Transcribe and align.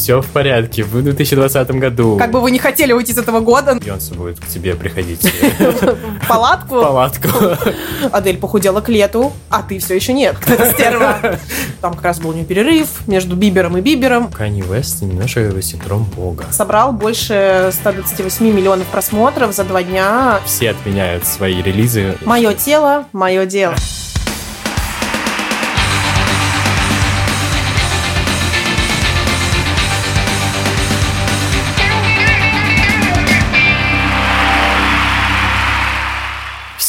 все 0.00 0.22
в 0.22 0.26
порядке. 0.28 0.82
В 0.82 1.02
2020 1.02 1.70
году. 1.72 2.16
Как 2.16 2.30
бы 2.30 2.40
вы 2.40 2.50
не 2.50 2.58
хотели 2.58 2.92
уйти 2.92 3.12
с 3.12 3.18
этого 3.18 3.40
года. 3.40 3.74
Бьонса 3.74 4.14
будет 4.14 4.40
к 4.40 4.46
тебе 4.46 4.74
приходить. 4.74 5.20
Палатку. 6.26 6.80
Палатку. 6.80 7.28
Адель 8.10 8.38
похудела 8.38 8.80
к 8.80 8.88
лету, 8.88 9.32
а 9.50 9.62
ты 9.62 9.78
все 9.78 9.94
еще 9.96 10.14
нет. 10.14 10.36
Стерва. 10.72 11.18
Там 11.82 11.94
как 11.94 12.04
раз 12.04 12.18
был 12.18 12.30
у 12.30 12.32
нее 12.32 12.46
перерыв 12.46 13.06
между 13.06 13.36
Бибером 13.36 13.76
и 13.76 13.82
Бибером. 13.82 14.30
Канни 14.32 14.62
Уэст 14.62 15.02
немножко 15.02 15.60
синдром 15.60 16.04
бога. 16.16 16.46
Собрал 16.50 16.92
больше 16.92 17.70
128 17.70 18.46
миллионов 18.46 18.86
просмотров 18.86 19.54
за 19.54 19.64
два 19.64 19.82
дня. 19.82 20.40
Все 20.46 20.70
отменяют 20.70 21.26
свои 21.26 21.60
релизы. 21.60 22.16
Мое 22.24 22.54
тело, 22.54 23.04
мое 23.12 23.44
дело. 23.44 23.74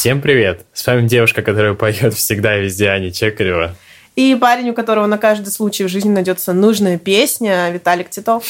Всем 0.02 0.20
привет! 0.20 0.66
С 0.72 0.84
вами 0.84 1.06
девушка, 1.06 1.42
которая 1.42 1.74
поет 1.74 2.12
всегда 2.14 2.58
и 2.58 2.62
везде, 2.62 2.88
Аня 2.88 3.12
Чекарева. 3.12 3.76
И 4.14 4.34
парень, 4.34 4.68
у 4.68 4.74
которого 4.74 5.06
на 5.06 5.16
каждый 5.16 5.48
случай 5.48 5.84
в 5.84 5.88
жизни 5.88 6.10
найдется 6.10 6.52
нужная 6.52 6.98
песня, 6.98 7.70
Виталик 7.70 8.10
Титов. 8.10 8.44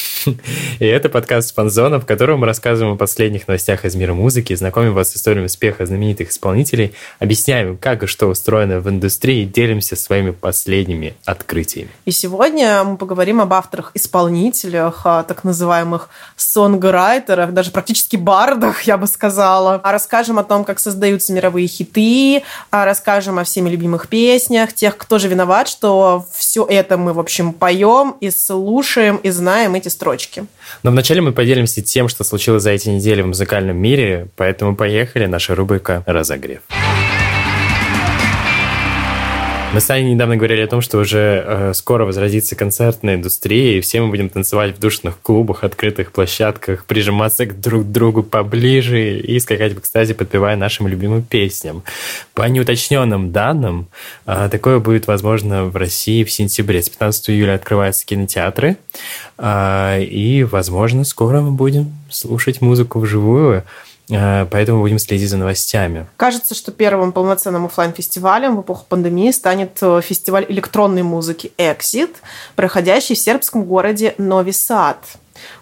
И 0.80 0.84
это 0.84 1.08
подкаст 1.08 1.50
«Спанзона», 1.50 2.00
в 2.00 2.04
котором 2.06 2.40
мы 2.40 2.46
рассказываем 2.46 2.94
о 2.94 2.96
последних 2.96 3.46
новостях 3.46 3.84
из 3.84 3.94
мира 3.94 4.12
музыки, 4.12 4.52
знакомим 4.56 4.92
вас 4.92 5.10
с 5.10 5.16
историей 5.16 5.44
успеха 5.44 5.86
знаменитых 5.86 6.30
исполнителей, 6.30 6.94
объясняем, 7.20 7.76
как 7.76 8.02
и 8.02 8.06
что 8.08 8.26
устроено 8.26 8.80
в 8.80 8.88
индустрии, 8.88 9.44
делимся 9.44 9.94
своими 9.94 10.32
последними 10.32 11.14
открытиями. 11.26 11.90
И 12.06 12.10
сегодня 12.10 12.82
мы 12.82 12.96
поговорим 12.96 13.40
об 13.40 13.52
авторах-исполнителях, 13.52 15.02
так 15.04 15.44
называемых 15.44 16.08
сонграйтерах, 16.34 17.52
даже 17.52 17.70
практически 17.70 18.16
бардах, 18.16 18.82
я 18.82 18.96
бы 18.96 19.06
сказала. 19.06 19.80
А 19.84 19.92
расскажем 19.92 20.40
о 20.40 20.44
том, 20.44 20.64
как 20.64 20.80
создаются 20.80 21.32
мировые 21.32 21.68
хиты, 21.68 22.42
а 22.72 22.84
расскажем 22.84 23.38
о 23.38 23.44
всеми 23.44 23.70
любимых 23.70 24.08
песнях, 24.08 24.72
тех, 24.72 24.96
кто 24.96 25.20
же 25.20 25.28
виноват 25.28 25.51
виноват, 25.52 25.68
что 25.68 26.26
все 26.34 26.66
это 26.68 26.96
мы, 26.96 27.12
в 27.12 27.20
общем, 27.20 27.52
поем 27.52 28.16
и 28.20 28.30
слушаем 28.30 29.16
и 29.16 29.30
знаем 29.30 29.74
эти 29.74 29.88
строчки. 29.88 30.46
Но 30.82 30.90
вначале 30.90 31.20
мы 31.20 31.32
поделимся 31.32 31.82
тем, 31.82 32.08
что 32.08 32.24
случилось 32.24 32.62
за 32.62 32.70
эти 32.70 32.88
недели 32.88 33.22
в 33.22 33.26
музыкальном 33.26 33.76
мире, 33.76 34.28
поэтому 34.36 34.76
поехали, 34.76 35.26
наша 35.26 35.54
рубрика 35.54 36.02
«Разогрев». 36.06 36.62
Мы 39.72 39.80
с 39.80 39.88
Аней 39.88 40.12
недавно 40.12 40.36
говорили 40.36 40.60
о 40.60 40.66
том, 40.66 40.82
что 40.82 40.98
уже 40.98 41.42
э, 41.46 41.72
скоро 41.72 42.04
возродится 42.04 42.54
концертная 42.54 43.14
индустрия, 43.14 43.78
и 43.78 43.80
все 43.80 44.02
мы 44.02 44.08
будем 44.08 44.28
танцевать 44.28 44.76
в 44.76 44.78
душных 44.78 45.18
клубах, 45.22 45.64
открытых 45.64 46.12
площадках, 46.12 46.84
прижиматься 46.84 47.46
к 47.46 47.58
друг 47.58 47.90
другу 47.90 48.22
поближе 48.22 49.18
и 49.18 49.40
скакать 49.40 49.72
в 49.72 49.78
экстазе, 49.78 50.12
подпевая 50.12 50.56
нашим 50.56 50.88
любимым 50.88 51.22
песням. 51.22 51.84
По 52.34 52.42
неуточненным 52.42 53.32
данным, 53.32 53.88
э, 54.26 54.50
такое 54.52 54.78
будет 54.78 55.06
возможно 55.06 55.64
в 55.64 55.74
России 55.74 56.22
в 56.22 56.30
сентябре. 56.30 56.82
С 56.82 56.90
15 56.90 57.30
июля 57.30 57.54
открываются 57.54 58.04
кинотеатры, 58.04 58.76
э, 59.38 60.04
и, 60.04 60.44
возможно, 60.44 61.04
скоро 61.04 61.40
мы 61.40 61.52
будем 61.52 61.94
слушать 62.10 62.60
музыку 62.60 63.00
вживую. 63.00 63.64
Э, 64.12 64.46
поэтому 64.50 64.80
будем 64.80 64.98
следить 64.98 65.30
за 65.30 65.36
новостями. 65.36 66.06
Кажется, 66.16 66.54
что 66.54 66.72
первым 66.72 67.12
полноценным 67.12 67.66
офлайн 67.66 67.92
фестивалем 67.92 68.56
в 68.56 68.60
эпоху 68.60 68.84
пандемии 68.88 69.30
станет 69.30 69.78
э, 69.80 70.00
фестиваль 70.02 70.46
электронной 70.48 71.02
музыки 71.02 71.52
Exit, 71.58 72.16
проходящий 72.54 73.14
в 73.14 73.18
сербском 73.18 73.64
городе 73.64 74.14
Нови 74.18 74.52
Сад 74.52 74.98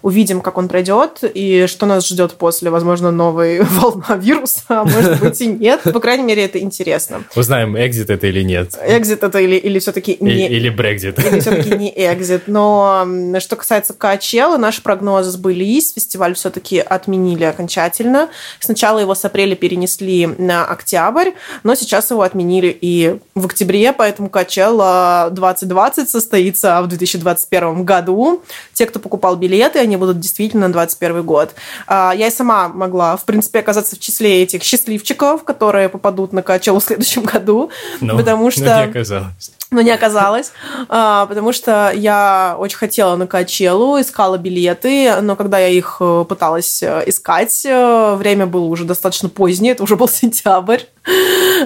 увидим, 0.01 0.41
как 0.41 0.57
он 0.57 0.67
пройдет, 0.67 1.23
и 1.23 1.65
что 1.67 1.85
нас 1.85 2.07
ждет 2.07 2.33
после, 2.33 2.69
возможно, 2.69 3.11
новой 3.11 3.61
волна 3.61 4.15
вируса, 4.17 4.61
а 4.67 4.83
может 4.83 5.19
быть 5.19 5.39
и 5.41 5.47
нет. 5.47 5.81
По 5.83 5.99
крайней 5.99 6.23
мере, 6.23 6.45
это 6.45 6.59
интересно. 6.59 7.23
Узнаем, 7.35 7.77
экзит 7.77 8.09
это 8.09 8.27
или 8.27 8.43
нет. 8.43 8.77
Экзит 8.85 9.23
это 9.23 9.39
или, 9.39 9.55
или 9.55 9.79
все-таки 9.79 10.17
не... 10.19 10.47
Или 10.47 10.69
брекзит. 10.69 11.19
Или 11.19 11.39
все-таки 11.39 11.75
не 11.75 11.91
экзит. 11.95 12.43
Но 12.47 13.07
что 13.39 13.55
касается 13.55 13.93
Качела, 13.93 14.57
наши 14.57 14.81
прогнозы 14.81 15.31
сбылись. 15.31 15.93
Фестиваль 15.93 16.35
все-таки 16.35 16.79
отменили 16.79 17.43
окончательно. 17.43 18.29
Сначала 18.59 18.99
его 18.99 19.15
с 19.15 19.23
апреля 19.25 19.55
перенесли 19.55 20.27
на 20.27 20.65
октябрь, 20.65 21.31
но 21.63 21.75
сейчас 21.75 22.11
его 22.11 22.21
отменили 22.21 22.75
и 22.81 23.19
в 23.35 23.45
октябре, 23.45 23.93
поэтому 23.93 24.29
Качела 24.29 25.29
2020 25.31 26.09
состоится 26.09 26.81
в 26.81 26.87
2021 26.87 27.83
году. 27.83 28.43
Те, 28.73 28.85
кто 28.85 28.99
покупал 28.99 29.35
билет, 29.35 29.70
билеты, 29.71 29.79
они 29.79 29.97
будут 29.97 30.19
действительно 30.19 30.67
на 30.67 30.73
2021 30.73 31.23
год. 31.23 31.55
А, 31.87 32.13
я 32.15 32.27
и 32.27 32.31
сама 32.31 32.69
могла, 32.69 33.17
в 33.17 33.25
принципе, 33.25 33.59
оказаться 33.59 33.95
в 33.95 33.99
числе 33.99 34.43
этих 34.43 34.63
счастливчиков, 34.63 35.43
которые 35.43 35.89
попадут 35.89 36.33
на 36.33 36.41
Качелу 36.41 36.79
в 36.79 36.83
следующем 36.83 37.23
году, 37.23 37.71
ну, 38.01 38.17
потому 38.17 38.51
что... 38.51 38.61
Ну, 38.61 38.85
не 38.85 38.89
оказалось 38.89 39.51
но 39.71 39.79
не 39.79 39.91
оказалось, 39.91 40.51
а, 40.89 41.25
потому 41.27 41.53
что 41.53 41.93
я 41.95 42.57
очень 42.59 42.77
хотела 42.77 43.15
на 43.15 43.25
Качелу, 43.25 44.01
искала 44.01 44.37
билеты, 44.37 45.21
но 45.21 45.37
когда 45.37 45.59
я 45.59 45.69
их 45.69 45.97
э, 46.01 46.25
пыталась 46.27 46.83
э, 46.83 47.03
искать, 47.05 47.65
э, 47.65 48.15
время 48.15 48.47
было 48.47 48.65
уже 48.65 48.83
достаточно 48.83 49.29
позднее, 49.29 49.71
это 49.71 49.83
уже 49.83 49.95
был 49.95 50.07
сентябрь, 50.09 50.81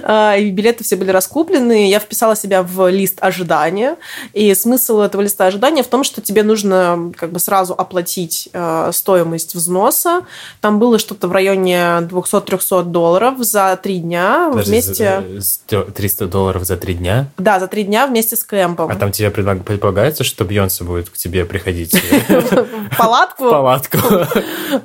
а, 0.04 0.38
и 0.38 0.52
билеты 0.52 0.84
все 0.84 0.98
были 0.98 1.10
раскуплены, 1.10 1.90
я 1.90 2.00
вписала 2.00 2.36
себя 2.36 2.62
в 2.62 2.88
лист 2.92 3.18
ожидания, 3.22 3.98
и 4.34 4.54
смысл 4.54 5.00
этого 5.00 5.24
листа 5.24 5.48
ожидания 5.48 5.82
в 5.82 5.88
том, 5.88 6.04
что 6.04 6.22
тебе 6.22 6.44
нужно 6.44 7.12
как 7.18 7.32
бы 7.32 7.40
сразу 7.40 7.74
оплатить 7.74 8.50
стоимость 8.92 9.56
взноса, 9.56 10.22
там 10.62 10.78
было 10.78 11.00
что-то 11.00 11.28
в 11.28 11.32
районе 11.32 11.76
200-300 12.02 12.84
долларов 12.84 13.40
за 13.40 13.78
три 13.82 13.98
дня 13.98 14.50
Подожди, 14.52 14.72
вместе... 14.72 15.24
300 15.68 16.28
долларов 16.28 16.64
за 16.66 16.78
три 16.78 16.94
дня? 16.94 17.32
Да, 17.38 17.60
за 17.60 17.68
три 17.68 17.84
дня 17.84 17.95
дня 17.96 18.08
вместе 18.08 18.36
с 18.36 18.44
кемпом. 18.44 18.92
А 18.92 18.96
там 18.96 19.14
тебе 19.14 19.32
предполагается, 19.32 20.26
что 20.26 20.44
Бьонса 20.44 20.84
будет 20.84 21.10
к 21.10 21.14
тебе 21.14 21.46
приходить? 21.46 21.94
В 22.28 22.98
палатку? 22.98 23.46
В 23.46 23.50
палатку. 23.50 23.98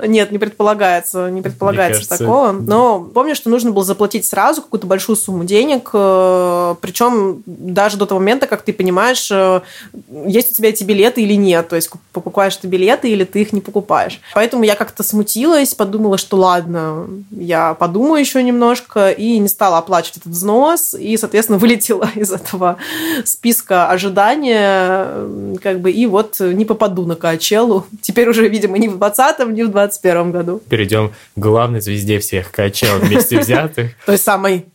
Нет, 0.06 0.30
не 0.30 0.38
предполагается. 0.38 1.28
Не 1.28 1.42
предполагается 1.42 2.08
такого. 2.08 2.52
Но 2.52 3.00
помню, 3.00 3.34
что 3.34 3.50
нужно 3.50 3.72
было 3.72 3.84
заплатить 3.84 4.26
сразу 4.26 4.62
какую-то 4.62 4.86
большую 4.86 5.16
сумму 5.16 5.44
денег. 5.44 5.90
Э, 5.92 6.76
Причем 6.80 7.42
даже 7.46 7.96
до 7.96 8.06
того 8.06 8.20
момента, 8.20 8.46
как 8.46 8.62
ты 8.62 8.72
понимаешь, 8.72 9.28
э, 9.32 9.60
есть 10.26 10.52
у 10.52 10.54
тебя 10.54 10.68
эти 10.68 10.84
билеты 10.84 11.22
или 11.22 11.34
нет. 11.34 11.68
То 11.68 11.76
есть 11.76 11.90
покупаешь 12.12 12.56
ты 12.56 12.68
билеты 12.68 13.10
или 13.10 13.24
ты 13.24 13.42
их 13.42 13.52
не 13.52 13.60
покупаешь. 13.60 14.20
Поэтому 14.34 14.62
я 14.62 14.76
как-то 14.76 15.02
смутилась, 15.02 15.74
подумала, 15.74 16.16
что 16.16 16.36
ладно, 16.36 17.08
я 17.32 17.74
подумаю 17.74 18.20
еще 18.20 18.40
немножко 18.42 19.10
и 19.10 19.38
не 19.38 19.48
стала 19.48 19.78
оплачивать 19.78 20.18
этот 20.18 20.32
взнос. 20.32 20.94
И, 20.94 21.16
соответственно, 21.16 21.58
вылетела 21.70 22.08
из 22.14 22.30
этого 22.30 22.76
списка 23.24 23.88
ожидания, 23.88 25.06
как 25.62 25.80
бы, 25.80 25.90
и 25.90 26.06
вот 26.06 26.40
не 26.40 26.64
попаду 26.64 27.06
на 27.06 27.16
Качелу. 27.16 27.86
Теперь 28.00 28.28
уже, 28.28 28.48
видимо, 28.48 28.78
ни 28.78 28.88
в 28.88 28.96
20-м, 28.96 29.54
ни 29.54 29.62
в 29.62 29.70
21 29.70 30.32
году. 30.32 30.62
Перейдем 30.68 31.12
к 31.36 31.38
главной 31.38 31.80
звезде 31.80 32.18
всех 32.18 32.50
Качел 32.50 32.98
вместе 32.98 33.38
взятых. 33.38 33.92
Той 34.06 34.18
самой 34.18 34.66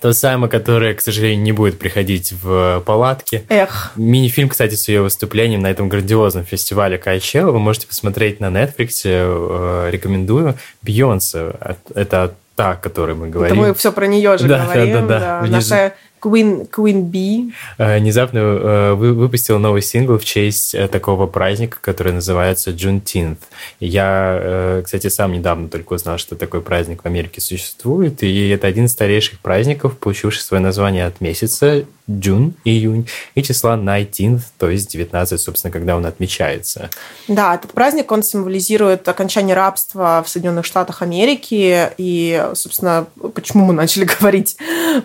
то 0.00 0.12
самое, 0.12 0.50
которое, 0.50 0.94
к 0.94 1.00
сожалению, 1.00 1.42
не 1.42 1.52
будет 1.52 1.78
приходить 1.78 2.32
в 2.32 2.82
палатки. 2.84 3.44
Эх. 3.48 3.92
Мини-фильм, 3.96 4.48
кстати, 4.48 4.74
с 4.74 4.88
ее 4.88 5.02
выступлением 5.02 5.60
на 5.60 5.70
этом 5.70 5.88
грандиозном 5.88 6.44
фестивале 6.44 6.98
Кайчелла 6.98 7.52
вы 7.52 7.58
можете 7.58 7.86
посмотреть 7.86 8.38
на 8.38 8.46
Netflix. 8.46 9.00
Э, 9.04 9.88
рекомендую. 9.90 10.56
Бьонсе. 10.82 11.54
Это 11.94 12.34
та, 12.54 12.72
о 12.72 12.76
которой 12.76 13.16
мы 13.16 13.28
говорим. 13.28 13.56
Это 13.56 13.68
мы 13.68 13.74
все 13.74 13.92
про 13.92 14.06
нее 14.06 14.38
же 14.38 14.46
да, 14.46 14.64
говорим. 14.64 14.92
Да, 14.92 15.00
да, 15.00 15.06
да. 15.06 15.40
да. 15.42 15.46
Наша 15.48 15.94
Queen, 16.24 16.68
Queen 16.70 17.10
Bee. 17.10 17.52
Э, 17.76 17.98
внезапно 17.98 18.38
э, 18.38 18.94
выпустил 18.94 19.58
новый 19.58 19.82
сингл 19.82 20.18
в 20.18 20.24
честь 20.24 20.74
э, 20.74 20.88
такого 20.88 21.26
праздника, 21.26 21.76
который 21.80 22.14
называется 22.14 22.70
Juneteenth. 22.70 23.38
Я, 23.78 24.80
кстати, 24.84 25.08
сам 25.08 25.32
недавно 25.32 25.68
только 25.68 25.92
узнал, 25.94 26.18
что 26.18 26.36
такой 26.36 26.62
праздник 26.62 27.02
в 27.02 27.06
Америке 27.06 27.40
существует, 27.40 28.22
и 28.22 28.48
это 28.48 28.66
один 28.66 28.86
из 28.86 28.92
старейших 28.92 29.40
праздников, 29.40 29.98
получивший 29.98 30.40
свое 30.40 30.62
название 30.62 31.06
от 31.06 31.20
месяца 31.20 31.84
June, 32.08 32.52
июнь, 32.64 33.08
и 33.34 33.42
числа 33.42 33.76
19, 33.76 34.44
то 34.58 34.68
есть 34.68 34.90
19, 34.90 35.40
собственно, 35.40 35.72
когда 35.72 35.96
он 35.96 36.04
отмечается. 36.04 36.90
Да, 37.28 37.54
этот 37.54 37.72
праздник, 37.72 38.12
он 38.12 38.22
символизирует 38.22 39.08
окончание 39.08 39.56
рабства 39.56 40.22
в 40.24 40.28
Соединенных 40.28 40.66
Штатах 40.66 41.00
Америки, 41.00 41.90
и, 41.96 42.46
собственно, 42.54 43.06
почему 43.34 43.64
мы 43.66 43.72
начали 43.72 44.04
говорить 44.20 44.56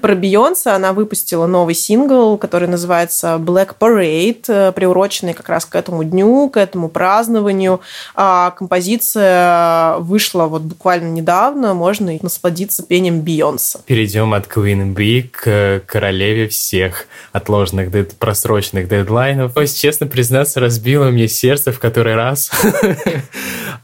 про 0.01 0.15
Бейонсе, 0.15 0.72
она 0.72 0.92
выпустила 0.92 1.08
выпустила 1.09 1.47
новый 1.47 1.73
сингл, 1.73 2.38
который 2.38 2.67
называется 2.67 3.38
Black 3.39 3.71
Parade, 3.79 4.44
э, 4.47 4.71
приуроченный 4.71 5.33
как 5.33 5.50
раз 5.50 5.65
к 5.65 5.73
этому 5.73 6.03
дню, 6.03 6.50
к 6.50 6.57
этому 6.57 6.88
празднованию. 6.88 7.81
А 8.13 8.51
композиция 8.51 9.97
вышла 9.97 10.45
вот 10.45 10.61
буквально 10.61 11.09
недавно, 11.09 11.73
можно 11.73 12.15
насладиться 12.21 12.83
пением 12.83 13.21
Бейонсе. 13.21 13.79
Перейдем 13.88 14.35
от 14.35 14.45
Queen 14.45 14.94
Bee 14.94 15.27
к 15.31 15.81
королеве 15.88 16.47
всех 16.47 17.07
отложенных, 17.31 17.89
дед... 17.89 18.15
просроченных 18.17 18.88
дедлайнов. 18.88 19.55
То 19.55 19.62
есть, 19.62 19.81
честно 19.81 20.05
признаться, 20.05 20.59
разбило 20.59 21.09
мне 21.09 21.27
сердце 21.27 21.71
в 21.71 21.79
который 21.79 22.13
раз. 22.13 22.51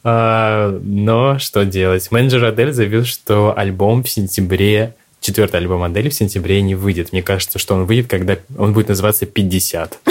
А, 0.08 0.78
но 0.84 1.40
что 1.40 1.66
делать? 1.66 2.12
Менеджер 2.12 2.46
Адель 2.46 2.74
заявил, 2.74 3.06
что 3.06 3.58
альбом 3.58 4.04
в 4.04 4.10
сентябре 4.10 4.94
четвертый 5.26 5.58
альбом 5.58 5.82
модели 5.82 6.10
в 6.10 6.14
сентябре 6.14 6.62
не 6.62 6.76
выйдет. 6.76 7.12
Мне 7.12 7.24
кажется, 7.24 7.60
что 7.60 7.76
он 7.76 7.86
выйдет, 7.86 8.08
когда 8.08 8.38
он 8.58 8.74
будет 8.74 8.90
называться 8.90 9.26
50. 9.26 10.00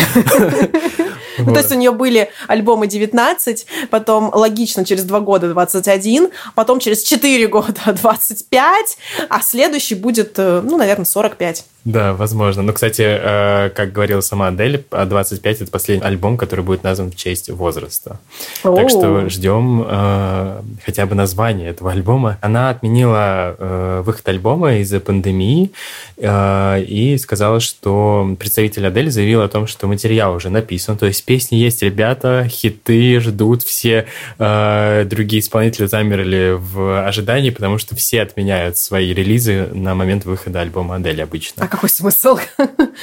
Ну, 1.36 1.52
то 1.52 1.58
есть 1.58 1.72
у 1.72 1.74
нее 1.74 1.90
были 1.90 2.30
альбомы 2.46 2.86
19, 2.86 3.66
потом 3.90 4.30
логично 4.32 4.84
через 4.84 5.02
два 5.02 5.18
года 5.18 5.48
21, 5.48 6.28
потом 6.54 6.78
через 6.78 7.02
4 7.02 7.48
года 7.48 7.80
25, 7.86 8.98
а 9.28 9.40
следующий 9.42 9.96
будет, 9.96 10.34
э, 10.38 10.62
ну, 10.64 10.76
наверное, 10.76 11.04
45. 11.04 11.64
Да, 11.84 12.14
возможно. 12.14 12.62
Но, 12.62 12.72
кстати, 12.72 13.02
э, 13.02 13.70
как 13.70 13.92
говорила 13.92 14.22
сама 14.22 14.48
Адель, 14.48 14.84
25 14.90 15.60
это 15.60 15.70
последний 15.70 16.06
альбом, 16.06 16.38
который 16.38 16.64
будет 16.64 16.82
назван 16.82 17.10
в 17.10 17.16
честь 17.16 17.50
возраста. 17.50 18.20
О-о-о. 18.62 18.76
Так 18.76 18.88
что 18.88 19.28
ждем 19.28 19.84
э, 19.86 20.62
хотя 20.82 21.04
бы 21.04 21.14
название 21.14 21.68
этого 21.68 21.92
альбома. 21.92 22.38
Она 22.40 22.70
отменила 22.70 23.54
э, 23.58 24.02
выход 24.04 24.26
альбома 24.28 24.76
из-за 24.76 24.98
пандемии 25.00 25.72
и 26.16 27.16
сказала, 27.20 27.60
что 27.60 28.34
представитель 28.38 28.86
Адель 28.86 29.10
заявил 29.10 29.42
о 29.42 29.48
том, 29.48 29.66
что 29.66 29.86
материал 29.86 30.34
уже 30.34 30.48
написан, 30.48 30.96
то 30.96 31.06
есть 31.06 31.24
песни 31.24 31.56
есть, 31.56 31.82
ребята, 31.82 32.46
хиты 32.48 33.20
ждут, 33.20 33.62
все 33.62 34.06
другие 34.38 35.40
исполнители 35.40 35.86
замерли 35.86 36.56
в 36.56 37.06
ожидании, 37.06 37.50
потому 37.50 37.78
что 37.78 37.96
все 37.96 38.22
отменяют 38.22 38.78
свои 38.78 39.12
релизы 39.12 39.68
на 39.72 39.94
момент 39.94 40.24
выхода 40.24 40.60
альбома 40.60 40.96
Адель 40.96 41.22
обычно. 41.22 41.64
А 41.64 41.73
какой 41.74 41.88
смысл? 41.88 42.38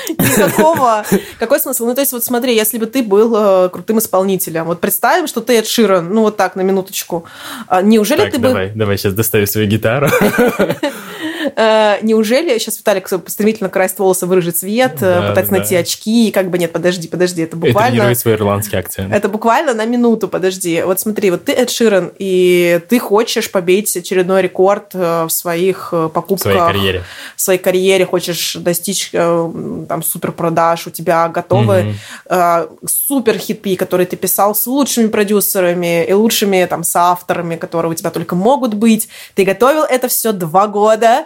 Никакого. 0.10 1.04
Какой 1.40 1.60
смысл? 1.60 1.86
Ну, 1.86 1.94
то 1.94 2.02
есть, 2.02 2.14
вот 2.14 2.24
смотри, 2.24 2.56
если 2.56 2.78
бы 2.78 2.86
ты 2.86 3.04
был 3.04 3.36
э, 3.36 3.70
крутым 3.70 4.00
исполнителем, 4.00 4.66
вот 4.66 4.80
представим, 4.80 5.28
что 5.28 5.42
ты 5.42 5.58
Эд 5.58 5.68
Ширен, 5.68 6.14
ну, 6.14 6.22
вот 6.22 6.38
так, 6.38 6.56
на 6.56 6.62
минуточку. 6.62 7.26
А 7.68 7.82
неужели 7.82 8.30
ты 8.30 8.38
давай, 8.38 8.70
бы... 8.70 8.74
Давай, 8.76 8.98
сейчас 8.98 9.14
доставим 9.14 9.48
свою 9.48 9.68
гитару. 9.68 10.08
Э, 11.56 11.98
неужели 12.02 12.58
сейчас 12.58 12.78
Виталик 12.80 13.08
стремительно 13.28 13.70
красит 13.70 14.00
волосы, 14.00 14.26
выражить 14.26 14.58
цвет, 14.58 14.96
э, 15.02 15.22
да, 15.22 15.30
пытается 15.30 15.52
да. 15.52 15.58
найти 15.60 15.76
очки, 15.76 16.30
и 16.30 16.32
как 16.32 16.50
бы 16.50 16.58
нет, 16.58 16.72
подожди, 16.72 17.08
подожди, 17.08 17.42
это 17.42 17.56
буквально... 17.56 18.04
Это 18.04 18.20
свои 18.20 18.36
ирландские 18.36 18.80
акценты. 18.80 19.16
Это 19.16 19.30
буквально 19.30 19.74
на 19.74 19.86
минуту, 19.86 20.28
подожди. 20.28 20.82
Вот 20.84 21.00
смотри, 21.00 21.32
вот 21.32 21.46
ты 21.46 21.54
Эд 21.54 21.70
Ширен, 21.70 22.12
и 22.18 22.80
ты 22.90 23.00
хочешь 23.00 23.52
побить 23.52 23.96
очередной 23.96 24.42
рекорд 24.42 24.94
в 24.94 25.30
своих 25.30 25.94
покупках. 26.14 26.40
В 26.40 26.42
своей 26.42 26.60
карьере. 26.60 27.04
В 27.36 27.42
своей 27.42 27.60
карьере 27.60 28.06
хочешь 28.06 28.56
достичь 28.56 29.12
там 29.12 30.04
супер 30.04 30.32
продаж, 30.32 30.88
у 30.88 30.90
тебя 30.90 31.28
готовы 31.30 31.96
mm-hmm. 32.26 32.80
супер 32.88 33.38
хиты, 33.38 33.76
которые 33.76 34.08
ты 34.08 34.16
писал 34.16 34.56
с 34.56 34.68
лучшими 34.68 35.08
продюсерами 35.08 36.06
и 36.06 36.14
лучшими 36.14 36.66
там 36.66 36.84
соавторами, 36.84 37.56
которые 37.56 37.92
у 37.92 37.96
тебя 37.96 38.12
только 38.12 38.36
могут 38.36 38.74
быть. 38.74 39.10
Ты 39.36 39.44
готовил 39.44 39.84
это 39.84 40.08
все 40.08 40.32
два 40.32 40.68
года, 40.68 41.26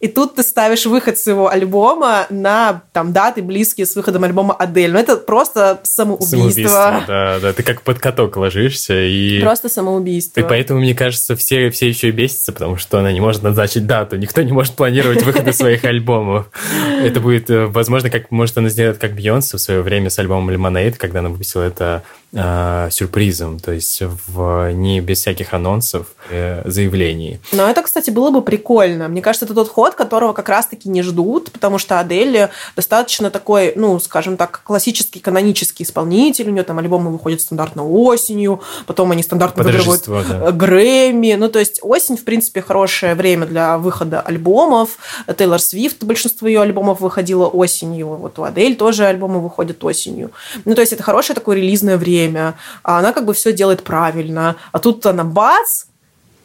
и 0.00 0.08
тут 0.08 0.34
ты 0.34 0.42
ставишь 0.42 0.86
выход 0.86 1.18
своего 1.18 1.48
альбома 1.48 2.26
на 2.30 2.82
там 2.92 3.12
даты 3.12 3.42
близкие 3.42 3.86
с 3.86 3.96
выходом 3.96 4.24
альбома 4.24 4.54
Адель. 4.54 4.92
Ну, 4.92 4.98
это 4.98 5.16
просто 5.16 5.80
самоубийство. 5.84 6.36
Самоубийство, 6.36 7.04
да, 7.06 7.38
да. 7.40 7.52
Ты 7.52 7.62
как 7.62 7.82
под 7.82 7.98
каток 7.98 8.36
ложишься 8.36 8.94
и... 9.00 9.40
Просто 9.40 9.68
самоубийство. 9.68 10.40
И 10.40 10.42
поэтому, 10.42 10.80
мне 10.80 10.94
кажется, 10.94 11.36
все, 11.36 11.70
все 11.70 11.88
еще 11.88 12.08
и 12.08 12.12
бесятся, 12.12 12.52
потому 12.52 12.76
что 12.76 12.98
она 12.98 13.12
не 13.12 13.20
может 13.20 13.42
назначить 13.42 13.86
дату. 13.86 14.16
Никто 14.16 14.42
не 14.42 14.52
может 14.52 14.74
планировать 14.74 15.22
выходы 15.22 15.52
своих 15.52 15.84
альбомов. 15.84 16.50
Это 17.02 17.20
будет, 17.20 17.48
э, 17.50 17.66
возможно, 17.66 18.10
как 18.10 18.30
может 18.30 18.58
она 18.58 18.68
сделать 18.68 18.98
как 18.98 19.14
Бейонсе 19.14 19.56
в 19.56 19.60
свое 19.60 19.82
время 19.82 20.10
с 20.10 20.18
альбомом 20.18 20.50
Lemonade, 20.50 20.96
когда 20.96 21.20
она 21.20 21.28
выпустила 21.28 21.62
это 21.62 22.02
э, 22.32 22.88
сюрпризом, 22.90 23.58
то 23.58 23.72
есть 23.72 24.02
в, 24.26 24.72
не 24.72 25.00
без 25.00 25.20
всяких 25.20 25.54
анонсов, 25.54 26.06
э, 26.30 26.62
заявлений. 26.64 27.40
Но 27.52 27.68
это, 27.68 27.82
кстати, 27.82 28.10
было 28.10 28.30
бы 28.30 28.42
прикольно. 28.42 29.08
Мне 29.08 29.22
кажется, 29.22 29.46
это 29.46 29.54
тот 29.54 29.68
ход, 29.68 29.85
которого 29.94 30.32
как 30.32 30.48
раз-таки 30.48 30.88
не 30.88 31.02
ждут, 31.02 31.52
потому 31.52 31.78
что 31.78 32.00
Адель 32.00 32.48
достаточно 32.74 33.30
такой, 33.30 33.74
ну, 33.76 33.98
скажем 34.00 34.36
так, 34.36 34.62
классический, 34.64 35.20
канонический 35.20 35.84
исполнитель. 35.84 36.48
У 36.48 36.52
нее 36.52 36.64
там 36.64 36.78
альбомы 36.78 37.12
выходят 37.12 37.40
стандартно 37.40 37.88
осенью, 37.88 38.60
потом 38.86 39.12
они 39.12 39.22
стандартно 39.22 39.62
выигрывают 39.62 40.04
да. 40.06 40.50
Грэмми. 40.52 41.34
Ну, 41.34 41.48
то 41.48 41.58
есть 41.58 41.80
осень, 41.82 42.16
в 42.16 42.24
принципе, 42.24 42.62
хорошее 42.62 43.14
время 43.14 43.46
для 43.46 43.78
выхода 43.78 44.20
альбомов. 44.20 44.98
Тейлор 45.36 45.60
Свифт, 45.60 46.02
большинство 46.02 46.48
ее 46.48 46.62
альбомов 46.62 47.00
выходило 47.00 47.46
осенью. 47.46 48.08
Вот 48.08 48.38
у 48.38 48.42
Адель 48.42 48.76
тоже 48.76 49.06
альбомы 49.06 49.40
выходят 49.40 49.82
осенью. 49.84 50.32
Ну, 50.64 50.74
то 50.74 50.80
есть 50.80 50.92
это 50.92 51.02
хорошее 51.02 51.34
такое 51.34 51.56
релизное 51.56 51.96
время 51.96 52.06
время, 52.06 52.54
а 52.82 52.98
она 52.98 53.12
как 53.12 53.24
бы 53.24 53.34
все 53.34 53.52
делает 53.52 53.82
правильно. 53.82 54.56
А 54.72 54.78
тут 54.78 55.04
она 55.06 55.24
бац, 55.24 55.84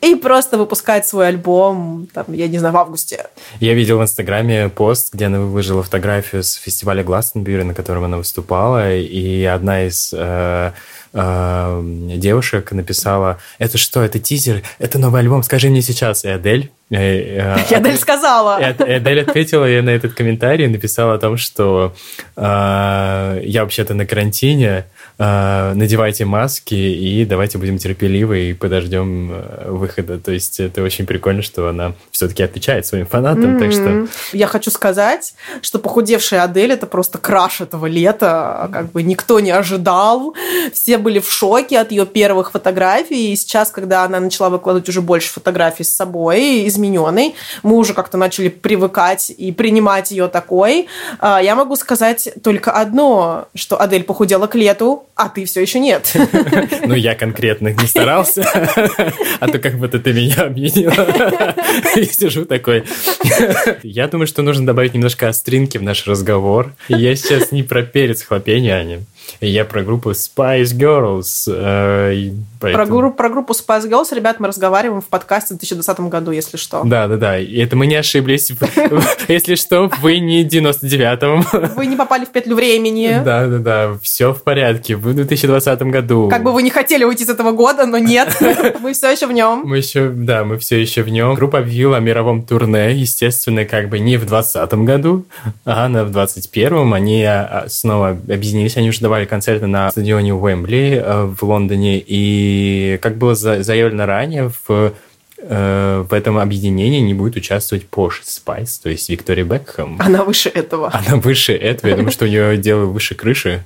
и 0.01 0.15
просто 0.15 0.57
выпускает 0.57 1.07
свой 1.07 1.27
альбом, 1.27 2.07
там, 2.13 2.25
я 2.29 2.47
не 2.47 2.57
знаю, 2.57 2.73
в 2.73 2.77
августе. 2.77 3.27
Я 3.59 3.73
видел 3.73 3.99
в 3.99 4.01
Инстаграме 4.01 4.69
пост, 4.69 5.13
где 5.13 5.25
она 5.27 5.39
выложила 5.39 5.83
фотографию 5.83 6.43
с 6.43 6.53
фестиваля 6.53 7.03
Гластенбюри, 7.03 7.63
на 7.63 7.73
котором 7.73 8.03
она 8.03 8.17
выступала, 8.17 8.95
и 8.95 9.43
одна 9.43 9.85
из 9.85 10.13
э, 10.13 10.71
э, 11.13 11.81
девушек 12.15 12.71
написала, 12.71 13.39
это 13.57 13.77
что, 13.77 14.01
это 14.01 14.19
тизер, 14.19 14.63
это 14.79 14.99
новый 14.99 15.21
альбом, 15.21 15.43
скажи 15.43 15.69
мне 15.69 15.81
сейчас. 15.81 16.23
И 16.25 16.29
Адель 16.29 16.71
э, 16.89 16.95
э, 16.97 17.57
я 17.69 17.77
Адель 17.77 17.97
сказала. 17.97 18.55
Адель 18.55 19.21
ответила 19.21 19.65
я 19.65 19.81
на 19.81 19.89
этот 19.89 20.13
комментарий 20.13 20.65
и 20.65 20.67
написала 20.67 21.15
о 21.15 21.17
том, 21.17 21.37
что 21.37 21.93
э, 22.35 23.41
я 23.43 23.63
вообще-то 23.63 23.93
на 23.93 24.05
карантине, 24.05 24.85
надевайте 25.17 26.25
маски 26.25 26.73
и 26.73 27.25
давайте 27.25 27.59
будем 27.59 27.77
терпеливы 27.77 28.49
и 28.49 28.53
подождем 28.53 29.31
выхода. 29.67 30.17
То 30.17 30.31
есть 30.31 30.59
это 30.59 30.81
очень 30.81 31.05
прикольно, 31.05 31.43
что 31.43 31.67
она 31.67 31.93
все-таки 32.09 32.41
отвечает 32.41 32.87
своим 32.87 33.05
фанатам. 33.05 33.57
Mm-hmm. 33.57 33.59
Так 33.59 33.71
что... 33.71 34.07
Я 34.35 34.47
хочу 34.47 34.71
сказать, 34.71 35.35
что 35.61 35.77
похудевшая 35.77 36.43
Адель 36.43 36.71
это 36.71 36.87
просто 36.87 37.19
краш 37.19 37.61
этого 37.61 37.85
лета. 37.85 38.67
Как 38.73 38.91
бы 38.91 39.03
никто 39.03 39.39
не 39.39 39.51
ожидал. 39.51 40.33
Все 40.73 40.97
были 41.01 41.19
в 41.19 41.31
шоке 41.31 41.79
от 41.79 41.91
ее 41.91 42.05
первых 42.05 42.51
фотографий. 42.51 43.33
И 43.33 43.35
сейчас, 43.35 43.71
когда 43.71 44.03
она 44.03 44.19
начала 44.19 44.49
выкладывать 44.49 44.87
уже 44.89 45.01
больше 45.01 45.31
фотографий 45.31 45.83
с 45.83 45.95
собой, 45.95 46.67
измененной, 46.67 47.35
мы 47.63 47.75
уже 47.75 47.93
как-то 47.93 48.17
начали 48.17 48.49
привыкать 48.49 49.29
и 49.29 49.51
принимать 49.51 50.11
ее 50.11 50.27
такой. 50.27 50.87
А, 51.19 51.41
я 51.41 51.55
могу 51.55 51.75
сказать 51.75 52.29
только 52.43 52.71
одно, 52.71 53.47
что 53.55 53.81
Адель 53.81 54.03
похудела 54.03 54.47
к 54.47 54.55
лету, 54.55 55.05
а 55.15 55.29
ты 55.29 55.45
все 55.45 55.61
еще 55.61 55.79
нет. 55.79 56.13
Ну, 56.83 56.95
я 56.95 57.15
конкретно 57.15 57.69
не 57.69 57.87
старался, 57.87 58.41
а 59.39 59.47
то 59.47 59.59
как 59.59 59.77
будто 59.77 59.99
ты 59.99 60.13
меня 60.13 60.43
объединила. 60.43 61.55
И 61.95 62.03
сижу 62.11 62.45
такой. 62.45 62.83
Я 63.83 64.07
думаю, 64.07 64.27
что 64.27 64.41
нужно 64.41 64.65
добавить 64.65 64.93
немножко 64.93 65.29
остринки 65.29 65.77
в 65.77 65.83
наш 65.83 66.07
разговор. 66.07 66.73
Я 66.87 67.15
сейчас 67.15 67.51
не 67.51 67.63
про 67.63 67.83
перец 67.83 68.23
хлопения, 68.23 68.75
Аня. 68.75 69.03
Я 69.39 69.65
про 69.65 69.83
группу 69.83 70.11
Spice 70.11 70.75
Girls. 70.75 71.47
Э, 71.47 72.31
поэтому... 72.59 72.85
про, 72.85 72.85
группу, 72.85 73.17
про 73.17 73.29
группу 73.29 73.53
Spice 73.53 73.89
Girls, 73.89 74.13
ребят, 74.15 74.39
мы 74.39 74.47
разговариваем 74.47 75.01
в 75.01 75.07
подкасте 75.07 75.55
в 75.55 75.57
2020 75.57 75.99
году, 76.01 76.31
если 76.31 76.57
что. 76.57 76.83
Да, 76.83 77.07
да, 77.07 77.17
да. 77.17 77.39
Это 77.39 77.75
мы 77.75 77.87
не 77.87 77.95
ошиблись. 77.95 78.51
Если 79.27 79.55
что, 79.55 79.89
вы 80.01 80.19
не 80.19 80.43
99-м. 80.43 81.71
Вы 81.75 81.85
не 81.85 81.95
попали 81.95 82.25
в 82.25 82.29
петлю 82.29 82.55
времени. 82.55 83.21
Да, 83.23 83.47
да, 83.47 83.57
да. 83.57 83.97
Все 84.01 84.33
в 84.33 84.43
порядке. 84.43 84.95
Вы 84.95 85.11
в 85.11 85.15
2020 85.15 85.81
году. 85.83 86.29
Как 86.29 86.43
бы 86.43 86.51
вы 86.51 86.63
не 86.63 86.69
хотели 86.69 87.03
уйти 87.03 87.25
с 87.25 87.29
этого 87.29 87.51
года, 87.51 87.85
но 87.85 87.97
нет. 87.97 88.37
Мы 88.81 88.93
все 88.93 89.11
еще 89.11 89.27
в 89.27 89.31
нем. 89.31 89.61
Мы 89.65 89.77
еще, 89.77 90.09
да, 90.09 90.43
мы 90.43 90.57
все 90.57 90.79
еще 90.79 91.03
в 91.03 91.09
нем. 91.09 91.35
Группа 91.35 91.59
объявила 91.59 91.97
о 91.97 91.99
мировом 91.99 92.43
турне, 92.45 92.93
естественно, 92.93 93.65
как 93.65 93.89
бы 93.89 93.99
не 93.99 94.17
в 94.17 94.25
2020 94.25 94.73
году, 94.85 95.25
а 95.65 95.87
на 95.87 96.03
в 96.03 96.11
2021. 96.11 96.93
Они 96.93 97.23
а, 97.23 97.65
снова 97.67 98.09
объединились. 98.09 98.77
Они 98.77 98.89
уже 98.89 99.01
давали 99.11 99.25
концерты 99.25 99.67
на 99.67 99.91
стадионе 99.91 100.33
Уэмбли 100.33 101.03
э, 101.03 101.23
в 101.37 101.43
Лондоне, 101.43 102.01
и, 102.05 102.97
как 103.01 103.17
было 103.17 103.35
заявлено 103.35 104.05
ранее, 104.05 104.49
в 104.65 104.93
э, 105.37 106.05
в 106.09 106.13
этом 106.13 106.37
объединении 106.37 107.01
не 107.01 107.13
будет 107.13 107.35
участвовать 107.35 107.89
Posh 107.89 108.21
Spice, 108.23 108.79
то 108.79 108.89
есть 108.89 109.09
Виктория 109.09 109.43
Бекхэм. 109.43 109.97
Она 109.99 110.23
выше 110.23 110.47
этого. 110.47 110.91
Она 110.93 111.17
выше 111.17 111.51
этого. 111.51 111.89
Я 111.89 111.97
думаю, 111.97 112.13
что 112.13 112.23
у 112.23 112.29
нее 112.29 112.55
дело 112.55 112.85
выше 112.85 113.15
крыши. 113.15 113.65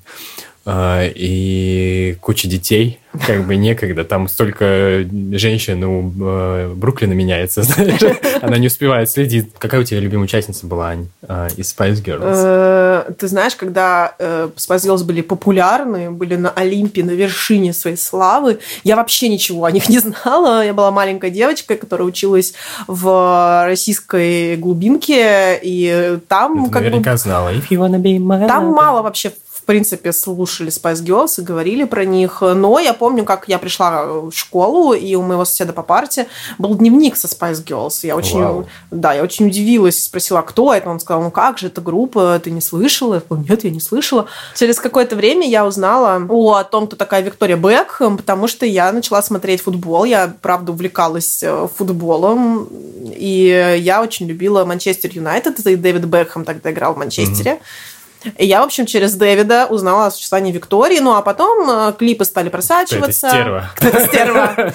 Э, 0.66 1.12
и 1.16 2.18
куча 2.22 2.48
детей, 2.48 3.00
как 3.26 3.46
бы 3.46 3.56
некогда. 3.56 4.04
Там 4.04 4.28
столько 4.28 5.06
женщин 5.32 5.84
у 5.84 6.12
э, 6.20 6.74
Бруклина 6.76 7.14
меняется, 7.14 7.64
знаешь. 7.64 8.02
Она 8.42 8.58
не 8.58 8.68
успевает 8.68 9.10
следить. 9.10 9.54
Какая 9.58 9.82
у 9.82 9.84
тебя 9.84 10.00
любимая 10.00 10.26
участница 10.26 10.66
была, 10.68 10.90
Ань, 10.90 11.08
э, 11.22 11.50
из 11.58 11.74
Spice 11.74 12.04
Girls? 12.04 13.06
Э, 13.08 13.12
ты 13.18 13.28
знаешь, 13.28 13.56
когда 13.56 14.16
э, 14.20 14.50
Spice 14.56 14.88
Girls 14.88 15.04
были 15.04 15.22
популярны, 15.22 16.12
были 16.12 16.36
на 16.36 16.50
Олимпе, 16.52 17.04
на 17.04 17.12
вершине 17.12 17.74
своей 17.74 17.98
славы, 17.98 18.60
я 18.84 18.96
вообще 18.96 19.30
ничего 19.30 19.66
о 19.66 19.72
них 19.72 19.90
не 19.90 20.00
знала. 20.00 20.66
Я 20.66 20.74
была 20.74 20.92
маленькой 20.92 21.32
девочкой, 21.32 21.78
которая 21.78 22.08
училась 22.08 22.54
в 22.88 23.66
российской 23.66 24.56
глубинке, 24.58 25.60
и 25.62 26.20
там... 26.28 26.56
Ну, 26.56 26.70
как 26.70 26.84
наверняка 26.84 27.14
бы, 27.14 27.18
знала. 27.18 27.54
If 27.54 27.70
you 27.70 27.80
wanna 27.80 28.02
be 28.02 28.18
my 28.18 28.48
там 28.48 28.68
мало 28.68 29.02
вообще 29.02 29.32
принципе, 29.66 30.14
слушали 30.14 30.70
Spice 30.70 31.04
Girls 31.04 31.42
и 31.42 31.42
говорили 31.42 31.84
про 31.84 32.06
них. 32.06 32.42
Но 32.42 32.80
я 32.80 32.94
помню, 32.94 33.26
как 33.26 33.48
я 33.48 33.58
пришла 33.60 34.06
в 34.06 34.32
школу, 34.32 34.94
и 34.94 35.16
у 35.16 35.22
моего 35.22 35.46
соседа 35.46 35.74
по 35.74 35.84
парте 35.84 36.28
был 36.58 36.76
дневник 36.76 37.18
со 37.18 37.28
Spice 37.28 37.64
Girls. 37.64 38.00
Я 38.04 38.16
очень, 38.16 38.42
Вау. 38.42 38.68
да, 38.92 39.14
я 39.14 39.24
очень 39.24 39.48
удивилась, 39.48 40.04
спросила, 40.04 40.42
кто 40.42 40.74
это? 40.74 40.90
Он 40.90 41.00
сказал, 41.00 41.24
ну 41.24 41.32
как 41.32 41.58
же, 41.58 41.68
это 41.68 41.82
группа, 41.82 42.40
ты 42.44 42.52
не 42.52 42.62
слышала? 42.62 43.16
Я 43.16 43.20
сказала, 43.20 43.46
нет, 43.50 43.64
я 43.64 43.72
не 43.72 43.80
слышала. 43.80 44.28
Через 44.56 44.80
какое-то 44.80 45.16
время 45.16 45.48
я 45.48 45.66
узнала 45.66 46.16
о 46.16 46.64
том, 46.64 46.88
кто 46.88 46.96
такая 46.96 47.22
Виктория 47.22 47.58
Бекхэм, 47.58 48.18
потому 48.18 48.48
что 48.48 48.66
я 48.66 48.92
начала 48.92 49.22
смотреть 49.22 49.62
футбол. 49.62 50.06
Я, 50.06 50.34
правда, 50.42 50.72
увлекалась 50.72 51.42
э, 51.44 51.68
футболом, 51.76 52.68
и 53.16 53.78
я 53.80 54.02
очень 54.02 54.28
любила 54.28 54.66
Манчестер 54.66 55.12
Юнайтед, 55.14 55.60
и 55.60 55.76
Дэвид 55.76 56.06
Бекхэм 56.06 56.46
тогда 56.46 56.72
играл 56.72 56.94
в 56.94 56.98
Манчестере. 56.98 57.52
Mm-hmm. 57.52 57.95
И 58.38 58.46
я, 58.46 58.62
в 58.62 58.66
общем, 58.66 58.86
через 58.86 59.16
Дэвида 59.16 59.68
узнала 59.70 60.08
о 60.08 60.12
существовании 60.12 60.52
Виктории. 60.52 61.00
Ну, 61.00 61.16
а 61.16 61.22
потом 61.22 61.70
э, 61.70 61.94
клипы 61.98 62.26
стали 62.26 62.50
просачиваться. 62.50 63.28
Кто 63.28 63.38
стерва. 63.38 63.72
Кто-то 63.76 64.08
стерва. 64.08 64.74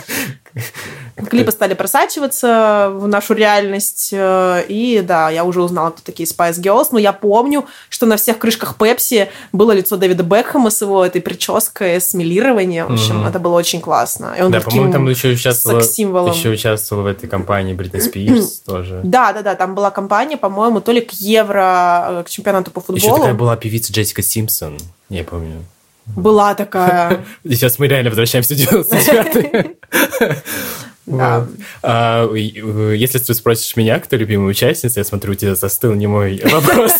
Клипы 1.29 1.51
стали 1.51 1.75
просачиваться 1.75 2.91
в 2.95 3.07
нашу 3.07 3.35
реальность. 3.35 4.11
Э, 4.13 4.65
и 4.69 5.01
да, 5.01 5.31
я 5.31 5.45
уже 5.45 5.63
узнала, 5.63 5.91
кто 5.91 6.01
такие 6.03 6.27
Spice 6.27 6.61
Girls. 6.61 6.89
Но 6.93 6.99
я 6.99 7.13
помню, 7.13 7.67
что 7.89 8.07
на 8.07 8.17
всех 8.17 8.39
крышках 8.39 8.77
Пепси 8.77 9.29
было 9.53 9.73
лицо 9.73 9.97
Дэвида 9.97 10.23
Бекхэма 10.23 10.71
с 10.71 10.81
его 10.81 11.05
этой 11.05 11.21
прической, 11.21 12.01
с 12.01 12.15
милированием. 12.15 12.87
В 12.87 12.93
общем, 12.93 13.27
это 13.27 13.39
было 13.39 13.57
очень 13.57 13.81
классно. 13.81 14.35
И 14.39 14.43
он 14.43 14.51
да, 14.51 14.61
по-моему, 14.61 14.93
там 14.93 15.09
еще 15.09 15.29
участвовал, 15.29 15.81
еще 15.81 16.49
участвовал 16.49 17.03
в 17.03 17.07
этой 17.07 17.29
компании 17.29 17.75
Бритни 17.75 18.01
Спирс 18.01 18.61
тоже. 18.67 19.01
Да, 19.05 19.33
да, 19.33 19.43
да. 19.43 19.55
Там 19.55 19.75
была 19.75 19.91
компания, 19.91 20.37
по-моему, 20.37 20.81
то 20.81 20.93
ли 20.93 21.01
к 21.01 21.13
Евро, 21.13 22.07
э, 22.11 22.25
к 22.25 22.31
чемпионату 22.31 22.71
по 22.71 22.81
футболу. 22.81 23.35
Была 23.41 23.57
певица 23.57 23.91
Джессика 23.91 24.21
Симпсон. 24.21 24.77
Я 25.09 25.25
помню. 25.25 25.65
Была 26.05 26.55
такая. 26.55 27.25
Сейчас 27.49 27.79
мы 27.79 27.89
реально 27.89 28.11
возвращаемся 28.11 28.53
в 28.53 28.59
99 28.59 29.77
Да. 31.07 31.47
А, 31.83 32.31
если 32.33 33.19
ты 33.19 33.35
спросишь 33.35 33.75
меня, 33.75 33.99
кто 33.99 34.15
любимая 34.15 34.51
участница, 34.51 35.01
я 35.01 35.05
смотрю, 35.05 35.33
у 35.33 35.35
тебя 35.35 35.55
застыл 35.55 35.95
не 35.95 36.07
мой 36.07 36.41
вопрос 36.45 36.93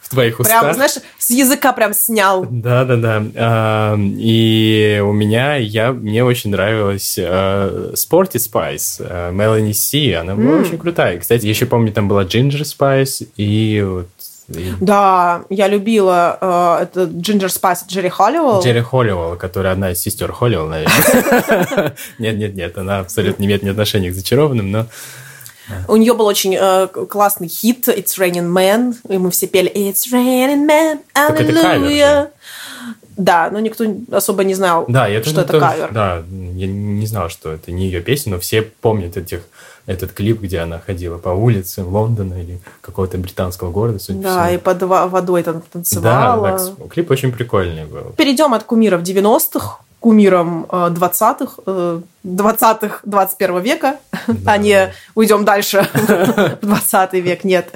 в 0.00 0.08
твоих 0.08 0.40
устах. 0.40 0.62
Прям, 0.62 0.74
знаешь, 0.74 0.94
с 1.18 1.30
языка 1.30 1.72
прям 1.72 1.92
снял. 1.92 2.46
Да-да-да. 2.48 3.22
А, 3.34 3.98
и 3.98 5.02
у 5.04 5.12
меня, 5.12 5.56
я, 5.56 5.92
мне 5.92 6.24
очень 6.24 6.50
нравилась 6.50 7.18
Sporty 7.18 8.36
Spice, 8.36 9.32
Мелани 9.32 9.72
Си, 9.72 10.12
она 10.12 10.36
была 10.36 10.60
очень 10.60 10.78
крутая. 10.78 11.18
Кстати, 11.18 11.44
еще 11.44 11.66
помню, 11.66 11.92
там 11.92 12.08
была 12.08 12.24
Ginger 12.24 12.62
Spice 12.62 13.28
и 13.36 14.04
вот 14.48 14.78
да, 14.80 15.42
я 15.50 15.68
любила 15.68 16.38
э, 16.40 16.82
это 16.84 17.04
Ginger 17.04 17.50
Spice 17.50 17.84
Джерри 17.86 18.08
Холливелл. 18.08 18.62
Джерри 18.62 18.80
Холливелл, 18.80 19.36
которая 19.36 19.74
одна 19.74 19.92
из 19.92 20.00
сестер 20.00 20.32
Холливелл, 20.32 20.68
наверное. 20.68 21.94
Нет-нет-нет, 22.18 22.78
она 22.78 23.00
абсолютно 23.00 23.42
не 23.42 23.46
имеет 23.46 23.62
ни 23.62 23.68
отношения 23.68 24.10
к 24.10 24.14
зачарованным, 24.14 24.70
но... 24.70 24.86
У 25.86 25.96
нее 25.96 26.14
был 26.14 26.24
очень 26.24 26.56
э, 26.58 26.86
классный 26.86 27.48
хит 27.48 27.88
«It's 27.88 28.18
Raining 28.18 28.50
Men», 28.50 28.96
и 29.08 29.18
мы 29.18 29.30
все 29.30 29.46
пели 29.46 29.70
«It's 29.70 30.10
Raining 30.10 30.66
Men, 30.66 31.00
Hallelujah». 31.14 32.30
Да, 33.18 33.50
но 33.50 33.58
никто 33.58 33.84
особо 34.12 34.44
не 34.44 34.54
знал, 34.54 34.84
да, 34.88 35.08
это, 35.08 35.28
что 35.28 35.40
это, 35.42 35.56
это 35.56 35.66
кавер. 35.66 35.92
Да, 35.92 36.22
я 36.54 36.66
не 36.66 37.06
знал, 37.06 37.28
что 37.28 37.52
это 37.52 37.72
не 37.72 37.86
ее 37.86 38.00
песня, 38.00 38.32
но 38.34 38.38
все 38.38 38.62
помнят 38.62 39.16
этих 39.16 39.40
этот 39.86 40.12
клип, 40.12 40.42
где 40.42 40.58
она 40.60 40.78
ходила 40.78 41.16
по 41.16 41.30
улице 41.30 41.82
Лондона 41.82 42.34
или 42.34 42.60
какого-то 42.82 43.16
британского 43.18 43.70
города, 43.72 43.98
судя 43.98 44.20
Да, 44.20 44.44
всему. 44.44 44.54
и 44.54 44.58
под 44.58 44.82
водой 44.82 45.42
там 45.42 45.62
танцевала. 45.72 46.58
Да, 46.58 46.58
да, 46.58 46.88
клип 46.88 47.10
очень 47.10 47.32
прикольный 47.32 47.86
был. 47.86 48.12
Перейдем 48.16 48.52
от 48.52 48.64
кумиров 48.64 49.00
90-х 49.00 49.78
к 49.78 49.80
кумирам 50.00 50.66
20-х. 50.70 52.02
20-х, 52.24 53.00
21 53.04 53.60
века, 53.60 53.96
да. 54.26 54.52
а 54.52 54.58
не 54.58 54.92
уйдем 55.14 55.44
дальше 55.46 55.88
в 56.60 56.66
20 56.66 57.12
век, 57.14 57.44
нет. 57.44 57.70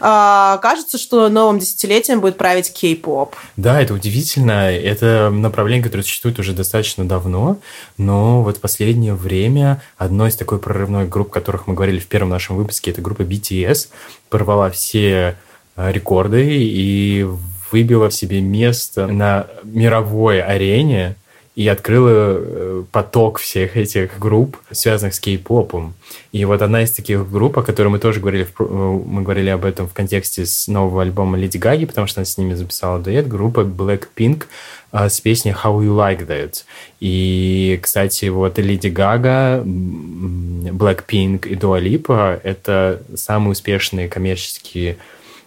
А, 0.00 0.58
кажется, 0.58 0.98
что 0.98 1.28
новым 1.28 1.58
десятилетием 1.58 2.20
будет 2.20 2.36
править 2.36 2.72
кей-поп. 2.72 3.34
Да, 3.56 3.80
это 3.80 3.94
удивительно. 3.94 4.70
Это 4.70 5.30
направление, 5.30 5.84
которое 5.84 6.02
существует 6.02 6.38
уже 6.38 6.52
достаточно 6.52 7.06
давно, 7.06 7.58
но 7.98 8.42
вот 8.42 8.58
в 8.58 8.60
последнее 8.60 9.14
время 9.14 9.82
одной 9.96 10.30
из 10.30 10.36
такой 10.36 10.58
прорывной 10.58 11.06
групп, 11.06 11.28
о 11.28 11.34
которых 11.34 11.66
мы 11.66 11.74
говорили 11.74 11.98
в 11.98 12.06
первом 12.06 12.30
нашем 12.30 12.56
выпуске, 12.56 12.90
это 12.90 13.00
группа 13.00 13.22
BTS, 13.22 13.88
порвала 14.28 14.70
все 14.70 15.36
а, 15.76 15.90
рекорды 15.90 16.46
и 16.46 17.26
выбила 17.70 18.08
в 18.10 18.14
себе 18.14 18.40
место 18.40 19.06
на 19.06 19.46
мировой 19.64 20.40
арене 20.40 21.16
и 21.56 21.66
открыла 21.68 22.10
э, 22.10 22.84
поток 22.92 23.38
всех 23.38 23.78
этих 23.78 24.18
групп, 24.18 24.58
связанных 24.70 25.14
с 25.14 25.20
кей-попом. 25.20 25.94
И 26.30 26.44
вот 26.44 26.60
одна 26.60 26.82
из 26.82 26.92
таких 26.92 27.30
групп, 27.30 27.56
о 27.58 27.62
которой 27.62 27.88
мы 27.88 27.98
тоже 27.98 28.20
говорили, 28.20 28.46
э, 28.46 28.62
мы 28.62 29.22
говорили 29.22 29.48
об 29.48 29.64
этом 29.64 29.88
в 29.88 29.94
контексте 29.94 30.44
с 30.44 30.68
нового 30.68 31.00
альбома 31.00 31.38
Леди 31.38 31.56
Гаги, 31.56 31.86
потому 31.86 32.06
что 32.08 32.20
она 32.20 32.26
с 32.26 32.36
ними 32.36 32.52
записала 32.52 32.98
дуэт, 32.98 33.26
группа 33.26 33.60
Blackpink 33.60 34.44
э, 34.92 35.08
с 35.08 35.18
песней 35.22 35.52
How 35.52 35.78
You 35.78 35.96
Like 35.96 36.26
That. 36.26 36.64
И, 37.00 37.80
кстати, 37.82 38.26
вот 38.26 38.58
Леди 38.58 38.88
Гага, 38.88 39.62
Blackpink 39.64 41.48
и 41.48 41.54
Dua 41.54 41.80
Lipa— 41.80 42.38
это 42.42 43.02
самые 43.14 43.52
успешные 43.52 44.10
коммерческие 44.10 44.98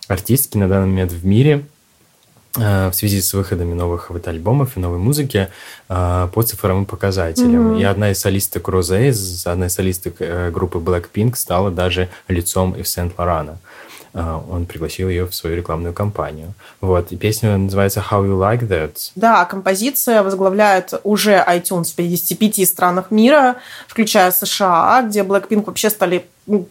артистки 0.08 0.58
на 0.58 0.68
данный 0.68 0.88
момент 0.88 1.12
в 1.12 1.24
мире— 1.24 1.66
в 2.56 2.92
связи 2.94 3.22
с 3.22 3.34
выходами 3.34 3.74
новых 3.74 4.10
вот 4.10 4.28
альбомов 4.28 4.76
и 4.76 4.80
новой 4.80 4.98
музыки 4.98 5.50
э, 5.88 6.28
по 6.34 6.42
цифровым 6.42 6.86
показателям. 6.86 7.74
Mm-hmm. 7.74 7.82
И 7.82 7.84
одна 7.84 8.12
из 8.12 8.20
солисток 8.20 8.68
Розе, 8.70 9.14
одна 9.46 9.68
из 9.68 9.74
солисток 9.74 10.16
э, 10.20 10.50
группы 10.50 10.80
Blackpink 10.80 11.36
стала 11.36 11.70
даже 11.70 12.10
лицом 12.28 12.74
Ив 12.74 12.88
Сент-Лорана. 12.88 13.60
Он 14.14 14.66
пригласил 14.66 15.08
ее 15.08 15.28
в 15.28 15.36
свою 15.36 15.56
рекламную 15.56 15.94
кампанию. 15.94 16.54
Вот. 16.82 17.12
И 17.12 17.16
песня 17.16 17.56
называется 17.58 18.04
How 18.10 18.26
You 18.26 18.40
Like 18.40 18.68
That. 18.68 19.12
Да, 19.16 19.46
композиция 19.46 20.24
возглавляет 20.24 20.94
уже 21.04 21.44
iTunes 21.48 21.92
в 21.92 21.96
55 21.96 22.68
странах 22.68 23.12
мира, 23.12 23.58
включая 23.88 24.32
США, 24.32 25.04
где 25.08 25.22
Blackpink 25.22 25.66
вообще 25.66 25.92
стали 25.92 26.26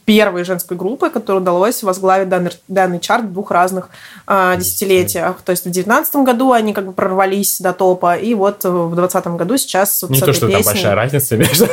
первой 0.04 0.44
женской 0.44 0.76
группой, 0.76 1.10
которой 1.10 1.38
удалось 1.38 1.82
возглавить 1.82 2.28
данный, 2.28 2.50
данный 2.68 3.00
чарт 3.00 3.24
в 3.24 3.32
двух 3.32 3.50
разных 3.50 3.90
э, 4.26 4.54
десятилетиях. 4.58 5.40
То 5.42 5.50
есть 5.50 5.62
в 5.62 5.64
2019 5.64 6.16
году 6.16 6.52
они 6.52 6.72
как 6.72 6.86
бы 6.86 6.92
прорвались 6.92 7.60
до 7.60 7.72
топа, 7.72 8.16
и 8.16 8.34
вот 8.34 8.64
в 8.64 8.94
2020 8.94 9.26
году 9.38 9.56
сейчас... 9.56 10.04
Не 10.08 10.20
то, 10.20 10.32
что 10.32 10.46
песней... 10.46 10.62
там 10.62 10.72
большая 10.72 10.94
разница 10.94 11.36
между... 11.36 11.68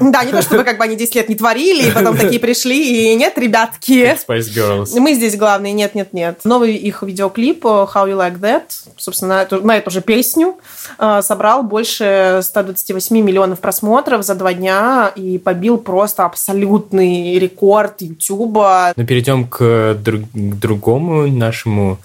Да, 0.00 0.24
не 0.24 0.32
то, 0.32 0.42
чтобы 0.42 0.64
как 0.64 0.78
бы 0.78 0.84
они 0.84 0.96
10 0.96 1.14
лет 1.14 1.28
не 1.28 1.34
творили, 1.34 1.88
и 1.88 1.92
потом 1.92 2.16
такие 2.16 2.40
пришли, 2.40 3.12
и 3.12 3.14
нет, 3.14 3.38
ребятки. 3.38 4.16
Spice 4.26 4.48
Girls. 4.54 4.98
Мы 4.98 5.14
здесь 5.14 5.36
главные, 5.36 5.72
нет, 5.72 5.94
нет, 5.94 6.12
нет. 6.12 6.40
Новый 6.44 6.74
их 6.74 7.02
видеоклип 7.02 7.64
How 7.64 8.08
You 8.08 8.16
Like 8.16 8.40
That, 8.40 8.64
собственно, 8.96 9.36
на 9.36 9.42
эту, 9.42 9.64
на 9.64 9.76
эту 9.76 9.90
же 9.90 10.00
песню, 10.00 10.56
э, 10.98 11.20
собрал 11.22 11.62
больше 11.62 12.40
128 12.42 13.16
миллионов 13.20 13.60
просмотров 13.60 14.24
за 14.24 14.34
два 14.34 14.52
дня 14.52 15.12
и 15.14 15.38
побил 15.38 15.78
просто 15.78 16.24
абсолютный 16.24 17.19
рекорд 17.38 18.02
Ютуба. 18.02 18.92
Ну, 18.96 19.06
перейдем 19.06 19.46
к, 19.46 19.94
друг, 20.02 20.22
к 20.32 20.54
другому 20.58 21.26
нашему 21.26 21.98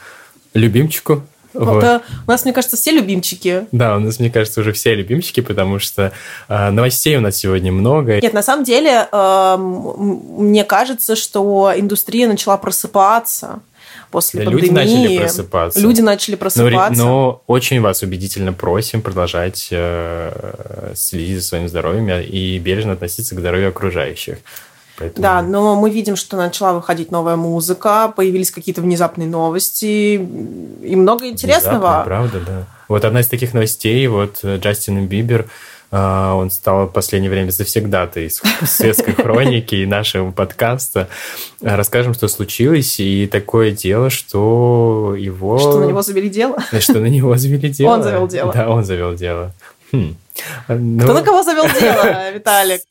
любимчику. 0.53 1.24
Вот. 1.55 1.77
Это, 1.77 2.01
у 2.27 2.31
нас, 2.31 2.43
мне 2.43 2.53
кажется, 2.53 2.75
все 2.75 2.91
любимчики. 2.91 3.65
Да, 3.72 3.95
у 3.95 4.00
нас, 4.00 4.19
мне 4.19 4.29
кажется, 4.29 4.60
уже 4.62 4.74
все 4.74 4.93
любимчики, 4.93 5.39
потому 5.39 5.79
что 5.79 6.12
э, 6.50 6.69
новостей 6.69 7.15
у 7.15 7.22
нас 7.22 7.38
сегодня 7.38 7.72
много. 7.72 8.19
Нет, 8.19 8.34
на 8.34 8.43
самом 8.43 8.65
деле, 8.65 9.07
э, 9.10 9.57
мне 9.57 10.63
кажется, 10.65 11.15
что 11.15 11.72
индустрия 11.75 12.27
начала 12.27 12.57
просыпаться 12.57 13.60
после 14.12 14.43
да, 14.43 14.51
пандемии. 14.51 14.67
Люди 14.67 14.74
начали 14.74 15.17
просыпаться. 15.17 15.79
Люди 15.79 16.01
начали 16.01 16.36
просыпаться. 16.36 17.01
Но, 17.01 17.07
но 17.07 17.43
очень 17.48 17.81
вас 17.81 18.01
убедительно 18.01 18.53
просим 18.53 19.01
продолжать 19.01 19.69
э, 19.72 20.91
следить 20.95 21.38
за 21.38 21.43
своим 21.43 21.69
здоровьем 21.69 22.10
и 22.10 22.57
бережно 22.60 22.93
относиться 22.93 23.36
к 23.36 23.39
здоровью 23.39 23.69
окружающих. 23.69 24.38
Поэтому... 24.98 25.22
Да, 25.22 25.42
но 25.42 25.75
мы 25.75 25.90
видим, 25.90 26.16
что 26.16 26.38
начала 26.38 26.74
выходить 26.74 27.12
новая 27.12 27.36
музыка, 27.36 28.14
появились 28.16 28.52
какие-то 28.52 28.82
внезапные 28.82 29.28
новости 29.28 30.16
и 30.16 30.96
много 30.96 31.28
интересного. 31.28 31.78
Внезапно, 31.80 32.04
правда, 32.06 32.40
да. 32.40 32.64
Вот 32.88 33.04
одна 33.04 33.22
из 33.22 33.28
таких 33.28 33.54
новостей, 33.54 34.06
вот 34.08 34.40
э, 34.44 34.58
Джастин 34.58 35.08
Бибер, 35.08 35.48
а, 35.92 36.36
он 36.36 36.52
стал 36.52 36.88
в 36.88 36.92
последнее 36.92 37.32
время 37.32 37.52
завсегдатой 37.52 38.30
светской 38.30 39.14
хроники 39.16 39.75
и 39.75 39.86
нашего 39.86 40.32
подкаста. 40.32 41.08
Расскажем, 41.62 42.14
что 42.14 42.28
случилось, 42.28 43.00
и 43.00 43.28
такое 43.28 43.72
дело, 43.72 44.10
что 44.10 45.16
его... 45.18 45.58
Что 45.58 45.80
на 45.80 45.86
него 45.86 46.02
завели 46.02 46.30
дело? 46.30 46.58
Что 46.80 47.00
на 47.00 47.06
него 47.06 47.38
завели 47.38 47.70
дело. 47.70 47.94
Он 47.94 48.04
завел 48.04 48.28
дело. 48.28 48.54
Да, 48.54 48.70
он 48.70 48.84
завел 48.84 49.16
дело. 49.16 49.54
Хм. 49.92 50.16
Ну... 50.68 51.04
Кто 51.04 51.14
на 51.14 51.22
кого 51.22 51.44
завел 51.44 51.66
дело, 51.80 52.32
Виталик? 52.34 52.82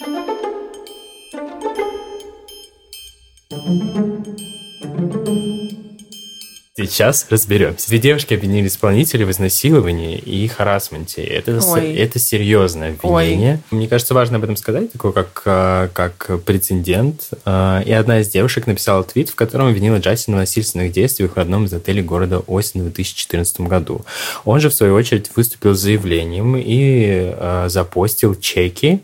Сейчас 6.77 7.27
разберемся. 7.31 7.87
Две 7.87 8.01
девушки 8.01 8.35
обвинили 8.35 8.67
исполнителя 8.67 9.25
в 9.27 9.31
изнасиловании 9.31 10.19
и 10.19 10.49
харасменте. 10.49 11.23
Это, 11.23 11.53
это 11.53 12.19
серьезное 12.19 12.95
обвинение. 12.95 13.61
Ой. 13.71 13.79
Мне 13.79 13.87
кажется, 13.87 14.13
важно 14.13 14.39
об 14.39 14.43
этом 14.43 14.57
сказать, 14.57 14.91
такое 14.91 15.13
как, 15.13 15.43
а, 15.47 15.89
как 15.93 16.43
прецедент. 16.45 17.31
А, 17.45 17.81
и 17.81 17.93
одна 17.93 18.21
из 18.21 18.29
девушек 18.29 18.67
написала 18.67 19.05
твит, 19.05 19.29
в 19.29 19.37
котором 19.37 19.69
обвинила 19.69 19.99
Джастина 19.99 20.39
в 20.39 20.41
насильственных 20.41 20.91
действиях 20.91 21.37
в 21.37 21.39
одном 21.39 21.67
из 21.67 21.73
отелей 21.73 22.03
города 22.03 22.41
Осень 22.41 22.81
в 22.81 22.85
2014 22.85 23.61
году. 23.61 24.05
Он 24.45 24.59
же, 24.59 24.69
в 24.69 24.75
свою 24.75 24.95
очередь, 24.95 25.31
выступил 25.37 25.75
с 25.75 25.81
заявлением 25.81 26.57
и 26.57 27.35
э, 27.37 27.67
запостил 27.69 28.35
чеки 28.35 29.01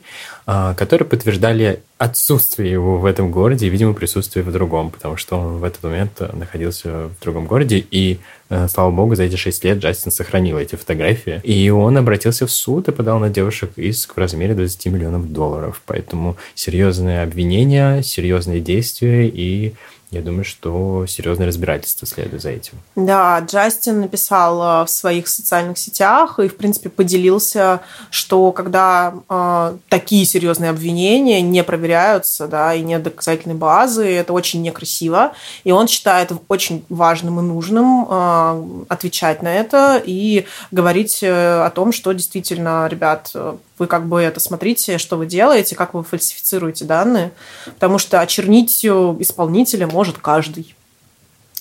которые 0.76 1.06
подтверждали 1.06 1.80
отсутствие 2.00 2.72
его 2.72 2.98
в 2.98 3.04
этом 3.04 3.30
городе 3.30 3.66
и, 3.66 3.68
видимо, 3.68 3.92
присутствие 3.92 4.42
в 4.42 4.50
другом, 4.50 4.90
потому 4.90 5.18
что 5.18 5.38
он 5.38 5.58
в 5.58 5.64
этот 5.64 5.82
момент 5.82 6.18
находился 6.32 7.08
в 7.08 7.22
другом 7.22 7.44
городе, 7.44 7.84
и, 7.90 8.20
э, 8.48 8.68
слава 8.68 8.90
богу, 8.90 9.14
за 9.16 9.24
эти 9.24 9.36
шесть 9.36 9.62
лет 9.64 9.80
Джастин 9.80 10.10
сохранил 10.10 10.56
эти 10.56 10.76
фотографии. 10.76 11.42
И 11.44 11.68
он 11.68 11.98
обратился 11.98 12.46
в 12.46 12.50
суд 12.50 12.88
и 12.88 12.92
подал 12.92 13.18
на 13.18 13.28
девушек 13.28 13.72
иск 13.76 14.16
в 14.16 14.18
размере 14.18 14.54
20 14.54 14.86
миллионов 14.86 15.30
долларов. 15.30 15.82
Поэтому 15.84 16.38
серьезные 16.54 17.20
обвинения, 17.20 18.02
серьезные 18.02 18.60
действия 18.60 19.28
и 19.28 19.74
я 20.10 20.22
думаю, 20.22 20.44
что 20.44 21.06
серьезное 21.06 21.46
разбирательство 21.46 22.06
следует 22.06 22.42
за 22.42 22.50
этим. 22.50 22.72
Да, 22.96 23.38
Джастин 23.40 24.00
написал 24.00 24.82
э, 24.82 24.86
в 24.86 24.90
своих 24.90 25.28
социальных 25.28 25.78
сетях 25.78 26.40
и, 26.40 26.48
в 26.48 26.56
принципе, 26.56 26.88
поделился, 26.88 27.80
что 28.10 28.50
когда 28.50 29.14
э, 29.28 29.76
такие 29.88 30.24
серьезные 30.24 30.70
обвинения 30.70 31.40
не 31.42 31.62
проверяются, 31.62 32.48
да, 32.48 32.74
и 32.74 32.82
нет 32.82 33.04
доказательной 33.04 33.54
базы, 33.54 34.04
это 34.04 34.32
очень 34.32 34.62
некрасиво. 34.62 35.32
И 35.62 35.70
он 35.70 35.86
считает 35.86 36.32
очень 36.48 36.84
важным 36.88 37.38
и 37.38 37.42
нужным 37.42 38.06
э, 38.10 38.84
отвечать 38.88 39.42
на 39.42 39.54
это 39.54 40.02
и 40.04 40.44
говорить 40.72 41.22
э, 41.22 41.62
о 41.64 41.70
том, 41.70 41.92
что 41.92 42.12
действительно, 42.12 42.88
ребят, 42.88 43.32
вы 43.78 43.86
как 43.86 44.06
бы 44.06 44.20
это 44.20 44.40
смотрите, 44.40 44.98
что 44.98 45.16
вы 45.16 45.26
делаете, 45.26 45.74
как 45.74 45.94
вы 45.94 46.02
фальсифицируете 46.02 46.84
данные, 46.84 47.32
потому 47.64 47.98
что 47.98 48.20
очернить 48.20 48.84
исполнителя 48.84 49.86
может 50.00 50.16
каждый 50.16 50.74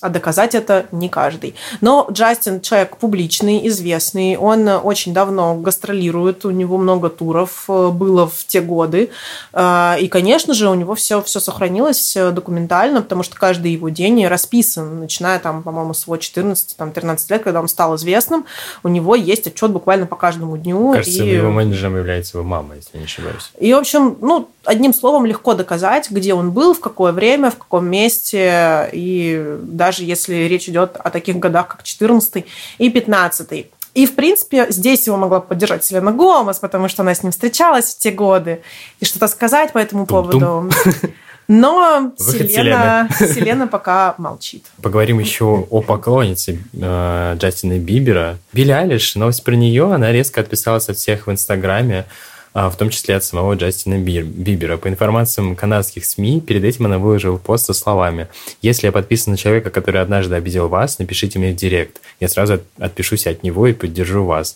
а 0.01 0.10
доказать 0.10 0.56
это 0.56 0.86
не 0.91 1.10
каждый. 1.10 1.56
Но 1.82 2.08
Джастин 2.12 2.62
человек 2.62 2.98
публичный, 2.98 3.68
известный, 3.68 4.38
он 4.38 4.68
очень 4.68 5.13
давно 5.13 5.56
гастролирует, 5.56 6.46
у 6.46 6.51
него 6.51 6.77
много 6.77 7.10
туров 7.10 7.65
э, 7.68 7.89
было 7.89 8.27
в 8.27 8.46
те 8.46 8.62
годы, 8.62 9.10
э, 9.53 9.96
и, 10.00 10.08
конечно 10.08 10.53
же, 10.53 10.70
у 10.70 10.74
него 10.74 10.96
все, 10.96 11.22
все 11.22 11.39
сохранилось 11.39 12.15
э, 12.15 12.32
документально, 12.32 13.01
потому 13.01 13.24
что 13.24 13.36
каждый 13.36 13.72
его 13.74 13.89
день 13.89 14.25
расписан, 14.27 15.00
начиная 15.00 15.39
там, 15.39 15.63
по-моему, 15.63 15.94
с 15.94 16.03
его 16.06 16.15
14-13 16.15 17.20
лет, 17.29 17.44
когда 17.44 17.60
он 17.60 17.68
стал 17.68 17.96
известным, 17.96 18.46
у 18.84 18.88
него 18.88 19.15
есть 19.15 19.48
отчет 19.48 19.72
буквально 19.72 20.06
по 20.06 20.15
каждому 20.15 20.58
дню. 20.58 20.94
Кажется, 20.94 21.24
и... 21.24 21.36
его 21.36 21.51
менеджером 21.51 21.98
является 21.98 22.38
его 22.38 22.48
мама, 22.48 22.75
если 22.75 22.98
не 22.98 23.06
ошибаюсь. 23.06 23.51
И, 23.60 23.74
в 23.74 23.77
общем, 23.77 24.18
ну, 24.22 24.50
одним 24.63 24.94
словом, 24.94 25.25
легко 25.25 25.53
доказать, 25.53 26.10
где 26.12 26.34
он 26.34 26.51
был, 26.51 26.74
в 26.74 26.79
какое 26.79 27.12
время, 27.12 27.51
в 27.51 27.58
каком 27.58 27.88
месте, 27.88 28.89
и 28.94 29.58
даже 29.89 30.03
если 30.03 30.36
речь 30.48 30.69
идет 30.69 30.98
о 30.98 31.10
таких 31.10 31.38
годах, 31.38 31.67
как 31.67 31.84
14 31.84 32.46
и 32.77 32.89
15 32.89 33.65
и, 33.96 34.05
в 34.05 34.13
принципе, 34.13 34.67
здесь 34.69 35.08
его 35.08 35.17
могла 35.17 35.39
поддержать 35.39 35.84
Селена 35.84 36.12
Гомес, 36.12 36.60
потому 36.60 36.88
что 36.88 37.01
она 37.01 37.15
с 37.15 37.24
ним 37.24 37.31
встречалась 37.31 37.96
в 37.96 37.98
те 37.98 38.12
годы, 38.12 38.62
и 39.00 39.05
что-то 39.05 39.27
сказать 39.27 39.74
по 39.74 39.79
этому 39.79 40.05
поводу. 40.05 40.69
Но 41.48 42.12
Селена, 42.19 43.10
Селена 43.19 43.67
пока 43.67 44.13
молчит. 44.19 44.63
Поговорим 44.84 45.17
еще 45.17 45.46
о 45.46 45.81
поклоннице 45.81 46.60
э, 46.72 47.36
Джастина 47.39 47.79
Бибера. 47.79 48.38
Билли 48.53 48.72
Алиш, 48.72 49.15
новость 49.15 49.43
про 49.43 49.55
нее, 49.55 49.91
она 49.91 50.12
резко 50.12 50.39
отписалась 50.41 50.88
от 50.88 50.98
всех 50.98 51.25
в 51.25 51.31
Инстаграме. 51.31 52.05
А, 52.53 52.70
в 52.70 52.77
том 52.77 52.89
числе 52.89 53.15
от 53.15 53.24
самого 53.24 53.53
Джастина 53.53 54.00
Бибера. 54.00 54.77
По 54.77 54.88
информациям 54.88 55.55
канадских 55.55 56.05
СМИ, 56.05 56.42
перед 56.42 56.64
этим 56.64 56.85
она 56.85 56.98
выложила 56.98 57.38
пост 57.38 57.66
со 57.66 57.74
словами 57.74 58.27
«Если 58.62 58.88
я 58.88 58.92
подписан 58.92 59.31
на 59.31 59.38
человека, 59.38 59.70
который 59.70 60.01
однажды 60.01 60.35
обидел 60.35 60.68
вас, 60.68 60.98
напишите 60.98 61.38
мне 61.38 61.51
в 61.51 61.55
директ. 61.55 62.01
Я 62.20 62.27
сразу 62.27 62.59
отпишусь 62.79 63.27
от 63.27 63.44
него 63.44 63.68
и 63.68 63.74
поддержу 63.74 64.25
вас». 64.25 64.55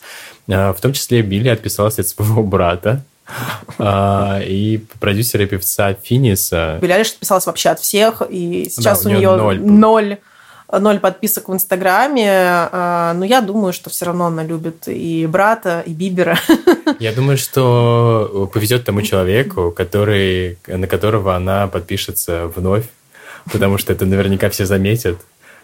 А, 0.49 0.73
в 0.73 0.81
том 0.81 0.93
числе 0.93 1.21
Билли 1.21 1.49
отписалась 1.49 1.99
от 1.99 2.07
своего 2.07 2.43
брата, 2.43 3.03
а, 3.77 4.41
и 4.43 4.79
продюсера 4.99 5.43
и 5.43 5.47
певца 5.47 5.93
Финиса. 5.93 6.79
Билли 6.81 6.91
Алиш 6.93 7.11
отписалась 7.11 7.45
вообще 7.45 7.69
от 7.69 7.79
всех, 7.79 8.23
и 8.27 8.69
сейчас 8.69 9.03
да, 9.03 9.09
у, 9.09 9.13
у 9.13 9.15
нее 9.15 9.35
ноль. 9.35 9.61
ноль 9.61 10.17
ноль 10.79 10.99
подписок 10.99 11.49
в 11.49 11.53
Инстаграме, 11.53 12.29
а, 12.29 13.13
но 13.13 13.25
я 13.25 13.41
думаю, 13.41 13.73
что 13.73 13.89
все 13.89 14.05
равно 14.05 14.25
она 14.25 14.43
любит 14.43 14.87
и 14.87 15.27
брата, 15.27 15.83
и 15.85 15.91
Бибера. 15.93 16.37
Я 16.99 17.13
думаю, 17.13 17.37
что 17.37 18.49
повезет 18.53 18.85
тому 18.85 19.01
человеку, 19.01 19.71
который, 19.71 20.57
на 20.67 20.87
которого 20.87 21.35
она 21.35 21.67
подпишется 21.67 22.51
вновь, 22.55 22.85
потому 23.51 23.77
что 23.77 23.93
это 23.93 24.05
наверняка 24.05 24.49
все 24.49 24.65
заметят. 24.65 25.17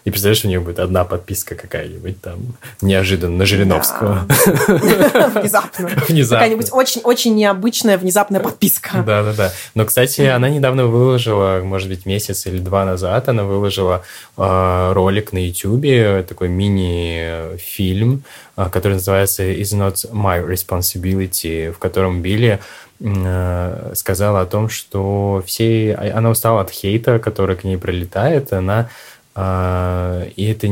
И 0.04 0.10
представляешь, 0.10 0.44
у 0.44 0.48
нее 0.48 0.60
будет 0.60 0.78
одна 0.78 1.04
подписка 1.04 1.54
какая-нибудь 1.54 2.20
там 2.20 2.38
неожиданно 2.80 3.36
на 3.36 3.46
Жириновского. 3.46 4.26
Внезапно. 4.68 5.88
Внезапно. 6.08 6.38
Какая-нибудь 6.38 6.72
очень-очень 6.72 7.34
необычная 7.34 7.98
внезапная 7.98 8.40
подписка. 8.40 9.02
Да-да-да. 9.06 9.52
Но, 9.74 9.84
кстати, 9.84 10.22
она 10.22 10.48
недавно 10.48 10.86
выложила, 10.86 11.60
может 11.62 11.88
быть, 11.88 12.06
месяц 12.06 12.46
или 12.46 12.58
два 12.58 12.84
назад, 12.84 13.28
она 13.28 13.44
выложила 13.44 14.02
э, 14.36 14.92
ролик 14.92 15.32
на 15.32 15.38
YouTube, 15.46 16.26
такой 16.26 16.48
мини-фильм, 16.48 18.24
э, 18.56 18.68
который 18.70 18.94
называется 18.94 19.42
«Is 19.42 19.76
not 19.76 20.10
my 20.12 20.46
responsibility», 20.46 21.72
в 21.72 21.78
котором 21.78 22.22
Билли 22.22 22.58
э, 23.00 23.92
сказала 23.94 24.40
о 24.40 24.46
том, 24.46 24.70
что 24.70 25.42
все... 25.46 25.94
Она 26.14 26.30
устала 26.30 26.62
от 26.62 26.70
хейта, 26.70 27.18
который 27.18 27.56
к 27.56 27.64
ней 27.64 27.76
прилетает, 27.76 28.52
она 28.52 28.80
а, 28.80 28.88
и 29.36 30.44
это 30.44 30.66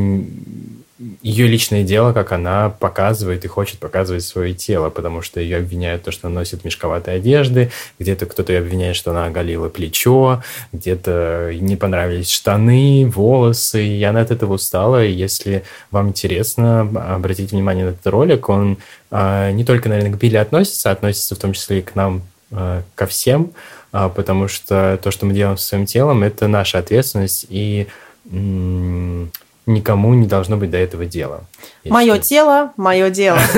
ее 1.21 1.47
личное 1.47 1.83
дело, 1.83 2.11
как 2.11 2.31
она 2.33 2.69
показывает 2.69 3.45
и 3.45 3.47
хочет 3.47 3.79
показывать 3.79 4.23
свое 4.23 4.53
тело, 4.53 4.89
потому 4.89 5.21
что 5.21 5.39
ее 5.39 5.57
обвиняют 5.57 6.03
то, 6.03 6.11
что 6.11 6.27
она 6.27 6.39
носит 6.39 6.65
мешковатые 6.65 7.17
одежды, 7.17 7.71
где-то 7.99 8.25
кто-то 8.25 8.51
ее 8.51 8.59
обвиняет, 8.59 8.95
что 8.95 9.11
она 9.11 9.25
оголила 9.25 9.69
плечо, 9.69 10.43
где-то 10.73 11.51
не 11.53 11.77
понравились 11.77 12.29
штаны, 12.29 13.09
волосы, 13.13 13.85
и 13.85 14.03
она 14.03 14.21
от 14.21 14.31
этого 14.31 14.53
устала. 14.53 15.05
И 15.05 15.11
если 15.11 15.63
вам 15.89 16.09
интересно, 16.09 16.81
обратите 16.81 17.55
внимание 17.55 17.85
на 17.85 17.89
этот 17.89 18.07
ролик, 18.07 18.49
он 18.49 18.77
а, 19.09 19.51
не 19.51 19.63
только, 19.63 19.87
наверное, 19.87 20.11
к 20.11 20.19
Билли 20.19 20.37
относится, 20.37 20.89
а 20.89 20.93
относится 20.93 21.35
в 21.35 21.39
том 21.39 21.53
числе 21.53 21.79
и 21.79 21.81
к 21.81 21.95
нам, 21.95 22.23
а, 22.51 22.83
ко 22.95 23.07
всем, 23.07 23.51
потому 23.91 24.47
что 24.47 24.99
то, 25.01 25.11
что 25.11 25.25
мы 25.25 25.33
делаем 25.33 25.57
со 25.57 25.67
своим 25.67 25.85
телом, 25.85 26.23
это 26.23 26.47
наша 26.47 26.77
ответственность, 26.77 27.47
и 27.49 27.87
никому 28.31 30.13
не 30.13 30.27
должно 30.27 30.57
быть 30.57 30.69
до 30.69 30.77
этого 30.77 31.05
дела. 31.05 31.43
Мое 31.85 32.15
считаю. 32.15 32.23
тело, 32.23 32.73
мое 32.77 33.09
дело. 33.09 33.39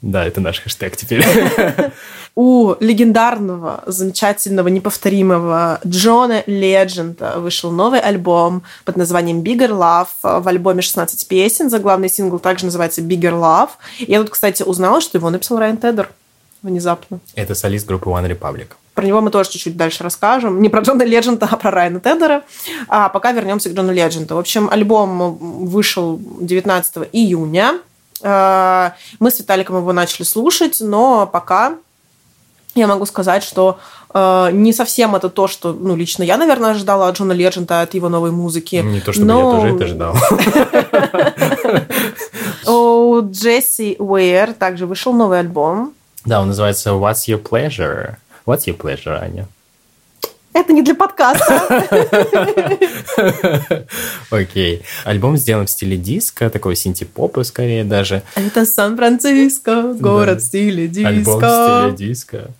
Да, 0.00 0.24
это 0.24 0.40
наш 0.40 0.60
хэштег 0.60 0.96
теперь. 0.96 1.26
У 2.36 2.76
легендарного, 2.78 3.82
замечательного, 3.86 4.68
неповторимого 4.68 5.80
Джона 5.84 6.44
Ледженда 6.46 7.40
вышел 7.40 7.72
новый 7.72 7.98
альбом 7.98 8.62
под 8.84 8.96
названием 8.96 9.40
Bigger 9.40 9.70
Love. 9.70 10.40
В 10.40 10.46
альбоме 10.46 10.82
16 10.82 11.26
песен. 11.26 11.68
Заглавный 11.68 12.08
сингл 12.08 12.38
также 12.38 12.66
называется 12.66 13.00
Bigger 13.00 13.32
Love. 13.32 13.70
Я 13.98 14.20
тут, 14.20 14.30
кстати, 14.30 14.62
узнала, 14.62 15.00
что 15.00 15.18
его 15.18 15.30
написал 15.30 15.58
Райан 15.58 15.78
Тедер 15.78 16.10
внезапно. 16.62 17.18
Это 17.34 17.56
солист 17.56 17.84
группы 17.84 18.08
One 18.08 18.30
Republic. 18.30 18.68
Про 18.98 19.06
него 19.06 19.20
мы 19.20 19.30
тоже 19.30 19.50
чуть-чуть 19.50 19.76
дальше 19.76 20.02
расскажем. 20.02 20.60
Не 20.60 20.68
про 20.68 20.80
Джона 20.80 21.04
Леджента, 21.04 21.48
а 21.48 21.56
про 21.56 21.70
Райана 21.70 22.00
Тедера. 22.00 22.42
А 22.88 23.08
пока 23.08 23.30
вернемся 23.30 23.70
к 23.70 23.72
Джону 23.72 23.92
Ледженту. 23.92 24.34
В 24.34 24.38
общем, 24.40 24.68
альбом 24.68 25.38
вышел 25.66 26.20
19 26.40 27.08
июня. 27.12 27.78
Мы 28.20 29.30
с 29.30 29.38
Виталиком 29.38 29.76
его 29.76 29.92
начали 29.92 30.24
слушать, 30.24 30.78
но 30.80 31.28
пока 31.32 31.76
я 32.74 32.88
могу 32.88 33.06
сказать, 33.06 33.44
что 33.44 33.78
Э, 34.14 34.48
не 34.52 34.72
совсем 34.72 35.14
это 35.14 35.28
то, 35.28 35.48
что, 35.48 35.72
ну, 35.72 35.94
лично 35.96 36.22
я, 36.22 36.36
наверное, 36.36 36.70
ожидала 36.70 37.08
от 37.08 37.16
Джона 37.16 37.32
Леджента, 37.32 37.82
от 37.82 37.94
его 37.94 38.08
новой 38.08 38.30
музыки. 38.30 38.76
Не 38.76 39.00
то, 39.00 39.12
чтобы 39.12 39.26
но... 39.26 39.38
я 39.38 39.60
тоже 39.60 39.74
это 39.74 39.84
ожидал. 39.84 40.16
У 42.66 43.20
Джесси 43.30 43.96
Уэйр 43.98 44.54
также 44.54 44.86
вышел 44.86 45.12
новый 45.12 45.40
альбом. 45.40 45.92
Да, 46.24 46.40
он 46.40 46.48
называется 46.48 46.90
What's 46.90 47.26
Your 47.26 47.42
Pleasure? 47.42 48.16
What's 48.48 48.64
Your 48.66 48.78
Pleasure, 48.78 49.22
Аня? 49.22 49.46
Это 50.54 50.72
не 50.72 50.82
для 50.82 50.94
подкаста. 50.94 51.68
Окей. 54.30 54.82
Альбом 55.04 55.36
сделан 55.36 55.66
в 55.66 55.70
стиле 55.70 55.98
диска, 55.98 56.48
такой 56.48 56.74
синти-попа 56.74 57.44
скорее 57.44 57.84
даже. 57.84 58.22
Это 58.34 58.64
Сан-Франциско, 58.64 59.92
город 60.00 60.40
в 60.40 60.46
стиле 60.46 60.88
диска. 60.88 61.08
Альбом 61.08 61.40
в 61.40 61.92
стиле 61.92 62.08
диска. 62.08 62.50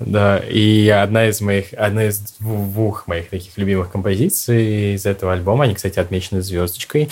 Да, 0.00 0.36
и 0.38 0.86
одна 0.90 1.28
из 1.28 1.40
моих, 1.40 1.72
одна 1.72 2.08
из 2.08 2.18
двух 2.38 3.06
моих 3.06 3.30
таких 3.30 3.56
любимых 3.56 3.90
композиций 3.90 4.96
из 4.96 5.06
этого 5.06 5.32
альбома, 5.32 5.64
они, 5.64 5.74
кстати, 5.74 5.98
отмечены 5.98 6.42
звездочкой, 6.42 7.08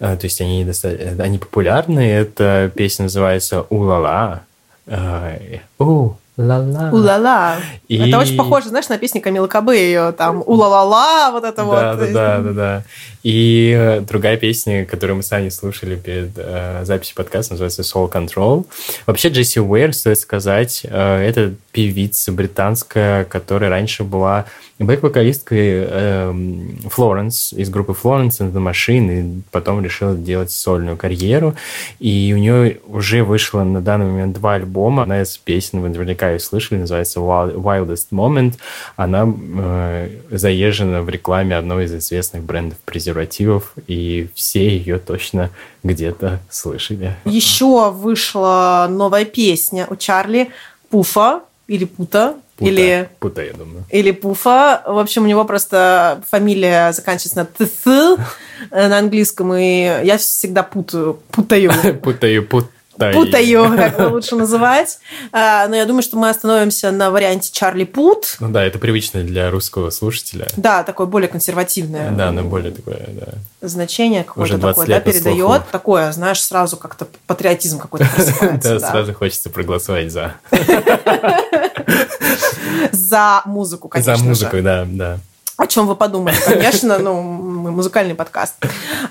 а, 0.00 0.16
то 0.16 0.24
есть 0.24 0.40
они, 0.40 0.66
они 1.18 1.38
популярны. 1.38 2.00
Эта 2.00 2.72
песня 2.74 3.04
называется 3.04 3.66
«У-ла-ла». 3.70 4.42
У, 5.78 6.14
Ла-ла. 6.38 6.90
У-ла-ла. 6.92 7.56
И... 7.88 7.98
Это 7.98 8.16
очень 8.16 8.36
похоже, 8.36 8.68
знаешь, 8.68 8.88
на 8.88 8.96
песню 8.96 9.20
Камилы 9.20 9.48
Кабы, 9.48 9.76
ее 9.76 10.12
там 10.12 10.40
у-ла-ла-ла, 10.46 11.32
вот 11.32 11.42
это 11.42 11.56
да, 11.56 11.64
вот. 11.64 11.80
Да, 11.80 12.06
да, 12.06 12.38
да, 12.38 12.52
да. 12.52 12.84
И 13.24 13.74
э, 13.76 14.00
другая 14.02 14.36
песня, 14.36 14.86
которую 14.86 15.16
мы 15.16 15.22
сами 15.24 15.48
слушали 15.48 15.96
перед 15.96 16.30
э, 16.36 16.84
записью 16.84 17.16
подкаста, 17.16 17.54
называется 17.54 17.82
Soul 17.82 18.08
Control. 18.08 18.66
Вообще 19.06 19.30
Джесси 19.30 19.58
Уэйр, 19.58 19.92
стоит 19.92 20.20
сказать, 20.20 20.82
э, 20.84 21.28
это 21.28 21.54
певица 21.72 22.30
британская, 22.30 23.24
которая 23.24 23.68
раньше 23.68 24.04
была 24.04 24.44
бэк-вокалисткой 24.78 25.86
э, 25.88 26.34
Флоренс 26.88 27.52
из 27.52 27.68
группы 27.68 27.92
Florence 28.00 28.38
and 28.40 28.52
the 28.52 28.62
Machine, 28.62 29.20
и 29.20 29.42
потом 29.50 29.82
решила 29.82 30.14
делать 30.14 30.50
сольную 30.50 30.96
карьеру. 30.96 31.54
И 31.98 32.32
у 32.34 32.38
нее 32.38 32.78
уже 32.86 33.24
вышло 33.24 33.64
на 33.64 33.80
данный 33.80 34.06
момент 34.06 34.36
два 34.36 34.54
альбома. 34.54 35.02
Одна 35.02 35.22
из 35.22 35.36
песен, 35.36 35.80
вы 35.80 35.88
наверняка 35.88 36.30
ее 36.30 36.38
слышали, 36.38 36.78
называется 36.78 37.20
Wildest 37.20 38.08
Moment. 38.12 38.54
Она 38.96 39.26
э, 39.26 40.10
заезжена 40.30 41.02
в 41.02 41.08
рекламе 41.08 41.56
одного 41.56 41.80
из 41.80 41.94
известных 41.94 42.42
брендов 42.42 42.78
презервативов, 42.84 43.72
и 43.86 44.28
все 44.34 44.68
ее 44.68 44.98
точно 44.98 45.50
где-то 45.82 46.40
слышали. 46.50 47.16
Еще 47.24 47.90
вышла 47.90 48.86
новая 48.88 49.24
песня 49.24 49.86
у 49.90 49.96
Чарли 49.96 50.50
Пуфа 50.90 51.42
или 51.66 51.84
Пута, 51.84 52.36
Пута. 52.58 52.70
Или, 52.70 53.08
Пута, 53.20 53.44
я 53.44 53.52
думаю. 53.52 53.84
Или 53.88 54.10
Пуфа. 54.10 54.82
В 54.84 54.98
общем, 54.98 55.22
у 55.22 55.26
него 55.26 55.44
просто 55.44 56.22
фамилия 56.28 56.92
заканчивается 56.92 57.38
на 57.38 57.66
ТС 57.66 58.18
на 58.70 58.98
английском, 58.98 59.54
и 59.54 59.82
я 60.04 60.18
всегда 60.18 60.64
путаю. 60.64 61.20
Путаю. 61.30 61.70
Путаю, 62.02 62.44
путаю 62.98 63.14
путаю, 63.14 63.76
как 63.76 63.98
его 63.98 64.08
лучше 64.10 64.36
называть. 64.36 64.98
А, 65.32 65.66
но 65.68 65.76
я 65.76 65.84
думаю, 65.84 66.02
что 66.02 66.16
мы 66.16 66.28
остановимся 66.28 66.90
на 66.90 67.10
варианте 67.10 67.50
Чарли 67.52 67.84
Пут. 67.84 68.36
Ну 68.40 68.50
да, 68.50 68.64
это 68.64 68.78
привычно 68.78 69.22
для 69.22 69.50
русского 69.50 69.90
слушателя. 69.90 70.46
Да, 70.56 70.82
такое 70.82 71.06
более 71.06 71.28
консервативное. 71.28 72.10
Да, 72.10 72.30
но 72.32 72.42
более 72.44 72.72
такое, 72.72 73.08
да. 73.08 73.34
Значение 73.66 74.24
какое-то 74.24 74.58
такое, 74.58 74.86
да, 74.86 75.00
передает. 75.00 75.68
Такое, 75.70 76.12
знаешь, 76.12 76.42
сразу 76.42 76.76
как-то 76.76 77.06
патриотизм 77.26 77.78
какой-то 77.78 78.06
Да, 78.62 78.80
сразу 78.80 79.14
хочется 79.14 79.50
проголосовать 79.50 80.12
за. 80.12 80.34
За 82.92 83.42
музыку, 83.46 83.88
конечно 83.88 84.16
За 84.16 84.24
музыку, 84.24 84.56
да, 84.62 84.86
да. 84.88 85.18
О 85.58 85.66
чем 85.66 85.88
вы 85.88 85.96
подумали? 85.96 86.36
Конечно, 86.46 86.98
ну, 86.98 87.20
мы 87.20 87.72
музыкальный 87.72 88.14
подкаст. 88.14 88.54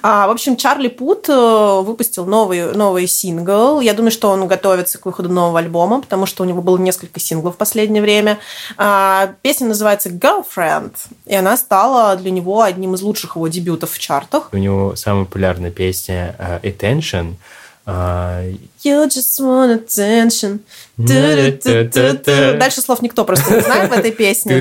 А, 0.01 0.27
в 0.27 0.31
общем, 0.31 0.55
Чарли 0.55 0.87
Пут 0.87 1.27
э, 1.27 1.81
выпустил 1.81 2.25
новый, 2.25 2.73
новый 2.73 3.05
сингл. 3.05 3.81
Я 3.81 3.93
думаю, 3.93 4.11
что 4.11 4.29
он 4.29 4.47
готовится 4.47 4.97
к 4.97 5.05
выходу 5.05 5.27
нового 5.27 5.59
альбома, 5.59 5.99
потому 5.99 6.25
что 6.25 6.43
у 6.43 6.45
него 6.45 6.61
было 6.61 6.77
несколько 6.77 7.19
синглов 7.19 7.55
в 7.55 7.57
последнее 7.57 8.01
время. 8.01 8.39
А, 8.77 9.33
песня 9.41 9.67
называется 9.67 10.07
Girlfriend, 10.07 10.93
и 11.25 11.35
она 11.35 11.57
стала 11.57 12.15
для 12.15 12.31
него 12.31 12.61
одним 12.61 12.95
из 12.95 13.01
лучших 13.01 13.35
его 13.35 13.49
дебютов 13.49 13.91
в 13.91 13.99
чартах. 13.99 14.47
У 14.53 14.57
него 14.57 14.95
самая 14.95 15.25
популярная 15.25 15.71
песня 15.71 16.33
uh, 16.39 16.61
Attention– 16.61 17.33
You 17.87 19.07
just 19.07 19.39
want 19.39 19.71
attention. 19.71 20.59
Дальше 20.97 22.81
слов 22.81 23.01
никто 23.01 23.23
просто 23.23 23.53
не 23.53 23.61
знает 23.61 23.89
в 23.89 23.93
этой 23.93 24.11
песне. 24.11 24.59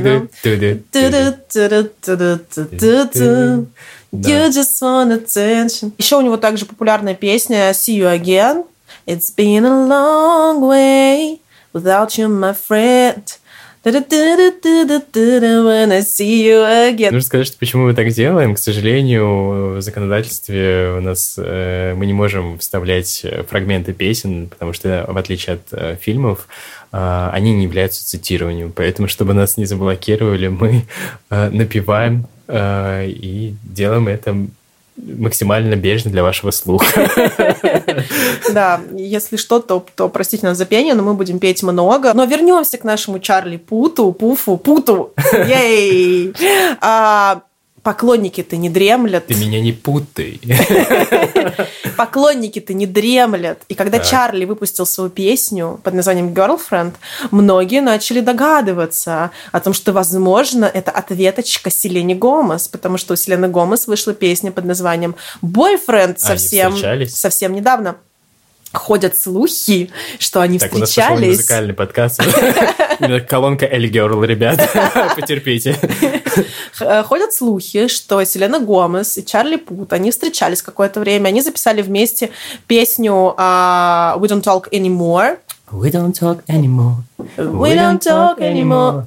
You 4.13 4.49
just 4.49 4.81
want 4.81 5.11
attention. 5.13 5.93
Еще 5.99 6.17
у 6.17 6.21
него 6.21 6.37
также 6.37 6.67
популярная 6.67 7.15
песня 7.15 7.71
See 7.71 7.99
You 7.99 8.07
Again. 8.17 8.65
It's 9.07 9.31
been 9.37 9.65
a 9.65 9.87
long 9.87 10.61
way 10.61 11.41
without 11.73 12.17
you, 12.17 12.29
my 12.29 12.53
friend. 12.55 13.25
Нужно 17.13 17.25
сказать, 17.25 17.47
что 17.47 17.57
почему 17.57 17.85
мы 17.85 17.95
так 17.95 18.09
делаем. 18.09 18.57
К 18.57 18.59
сожалению, 18.59 19.77
в 19.77 19.81
законодательстве 19.81 20.97
у 20.99 21.01
нас 21.01 21.37
э, 21.39 21.95
мы 21.95 22.05
не 22.07 22.13
можем 22.13 22.59
вставлять 22.59 23.25
фрагменты 23.49 23.93
песен, 23.93 24.49
потому 24.49 24.73
что, 24.73 25.05
в 25.07 25.17
отличие 25.17 25.55
от 25.55 25.69
э, 25.71 25.97
фильмов, 26.01 26.49
э, 26.91 27.31
они 27.33 27.53
не 27.53 27.63
являются 27.63 28.05
цитированием. 28.05 28.73
Поэтому, 28.75 29.07
чтобы 29.07 29.35
нас 29.35 29.57
не 29.57 29.67
заблокировали, 29.67 30.49
мы 30.49 30.83
напеваем 31.31 32.27
и 32.51 33.55
делаем 33.63 34.09
это 34.09 34.37
максимально 34.97 35.77
бережно 35.77 36.11
для 36.11 36.23
вашего 36.23 36.51
слуха. 36.51 37.11
Да, 38.53 38.81
если 38.95 39.37
что, 39.37 39.61
то, 39.61 39.85
то 39.95 40.09
простите 40.09 40.47
нас 40.47 40.57
за 40.57 40.65
пение, 40.67 40.95
но 40.95 41.03
мы 41.03 41.15
будем 41.15 41.39
петь 41.39 41.63
много. 41.63 42.13
Но 42.15 42.25
вернемся 42.25 42.79
к 42.79 42.85
нашему 42.85 43.19
Чарли 43.19 43.57
Путу, 43.57 44.13
Пуфу, 44.13 44.57
Путу. 44.57 45.13
Ей! 45.33 46.33
Поклонники-то 47.87 48.57
не 48.57 48.69
дремлят. 48.69 49.29
Ты 49.29 49.37
меня 49.37 49.61
не 49.61 49.71
путай. 49.71 50.41
Поклонники-то 51.97 52.75
не 52.75 52.85
дремлят. 52.85 53.63
И 53.69 53.77
когда 53.77 53.99
так. 53.99 54.09
Чарли 54.09 54.45
выпустил 54.45 54.87
свою 54.87 55.09
песню 55.09 55.79
под 55.85 55.95
названием 55.95 56.35
Girlfriend, 56.35 56.95
многие 57.31 57.81
начали 57.81 58.19
догадываться 58.19 59.31
о 59.53 59.61
том, 59.61 59.73
что, 59.73 59.93
возможно, 59.93 60.65
это 60.65 60.91
ответочка 60.91 61.71
Селене 61.71 62.17
Гомес, 62.17 62.67
потому 62.67 62.99
что 62.99 63.13
у 63.13 63.17
Селены 63.17 63.47
Гомес 63.47 63.87
вышла 63.87 64.15
песня 64.15 64.51
под 64.51 64.65
названием 64.65 65.15
Boyfriend 65.41 66.19
совсем, 66.19 66.75
совсем 67.07 67.53
недавно 67.53 67.99
ходят 68.77 69.17
слухи, 69.17 69.91
что 70.19 70.41
они 70.41 70.59
так, 70.59 70.73
встречались. 70.73 71.19
У 71.19 71.31
нас 71.31 71.37
музыкальный 71.39 71.75
подкаст. 71.75 72.23
Колонка 73.29 73.67
Эль 73.67 73.89
Герл, 73.89 74.23
ребят, 74.25 74.59
потерпите. 75.17 75.77
Ходят 77.05 77.33
слухи, 77.33 77.89
что 77.89 78.23
Селена 78.25 78.61
Гомес 78.61 79.19
и 79.19 79.25
Чарли 79.25 79.57
Пут, 79.57 79.93
они 79.93 80.11
встречались 80.11 80.63
какое-то 80.63 81.01
время, 81.01 81.29
они 81.29 81.43
записали 81.43 81.83
вместе 81.83 82.31
песню 82.67 83.35
uh, 83.37 84.19
We 84.19 84.29
Don't 84.29 84.43
Talk 84.43 84.71
Anymore. 84.71 85.39
We 85.73 85.91
don't 85.91 86.13
talk 86.13 86.45
anymore. 86.47 87.03
We 87.37 87.75
don't 87.75 88.01
talk 88.01 88.39
anymore. 88.39 89.05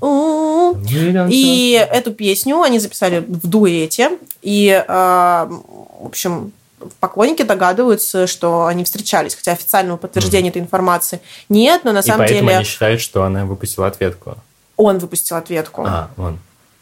И 1.29 1.88
эту 1.89 2.12
песню 2.12 2.62
они 2.62 2.79
записали 2.79 3.19
в 3.19 3.47
дуэте. 3.47 4.17
И, 4.41 4.84
в 4.88 6.05
общем, 6.05 6.51
поклонники 6.99 7.43
догадываются, 7.43 8.27
что 8.27 8.65
они 8.65 8.83
встречались, 8.83 9.35
хотя 9.35 9.53
официального 9.53 9.97
подтверждения 9.97 10.49
этой 10.49 10.61
информации 10.61 11.21
нет, 11.47 11.83
но 11.83 11.91
на 11.91 12.01
самом 12.01 12.25
и 12.25 12.27
поэтому 12.27 12.49
деле... 12.49 12.57
они 12.57 12.65
считают, 12.65 13.01
что 13.01 13.23
она 13.23 13.45
выпустила 13.45 13.87
ответку. 13.87 14.35
Он 14.77 14.97
выпустил 14.99 15.35
ответку. 15.35 15.83
А, 15.85 16.09
он. 16.17 16.39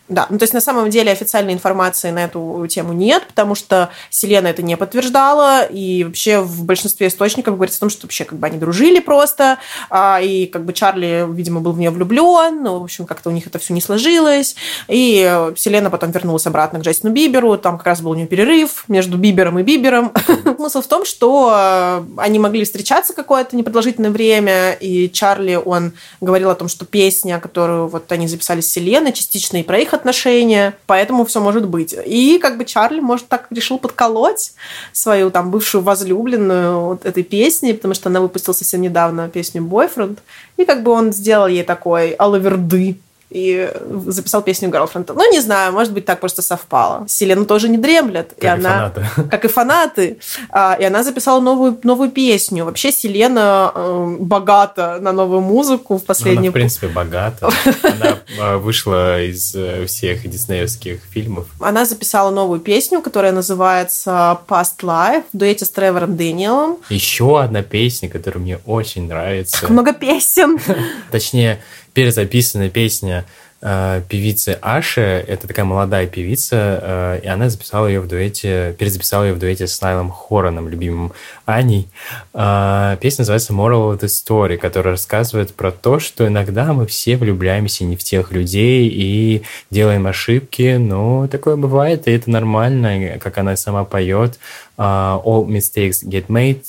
Да, 0.10 0.26
ну 0.30 0.38
то 0.38 0.44
есть 0.44 0.54
на 0.54 0.62
самом 0.62 0.90
деле 0.90 1.12
официальной 1.12 1.52
информации 1.52 2.12
на 2.12 2.24
эту 2.24 2.66
тему 2.70 2.94
нет, 2.94 3.26
потому 3.28 3.56
что 3.56 3.90
Селена 4.10 4.48
это 4.48 4.62
не 4.62 4.78
подтверждала, 4.78 5.64
и 5.66 6.06
вообще 6.06 6.40
в 6.40 6.64
большинстве 6.64 7.08
источников 7.08 7.56
говорится 7.56 7.80
о 7.80 7.82
том, 7.82 7.90
что 7.90 8.04
вообще 8.04 8.24
как 8.24 8.40
бы 8.40 8.48
они 8.48 8.58
дружили 8.58 9.00
просто, 9.00 9.58
а, 9.90 10.22
и 10.22 10.46
как 10.46 10.64
бы 10.64 10.72
Чарли, 10.72 11.26
видимо, 11.30 11.60
был 11.60 11.74
в 11.74 11.80
нее 11.80 11.90
влюблен, 11.90 12.64
ну, 12.64 12.80
в 12.80 12.84
общем, 12.84 13.06
как-то 13.06 13.30
у 13.30 13.34
них 13.34 13.48
это 13.48 13.60
все 13.60 13.74
не 13.74 13.82
сложилось, 13.82 14.56
и 14.88 15.50
Селена 15.58 15.90
потом 15.90 16.12
вернулась 16.12 16.48
обратно 16.48 16.80
к 16.80 16.84
Джастину 16.84 17.12
Биберу, 17.12 17.58
там 17.58 17.78
как 17.78 17.88
раз 17.88 18.02
был 18.02 18.12
у 18.12 18.16
нее 18.16 18.28
перерыв 18.28 18.86
между 18.88 19.18
Бибером 19.18 19.60
и 19.60 19.64
Бибером. 19.64 20.14
Смысл 20.58 20.82
в 20.82 20.88
том, 20.88 21.04
что 21.04 21.52
э, 21.54 22.04
они 22.18 22.40
могли 22.40 22.64
встречаться 22.64 23.14
какое-то 23.14 23.58
непродолжительное 23.58 24.12
время, 24.12 24.72
и 24.72 25.10
Чарли, 25.10 25.56
он 25.56 25.92
говорил 26.22 26.50
о 26.50 26.56
том, 26.56 26.70
что 26.70 26.86
песня, 26.86 27.40
которую 27.40 27.88
вот 27.88 28.10
они 28.14 28.28
записали 28.28 28.62
с 28.62 28.72
Селеной, 28.72 29.12
частично 29.12 29.58
и 29.58 29.64
про 29.64 29.80
их 29.80 29.97
отношения, 29.98 30.74
поэтому 30.86 31.26
все 31.26 31.40
может 31.42 31.68
быть. 31.68 31.96
И 32.06 32.40
как 32.40 32.58
бы 32.58 32.66
Чарли, 32.66 33.00
может, 33.00 33.28
так 33.28 33.48
решил 33.50 33.78
подколоть 33.78 34.54
свою 34.92 35.30
там 35.30 35.52
бывшую 35.52 35.84
возлюбленную 35.84 36.80
вот 36.80 37.06
этой 37.06 37.24
песней, 37.24 37.74
потому 37.74 37.94
что 37.94 38.10
она 38.10 38.22
выпустила 38.22 38.54
совсем 38.54 38.82
недавно 38.82 39.30
песню 39.30 39.62
«Бойфренд», 39.62 40.20
и 40.58 40.66
как 40.66 40.84
бы 40.84 40.92
он 40.92 41.14
сделал 41.14 41.48
ей 41.48 41.64
такой 41.64 42.12
алаверды 42.12 42.98
и 43.30 43.70
записал 44.08 44.42
песню 44.42 44.70
Girlfriend. 44.70 45.12
Ну, 45.14 45.32
не 45.32 45.42
знаю, 45.42 45.74
может 45.74 45.92
быть, 45.92 46.06
так 46.06 46.20
просто 46.20 46.42
совпало. 46.42 47.06
Селена 47.08 47.46
тоже 47.46 47.68
не 47.68 47.78
дремлет. 47.78 48.34
Как 48.40 48.44
и, 48.44 48.46
и 48.46 48.50
она, 48.50 48.92
фанаты. 48.94 49.06
Как 49.30 49.46
и 49.46 49.48
фанаты. 49.48 50.18
А, 50.50 50.78
и 50.80 50.84
она 50.86 51.04
записала 51.04 51.42
новую, 51.42 51.78
новую 51.84 52.10
песню. 52.10 52.64
Вообще 52.64 52.92
Селена 52.92 53.72
э, 53.76 54.16
богата 54.20 55.00
на 55.02 55.12
новую 55.12 55.42
музыку 55.42 55.98
в 55.98 56.06
последнюю... 56.06 56.44
Она, 56.44 56.52
в 56.52 56.54
принципе, 56.54 56.88
богата. 56.88 57.50
Она 57.84 58.20
э, 58.40 58.58
вышла 58.58 59.22
из 59.22 59.54
э, 59.56 59.86
всех 59.86 60.30
диснеевских 60.30 61.02
фильмов. 61.12 61.48
Она 61.60 61.86
записала 61.86 62.32
новую 62.32 62.62
песню, 62.62 63.02
которая 63.02 63.34
называется 63.34 64.40
Past 64.48 64.80
Life 64.84 65.24
в 65.34 65.38
дуэте 65.38 65.66
с 65.66 65.70
Тревором 65.70 66.16
Дэниелом. 66.16 66.78
Еще 66.90 67.42
одна 67.42 67.62
песня, 67.62 68.08
которая 68.10 68.42
мне 68.42 68.60
очень 68.66 69.08
нравится. 69.08 69.60
Как 69.60 69.70
много 69.70 69.92
песен! 69.92 70.60
Точнее, 71.12 71.60
перезаписанная 71.98 72.70
песня 72.70 73.26
э, 73.60 74.04
певицы 74.08 74.60
Аши. 74.62 75.02
Это 75.02 75.48
такая 75.48 75.66
молодая 75.66 76.06
певица, 76.06 76.80
э, 76.80 77.22
и 77.24 77.28
она 77.28 77.50
записала 77.50 77.88
ее 77.88 78.02
в 78.02 78.08
дуэте, 78.08 78.76
перезаписала 78.78 79.24
ее 79.24 79.34
в 79.34 79.40
дуэте 79.40 79.66
с 79.66 79.82
Найлом 79.82 80.12
Хороном, 80.12 80.70
любимым 80.70 81.12
Аней. 81.48 81.88
Э, 82.36 82.98
песня 83.02 83.24
называется 83.24 83.54
Moral 83.54 83.96
of 83.96 84.00
the 84.00 84.10
Story, 84.10 84.58
которая 84.58 84.94
рассказывает 84.94 85.56
про 85.56 85.72
то, 85.72 85.98
что 85.98 86.28
иногда 86.28 86.72
мы 86.72 86.86
все 86.86 87.18
влюбляемся 87.18 87.84
не 87.84 87.96
в 87.96 88.04
тех 88.04 88.32
людей 88.32 88.88
и 88.88 89.42
делаем 89.72 90.06
ошибки, 90.06 90.76
но 90.78 91.28
такое 91.28 91.56
бывает, 91.56 92.08
и 92.08 92.12
это 92.12 92.30
нормально, 92.30 93.18
как 93.18 93.40
она 93.40 93.56
сама 93.56 93.86
поет. 93.86 94.38
Uh, 94.78 95.20
all 95.26 95.48
mistakes 95.48 96.04
get 96.04 96.28
made, 96.28 96.62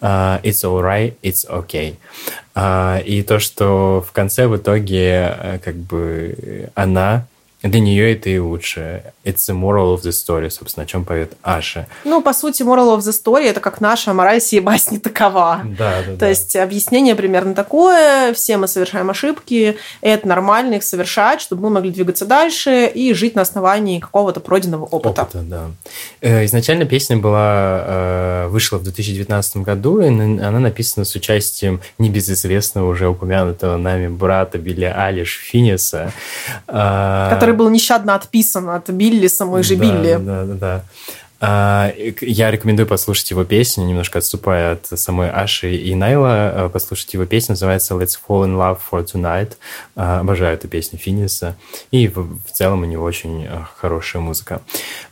uh, 0.00 0.40
it's 0.44 0.62
alright, 0.62 1.14
it's 1.22 1.44
okay. 1.50 1.96
Uh, 2.56 3.02
и 3.04 3.22
то, 3.22 3.38
что 3.38 4.02
в 4.08 4.12
конце 4.12 4.46
в 4.46 4.56
итоге 4.56 5.36
uh, 5.38 5.58
как 5.58 5.74
бы 5.74 6.70
она 6.74 7.26
для 7.68 7.80
нее 7.80 8.12
это 8.12 8.30
и 8.30 8.38
лучше. 8.38 9.02
It's 9.24 9.48
the 9.48 9.54
moral 9.54 9.94
of 9.94 10.02
the 10.02 10.10
story, 10.10 10.50
собственно, 10.50 10.84
о 10.84 10.86
чем 10.86 11.04
поет 11.04 11.32
Аша. 11.42 11.86
Ну, 12.04 12.22
по 12.22 12.32
сути, 12.32 12.62
moral 12.62 12.96
of 12.96 12.98
the 12.98 13.12
story– 13.12 13.44
это 13.46 13.60
как 13.60 13.80
наша 13.80 14.12
мораль 14.12 14.40
сей 14.40 14.60
басни 14.60 14.98
такова. 14.98 15.62
Да, 15.76 16.02
да, 16.06 16.12
То 16.12 16.18
да. 16.20 16.28
есть 16.28 16.56
объяснение 16.56 17.14
примерно 17.14 17.54
такое. 17.54 18.32
Все 18.32 18.56
мы 18.56 18.66
совершаем 18.66 19.10
ошибки, 19.10 19.76
это 20.00 20.26
нормально 20.26 20.74
их 20.74 20.84
совершать, 20.84 21.40
чтобы 21.40 21.64
мы 21.64 21.70
могли 21.70 21.90
двигаться 21.90 22.24
дальше 22.24 22.86
и 22.86 23.12
жить 23.12 23.34
на 23.34 23.42
основании 23.42 24.00
какого-то 24.00 24.40
пройденного 24.40 24.84
опыта. 24.84 25.22
Опыта, 25.22 25.38
да. 25.42 25.64
Э, 26.20 26.44
изначально 26.46 26.86
песня 26.86 27.16
была, 27.16 27.84
э, 27.86 28.48
вышла 28.48 28.78
в 28.78 28.84
2019 28.84 29.58
году, 29.58 30.00
и 30.00 30.06
она 30.06 30.60
написана 30.60 31.04
с 31.04 31.14
участием 31.14 31.80
небезызвестного, 31.98 32.88
уже 32.88 33.08
упомянутого 33.08 33.76
нами 33.76 34.08
брата 34.08 34.58
Билли 34.58 34.84
Алиш 34.84 35.38
Финиса. 35.42 36.12
Который 36.66 37.54
был 37.56 37.70
нещадно 37.70 38.14
отписан 38.14 38.70
от 38.70 38.88
Билли, 38.90 39.26
самой 39.26 39.62
же 39.62 39.76
да, 39.76 39.82
Билли. 39.82 40.16
Да, 40.20 40.44
да, 40.44 40.54
да. 40.54 40.84
А, 41.38 41.92
я 42.20 42.50
рекомендую 42.50 42.86
послушать 42.86 43.30
его 43.30 43.44
песню, 43.44 43.84
немножко 43.84 44.18
отступая 44.18 44.72
от 44.72 44.98
самой 44.98 45.30
Аши 45.30 45.76
и 45.76 45.94
Найла. 45.94 46.28
А, 46.30 46.68
послушать 46.70 47.12
его 47.12 47.26
песню, 47.26 47.52
называется 47.52 47.94
Let's 47.94 48.18
Fall 48.26 48.46
in 48.46 48.56
Love 48.56 48.78
for 48.90 49.04
Tonight. 49.04 49.52
А, 49.96 50.20
обожаю 50.20 50.54
эту 50.54 50.68
песню 50.68 50.98
Финиса. 50.98 51.56
И 51.90 52.08
в, 52.08 52.38
целом 52.52 52.82
у 52.82 52.84
него 52.86 53.04
очень 53.04 53.46
хорошая 53.76 54.22
музыка. 54.22 54.62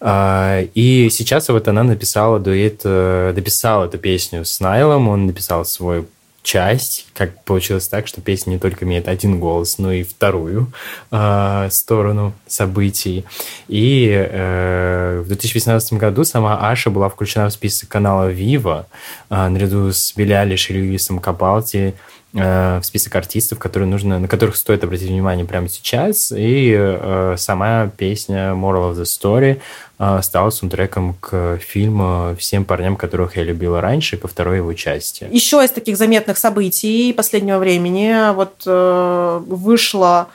И 0.02 1.08
сейчас 1.10 1.48
вот 1.48 1.68
она 1.68 1.82
написала 1.82 2.38
дуэт, 2.38 2.80
э, 2.84 3.32
дописала 3.34 3.84
эту 3.84 3.98
песню 3.98 4.44
с 4.44 4.60
Найлом. 4.60 5.08
Он 5.08 5.26
написал 5.26 5.64
свой 5.64 6.06
часть, 6.44 7.06
как 7.14 7.42
получилось 7.44 7.88
так, 7.88 8.06
что 8.06 8.20
песня 8.20 8.52
не 8.52 8.58
только 8.58 8.84
имеет 8.84 9.08
один 9.08 9.40
голос, 9.40 9.78
но 9.78 9.92
и 9.92 10.04
вторую 10.04 10.70
э, 11.10 11.68
сторону 11.70 12.34
событий. 12.46 13.24
И 13.66 14.08
э, 14.12 15.22
в 15.24 15.28
2018 15.28 15.94
году 15.94 16.22
сама 16.24 16.70
Аша 16.70 16.90
была 16.90 17.08
включена 17.08 17.48
в 17.48 17.52
список 17.52 17.88
канала 17.88 18.30
Viva 18.30 18.84
э, 19.30 19.48
наряду 19.48 19.90
с 19.90 20.14
Билли 20.14 20.34
Алиш 20.34 20.70
и 20.70 20.74
Льюисом 20.74 21.18
Капалти 21.18 21.94
в 22.34 22.82
список 22.82 23.14
артистов, 23.14 23.60
которые 23.60 23.88
нужно, 23.88 24.18
на 24.18 24.26
которых 24.26 24.56
стоит 24.56 24.82
обратить 24.82 25.08
внимание 25.08 25.46
прямо 25.46 25.68
сейчас. 25.68 26.32
И 26.36 26.74
э, 26.76 27.36
сама 27.38 27.88
песня 27.96 28.50
Moral 28.54 28.92
of 28.92 29.00
the 29.00 29.04
Story 29.04 29.60
э, 30.00 30.20
стала 30.20 30.50
саундтреком 30.50 31.14
к 31.20 31.58
фильму 31.58 32.34
«Всем 32.36 32.64
парням, 32.64 32.96
которых 32.96 33.36
я 33.36 33.44
любила 33.44 33.80
раньше», 33.80 34.16
ко 34.16 34.26
второй 34.26 34.56
его 34.56 34.72
части. 34.72 35.28
Еще 35.30 35.64
из 35.64 35.70
таких 35.70 35.96
заметных 35.96 36.36
событий 36.36 37.12
последнего 37.12 37.58
времени 37.58 38.34
вот 38.34 38.64
э, 38.66 39.40
вышла 39.46 40.26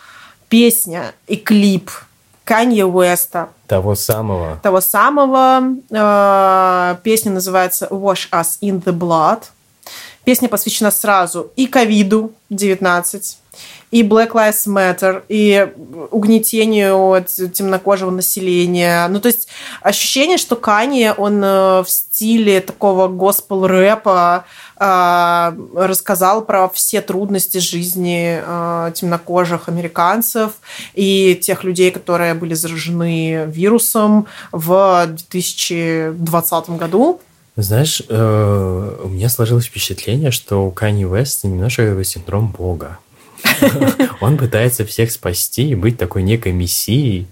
песня 0.48 1.12
и 1.28 1.36
клип 1.36 1.92
Канье 2.46 2.86
Уэста. 2.86 3.50
Того 3.68 3.96
самого. 3.96 4.58
Того 4.64 4.80
самого. 4.80 5.76
Э, 5.92 6.96
песня 7.04 7.34
называется 7.34 7.88
«Wash 7.92 8.30
Us 8.32 8.58
in 8.62 8.82
the 8.82 8.98
Blood». 8.98 9.44
Песня 10.30 10.48
посвящена 10.48 10.92
сразу 10.92 11.52
и 11.56 11.66
ковиду 11.66 12.34
19, 12.52 13.38
и 13.90 14.04
Black 14.04 14.34
Lives 14.34 14.68
Matter, 14.68 15.24
и 15.28 15.74
угнетению 16.12 17.26
темнокожего 17.52 18.12
населения. 18.12 19.08
Ну, 19.08 19.20
то 19.22 19.30
есть 19.30 19.48
ощущение, 19.82 20.38
что 20.38 20.56
Кани, 20.56 21.12
он 21.18 21.42
в 21.42 21.86
стиле 21.88 22.62
такого 22.62 23.08
госпел-рэпа 23.08 24.46
э, 24.80 25.52
рассказал 25.74 26.46
про 26.46 26.70
все 26.70 27.02
трудности 27.02 27.58
жизни 27.58 28.40
э, 28.40 28.92
темнокожих 28.94 29.68
американцев 29.68 30.52
и 30.94 31.40
тех 31.42 31.64
людей, 31.64 31.90
которые 31.90 32.36
были 32.36 32.54
заражены 32.54 33.46
вирусом 33.48 34.28
в 34.52 35.08
2020 35.08 36.70
году. 36.70 37.20
Знаешь, 37.56 38.02
э, 38.08 39.02
у 39.04 39.08
меня 39.10 39.30
сложилось 39.30 39.66
впечатление, 39.66 40.32
что 40.32 40.66
у 40.66 40.72
Кани 40.72 41.06
Уэста 41.06 41.48
немножко 41.48 42.04
синдром 42.04 42.48
Бога. 42.48 43.00
Он 44.22 44.38
пытается 44.38 44.86
всех 44.86 45.12
спасти 45.12 45.70
и 45.70 45.76
быть 45.76 45.98
такой 45.98 46.24
некой 46.24 46.52
мессией, 46.52 47.28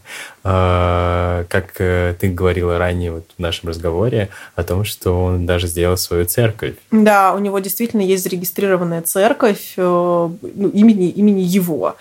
как 0.47 1.73
э, 1.79 2.15
ты 2.19 2.29
говорила 2.29 2.77
ранее 2.77 3.11
вот 3.11 3.25
в 3.37 3.41
нашем 3.41 3.69
разговоре 3.69 4.29
о 4.55 4.63
том, 4.63 4.85
что 4.85 5.23
он 5.23 5.45
даже 5.45 5.67
сделал 5.67 5.97
свою 5.97 6.25
церковь. 6.25 6.75
Да, 6.91 7.33
у 7.33 7.39
него 7.39 7.59
действительно 7.59 8.01
есть 8.01 8.23
зарегистрированная 8.23 9.01
церковь 9.01 9.73
э, 9.77 9.81
ну, 9.81 10.69
имени, 10.69 11.09
имени 11.09 11.41
его. 11.41 11.95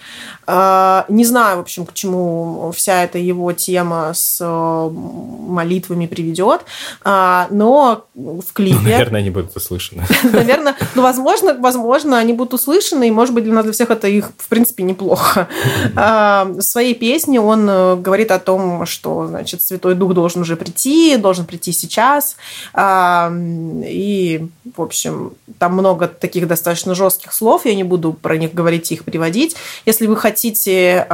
А, 0.46 1.04
не 1.09 1.24
знаю, 1.24 1.59
в 1.59 1.61
общем, 1.61 1.87
к 1.87 1.94
чему 1.94 2.72
вся 2.74 3.02
эта 3.02 3.18
его 3.18 3.52
тема 3.52 4.12
с 4.14 4.38
э, 4.40 4.90
молитвами 4.90 6.06
приведет, 6.06 6.61
а, 7.02 7.48
но 7.50 8.04
в 8.14 8.52
клипе... 8.52 8.76
Ну, 8.76 8.82
наверное, 8.82 9.20
они 9.20 9.30
будут 9.30 9.56
услышаны. 9.56 10.04
Наверное, 10.22 10.76
ну, 10.94 11.02
возможно, 11.02 11.54
возможно, 11.59 12.18
они 12.18 12.32
будут 12.32 12.54
услышаны, 12.54 13.09
и, 13.09 13.11
может 13.11 13.35
быть, 13.35 13.44
для 13.44 13.54
нас, 13.54 13.64
для 13.64 13.72
всех 13.72 13.90
это 13.90 14.06
их, 14.09 14.30
в 14.38 14.48
принципе, 14.48 14.82
неплохо. 14.85 15.48
В 15.96 16.61
своей 16.61 16.94
песне 16.94 17.40
он 17.40 17.66
говорит 18.02 18.30
о 18.30 18.36
том, 18.38 18.87
что, 18.87 19.27
значит, 19.27 19.62
Святой 19.62 19.94
Дух 19.94 20.14
должен 20.14 20.42
уже 20.42 20.57
прийти, 20.57 21.16
должен 21.16 21.44
прийти 21.44 21.72
сейчас. 21.72 22.37
И, 22.77 24.46
в 24.77 24.83
общем, 24.83 25.33
там 25.59 25.72
много 25.75 26.09
таких 26.09 26.46
достаточно 26.49 26.94
жестких 26.94 27.33
слов, 27.33 27.64
я 27.64 27.75
не 27.75 27.85
буду 27.85 28.12
про 28.12 28.37
них 28.37 28.55
говорить 28.55 28.90
и 28.90 28.94
их 28.94 29.05
приводить. 29.05 29.57
Если 29.85 30.07
вы 30.07 30.16
хотите 30.16 31.07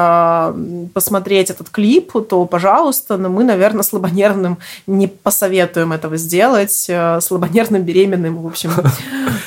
посмотреть 0.95 1.51
этот 1.51 1.71
клип, 1.71 2.13
то, 2.29 2.45
пожалуйста, 2.45 3.17
но 3.17 3.29
мы, 3.29 3.45
наверное, 3.45 3.83
слабонервным 3.83 4.59
не 4.87 5.07
посоветуем 5.07 5.93
этого 5.93 6.17
сделать. 6.17 6.91
Слабонервным, 7.21 7.83
беременным, 7.83 8.43
в 8.43 8.47
общем. 8.47 8.71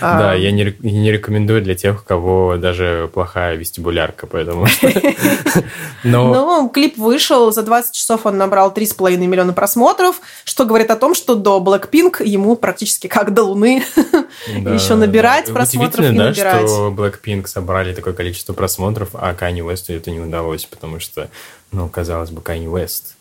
Да, 0.01 0.33
я 0.33 0.51
не 0.51 0.63
рекомендую 1.11 1.61
для 1.61 1.73
тех, 1.73 2.01
у 2.01 2.05
кого 2.05 2.57
даже 2.57 3.09
плохая 3.13 3.55
вестибулярка, 3.55 4.27
поэтому... 4.27 4.67
Но 6.03 6.69
клип 6.69 6.97
вышел 6.97 7.51
за 7.55 7.63
20 7.63 7.93
часов 7.93 8.25
он 8.25 8.37
набрал 8.37 8.71
3,5 8.71 9.17
миллиона 9.17 9.53
просмотров, 9.53 10.21
что 10.43 10.65
говорит 10.65 10.91
о 10.91 10.95
том, 10.95 11.15
что 11.15 11.35
до 11.35 11.59
Blackpink 11.59 12.23
ему 12.23 12.55
практически 12.55 13.07
как 13.07 13.33
до 13.33 13.43
Луны 13.43 13.83
да, 14.61 14.73
еще 14.73 14.95
набирать 14.95 15.51
просмотров 15.51 16.05
и 16.05 16.15
да, 16.15 16.25
набирать. 16.25 16.69
что 16.69 16.93
Blackpink 16.95 17.47
собрали 17.47 17.93
такое 17.95 18.13
количество 18.13 18.53
просмотров, 18.53 19.09
а 19.13 19.33
Kanye 19.33 19.65
West 19.65 19.85
это 19.87 20.11
не 20.11 20.19
удалось, 20.19 20.65
потому 20.65 20.99
что, 20.99 21.29
ну, 21.71 21.89
казалось 21.89 22.29
бы, 22.29 22.41
Kanye 22.41 22.67
West 22.71 23.14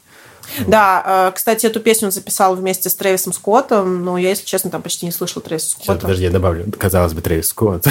да, 0.66 1.32
кстати, 1.34 1.66
эту 1.66 1.80
песню 1.80 2.08
он 2.08 2.12
записал 2.12 2.54
вместе 2.54 2.88
с 2.88 2.94
Трэвисом 2.94 3.32
Скоттом, 3.32 4.04
но 4.04 4.18
я, 4.18 4.30
если 4.30 4.44
честно, 4.44 4.70
там 4.70 4.82
почти 4.82 5.06
не 5.06 5.12
слышала 5.12 5.42
Трэвиса 5.42 5.70
Скотта. 5.70 5.84
Сейчас, 5.84 6.02
подожди, 6.02 6.24
я 6.24 6.30
добавлю. 6.30 6.66
Казалось 6.78 7.12
бы, 7.12 7.20
Трэвис 7.20 7.48
Скотт. 7.48 7.86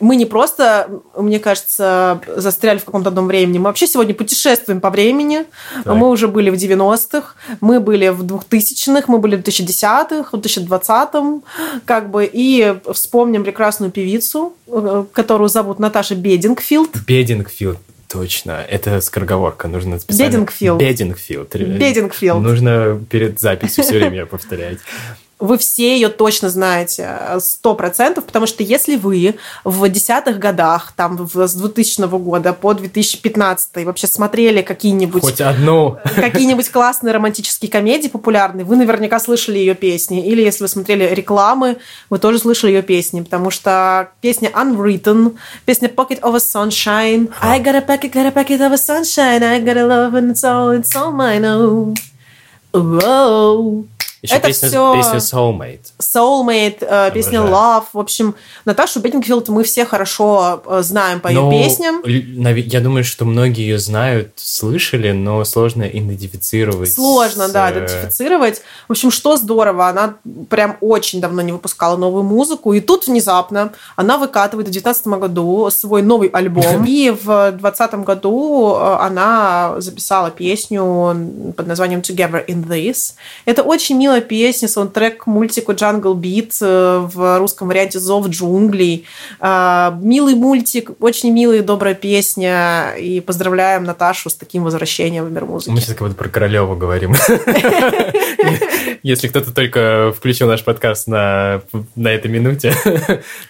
мы 0.00 0.16
не 0.16 0.26
просто, 0.26 0.88
мне 1.16 1.38
кажется, 1.38 2.20
застряли 2.36 2.78
в 2.78 2.84
каком-то 2.84 3.08
одном 3.08 3.26
времени, 3.26 3.58
мы 3.58 3.64
вообще 3.64 3.86
сегодня 3.86 4.14
путешествуем 4.14 4.80
по 4.80 4.90
времени. 4.90 5.44
Так. 5.84 5.94
Мы 5.94 6.08
уже 6.08 6.28
были 6.28 6.50
в 6.50 6.54
90-х, 6.54 7.34
мы 7.60 7.80
были 7.80 8.08
в 8.08 8.22
2000-х, 8.22 9.04
мы 9.08 9.18
были 9.18 9.36
в 9.36 9.40
2010-х, 9.40 10.36
в 10.36 10.40
2020-м, 10.40 11.42
как 11.84 12.10
бы, 12.10 12.28
и 12.30 12.76
вспомним 12.92 13.44
прекрасную 13.44 13.90
певицу, 13.90 14.54
э, 14.66 15.04
которую 15.12 15.48
зовут 15.48 15.78
Наташа 15.78 16.14
Бедингфилд. 16.14 17.04
Бедингфилд. 17.06 17.78
Точно, 18.14 18.64
это 18.68 19.00
скороговорка, 19.00 19.66
нужно 19.66 19.98
специально... 19.98 20.30
Бедингфилд. 20.30 20.78
Бедингфилд. 20.78 21.56
Бедингфилд. 21.56 22.40
Нужно 22.40 23.04
перед 23.10 23.40
записью 23.40 23.82
все 23.82 23.94
время 23.94 24.24
повторять 24.24 24.78
вы 25.38 25.58
все 25.58 25.94
ее 25.94 26.08
точно 26.08 26.48
знаете, 26.48 27.18
сто 27.40 27.74
процентов, 27.74 28.24
потому 28.24 28.46
что 28.46 28.62
если 28.62 28.96
вы 28.96 29.36
в 29.64 29.88
десятых 29.88 30.38
годах, 30.38 30.92
там, 30.96 31.28
с 31.32 31.54
2000 31.54 32.06
года 32.18 32.52
по 32.52 32.72
2015 32.72 33.84
вообще 33.84 34.06
смотрели 34.06 34.62
какие-нибудь... 34.62 35.22
Хоть 35.22 35.40
одну. 35.40 35.98
Какие-нибудь 36.16 36.70
классные 36.70 37.12
романтические 37.12 37.70
комедии 37.70 38.08
популярные, 38.08 38.64
вы 38.64 38.76
наверняка 38.76 39.18
слышали 39.20 39.58
ее 39.58 39.74
песни. 39.74 40.24
Или 40.24 40.42
если 40.42 40.64
вы 40.64 40.68
смотрели 40.68 41.12
рекламы, 41.12 41.78
вы 42.10 42.18
тоже 42.18 42.38
слышали 42.38 42.72
ее 42.72 42.82
песни, 42.82 43.20
потому 43.20 43.50
что 43.50 44.10
песня 44.20 44.50
Unwritten, 44.50 45.36
песня 45.64 45.88
Pocket 45.88 46.20
of 46.20 46.34
a 46.34 46.38
Sunshine, 46.38 47.30
I 47.40 47.60
got 47.60 47.74
a 47.74 47.82
pocket, 47.82 48.12
got 48.12 48.26
a 48.26 48.30
pocket 48.30 48.60
of 48.60 48.72
a 48.72 48.78
sunshine, 48.78 49.42
I 49.42 49.60
got 49.60 49.76
a 49.76 49.86
love 49.86 50.14
and 50.14 50.30
it's 50.30 50.44
all, 50.44 50.70
it's 50.72 50.94
all 50.96 51.12
mine, 51.12 51.44
oh. 51.44 51.94
Whoa. 52.72 53.86
Еще 54.24 54.36
это 54.36 54.46
песня, 54.46 54.68
все... 54.68 54.94
песня 54.94 55.18
Soulmate. 55.18 55.80
Soulmate, 56.00 56.78
э, 56.80 57.10
песня 57.12 57.40
Love. 57.40 57.84
В 57.92 57.98
общем, 57.98 58.34
Наташу 58.64 59.00
Беттингфилд 59.00 59.50
мы 59.50 59.64
все 59.64 59.84
хорошо 59.84 60.62
э, 60.64 60.80
знаем 60.82 61.20
по 61.20 61.28
но, 61.28 61.52
ее 61.52 61.62
песням. 61.62 62.02
Я 62.06 62.80
думаю, 62.80 63.04
что 63.04 63.26
многие 63.26 63.60
ее 63.60 63.78
знают, 63.78 64.32
слышали, 64.36 65.12
но 65.12 65.44
сложно 65.44 65.82
идентифицировать. 65.82 66.90
Сложно, 66.90 67.48
с... 67.48 67.52
да, 67.52 67.70
идентифицировать. 67.70 68.62
В 68.88 68.92
общем, 68.92 69.10
что 69.10 69.36
здорово, 69.36 69.88
она 69.88 70.16
прям 70.48 70.78
очень 70.80 71.20
давно 71.20 71.42
не 71.42 71.52
выпускала 71.52 71.98
новую 71.98 72.22
музыку, 72.22 72.72
и 72.72 72.80
тут 72.80 73.06
внезапно 73.06 73.74
она 73.94 74.16
выкатывает 74.16 74.68
в 74.68 74.70
2019 74.70 75.06
году 75.20 75.68
свой 75.70 76.00
новый 76.00 76.28
альбом, 76.28 76.82
и 76.88 77.10
в 77.10 77.50
2020 77.50 77.94
году 77.96 78.74
э, 78.74 78.96
она 79.00 79.74
записала 79.82 80.30
песню 80.30 81.52
под 81.54 81.66
названием 81.66 82.00
Together 82.00 82.42
in 82.46 82.66
This. 82.66 83.12
Это 83.44 83.62
очень 83.62 83.98
мило 83.98 84.13
любимая 84.14 84.20
песня, 84.20 84.68
саундтрек 84.68 85.24
к 85.24 85.26
мультику 85.26 85.72
Jungle 85.72 86.14
Beat 86.14 86.54
э, 86.60 86.98
в 87.12 87.38
русском 87.38 87.68
варианте 87.68 87.98
«Зов 87.98 88.28
джунглей». 88.28 89.06
А, 89.40 89.98
милый 90.00 90.34
мультик, 90.34 90.90
очень 91.00 91.32
милая 91.32 91.58
и 91.58 91.62
добрая 91.62 91.94
песня. 91.94 92.94
И 92.98 93.20
поздравляем 93.20 93.84
Наташу 93.84 94.30
с 94.30 94.34
таким 94.34 94.64
возвращением 94.64 95.24
в 95.24 95.32
мир 95.32 95.44
музыки. 95.44 95.70
Мы 95.70 95.80
сейчас 95.80 95.94
как 95.96 96.08
будто 96.08 96.14
про 96.14 96.28
Королеву 96.28 96.76
говорим. 96.76 97.14
Если 99.02 99.28
кто-то 99.28 99.52
только 99.52 100.14
включил 100.16 100.48
наш 100.48 100.64
подкаст 100.64 101.08
на, 101.08 101.62
на 101.94 102.08
этой 102.08 102.30
минуте, 102.30 102.72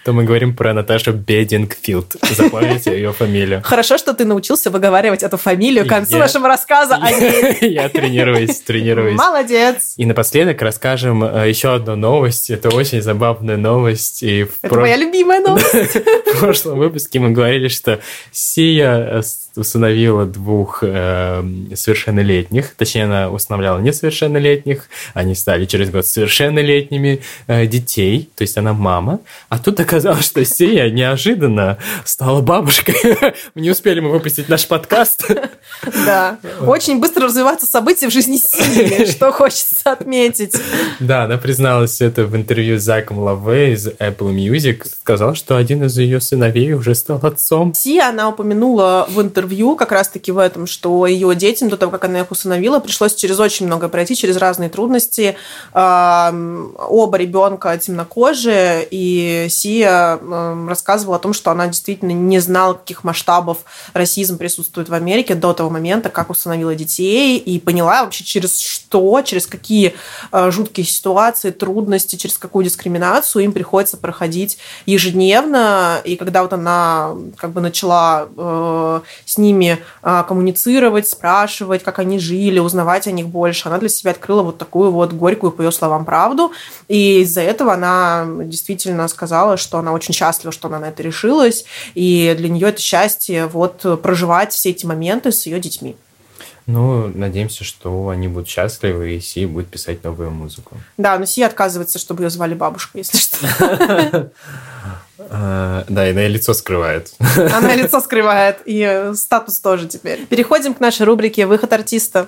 то 0.03 0.13
мы 0.13 0.23
говорим 0.23 0.55
про 0.55 0.73
Наташу 0.73 1.13
Бедингфилд. 1.13 2.17
Запомните 2.29 2.91
ее 2.91 3.13
фамилию. 3.13 3.61
Хорошо, 3.63 3.97
что 3.97 4.13
ты 4.13 4.25
научился 4.25 4.69
выговаривать 4.69 5.23
эту 5.23 5.37
фамилию 5.37 5.85
к 5.85 5.89
концу 5.89 6.17
нашего 6.17 6.47
рассказа. 6.47 6.99
Я 7.61 7.89
тренируюсь, 7.89 8.59
тренируюсь. 8.59 9.17
Молодец. 9.17 9.93
И 9.97 10.05
напоследок 10.05 10.54
напоследок 10.55 10.61
расскажем 10.61 11.23
э, 11.23 11.49
еще 11.49 11.73
одну 11.73 11.95
новость. 11.95 12.49
Это 12.49 12.69
очень 12.69 13.01
забавная 13.01 13.57
новость. 13.57 14.23
И 14.23 14.43
в 14.43 14.57
Это 14.61 14.73
про... 14.73 14.81
моя 14.81 14.97
любимая 14.97 15.41
новость. 15.41 15.95
В 16.35 16.39
прошлом 16.39 16.79
выпуске 16.79 17.19
мы 17.19 17.31
говорили, 17.31 17.67
что 17.67 17.99
Сия 18.31 19.21
усыновила 19.57 20.25
двух 20.25 20.79
э, 20.81 21.43
совершеннолетних, 21.75 22.73
точнее, 22.75 23.05
она 23.05 23.29
усыновляла 23.29 23.79
несовершеннолетних, 23.79 24.89
они 25.13 25.35
стали 25.35 25.65
через 25.65 25.89
год 25.89 26.05
совершеннолетними 26.05 27.21
э, 27.47 27.65
детей, 27.65 28.29
то 28.35 28.41
есть 28.41 28.57
она 28.57 28.73
мама. 28.73 29.19
А 29.49 29.59
тут 29.59 29.79
оказалось, 29.79 30.25
что 30.25 30.43
Сия 30.43 30.89
неожиданно 30.89 31.77
стала 32.03 32.41
бабушкой. 32.41 32.95
Не 33.55 33.71
успели 33.71 33.99
мы 33.99 34.11
выпустить 34.11 34.49
наш 34.49 34.67
подкаст. 34.67 35.25
Да. 36.05 36.37
Очень 36.61 36.99
быстро 36.99 37.25
развиваются 37.25 37.65
события 37.65 38.07
в 38.07 38.13
жизни 38.13 38.37
Сии, 38.37 39.05
что 39.11 39.31
хочется 39.31 39.91
отметить. 39.91 40.44
Да, 40.99 41.23
она 41.25 41.37
призналась 41.37 42.01
это 42.01 42.25
в 42.25 42.35
интервью 42.35 42.79
с 42.79 42.83
Заком 42.83 43.19
Лаве 43.19 43.73
из 43.73 43.87
Apple 43.87 44.33
Music. 44.33 44.85
Сказала, 44.85 45.35
что 45.35 45.57
один 45.57 45.83
из 45.83 45.97
ее 45.97 46.21
сыновей 46.21 46.73
уже 46.73 46.95
стал 46.95 47.19
отцом. 47.21 47.73
Сия 47.73 48.09
она 48.09 48.29
упомянула 48.29 49.05
в 49.09 49.21
интервью 49.21 49.75
как 49.75 49.91
раз-таки 49.91 50.31
в 50.31 50.37
этом, 50.37 50.67
что 50.67 51.05
ее 51.05 51.35
детям 51.35 51.69
до 51.69 51.77
того, 51.77 51.91
как 51.91 52.05
она 52.05 52.21
их 52.21 52.31
усыновила, 52.31 52.79
пришлось 52.79 53.15
через 53.15 53.39
очень 53.39 53.65
много 53.65 53.89
пройти, 53.89 54.15
через 54.15 54.37
разные 54.37 54.69
трудности. 54.69 55.35
Оба 55.73 57.17
ребенка 57.17 57.77
темнокожие, 57.77 58.87
и 58.89 59.47
Сия 59.49 60.19
рассказывала 60.67 61.17
о 61.17 61.19
том, 61.19 61.33
что 61.33 61.51
она 61.51 61.67
действительно 61.67 62.11
не 62.11 62.39
знала, 62.39 62.73
каких 62.73 63.03
масштабов 63.03 63.59
расизм 63.93 64.37
присутствует 64.37 64.89
в 64.89 64.93
Америке 64.93 65.35
до 65.35 65.53
того 65.53 65.69
момента, 65.69 66.09
как 66.09 66.29
усыновила 66.29 66.75
детей, 66.75 67.37
и 67.37 67.59
поняла 67.59 68.03
вообще 68.03 68.23
через 68.23 68.59
что, 68.59 69.21
через 69.21 69.47
какие 69.47 69.95
жуткие 70.31 70.85
ситуации, 70.85 71.51
трудности, 71.51 72.15
через 72.15 72.37
какую 72.37 72.65
дискриминацию 72.65 73.43
им 73.43 73.53
приходится 73.53 73.97
проходить 73.97 74.57
ежедневно. 74.85 76.01
И 76.03 76.15
когда 76.15 76.43
вот 76.43 76.53
она 76.53 77.11
как 77.37 77.51
бы 77.51 77.61
начала 77.61 78.27
э, 78.35 79.01
с 79.25 79.37
ними 79.37 79.79
а, 80.01 80.23
коммуницировать, 80.23 81.07
спрашивать, 81.07 81.83
как 81.83 81.99
они 81.99 82.19
жили, 82.19 82.59
узнавать 82.59 83.07
о 83.07 83.11
них 83.11 83.27
больше. 83.27 83.67
Она 83.67 83.77
для 83.77 83.89
себя 83.89 84.11
открыла 84.11 84.43
вот 84.43 84.57
такую 84.57 84.91
вот 84.91 85.13
горькую, 85.13 85.51
по 85.51 85.61
ее 85.61 85.71
словам, 85.71 86.05
правду. 86.05 86.51
И 86.87 87.21
из-за 87.21 87.41
этого 87.41 87.73
она 87.73 88.25
действительно 88.27 89.07
сказала, 89.07 89.57
что 89.57 89.77
она 89.77 89.93
очень 89.93 90.13
счастлива, 90.13 90.51
что 90.51 90.67
она 90.67 90.79
на 90.79 90.85
это 90.85 91.03
решилась. 91.03 91.65
И 91.93 92.33
для 92.37 92.49
нее 92.49 92.69
это 92.69 92.81
счастье 92.81 93.47
вот 93.47 94.01
проживать 94.01 94.53
все 94.53 94.69
эти 94.69 94.85
моменты 94.85 95.31
с 95.31 95.45
ее 95.45 95.59
детьми. 95.59 95.95
Ну, 96.67 97.11
надеемся, 97.13 97.63
что 97.63 98.09
они 98.09 98.27
будут 98.27 98.47
счастливы, 98.47 99.15
и 99.15 99.19
Си 99.19 99.45
будет 99.45 99.67
писать 99.67 100.03
новую 100.03 100.31
музыку. 100.31 100.77
Да, 100.97 101.17
но 101.19 101.25
Си 101.25 101.43
отказывается, 101.43 101.99
чтобы 101.99 102.23
ее 102.23 102.29
звали 102.29 102.53
бабушка, 102.53 102.97
если 102.97 103.17
что. 103.17 104.31
Да, 105.17 106.09
и 106.09 106.13
на 106.13 106.27
лицо 106.27 106.53
скрывает. 106.53 107.13
Она 107.35 107.73
лицо 107.73 107.99
скрывает, 108.01 108.57
и 108.65 109.11
статус 109.15 109.59
тоже 109.59 109.87
теперь. 109.87 110.25
Переходим 110.27 110.73
к 110.73 110.79
нашей 110.79 111.05
рубрике 111.05 111.45
«Выход 111.47 111.71
артиста». 111.73 112.27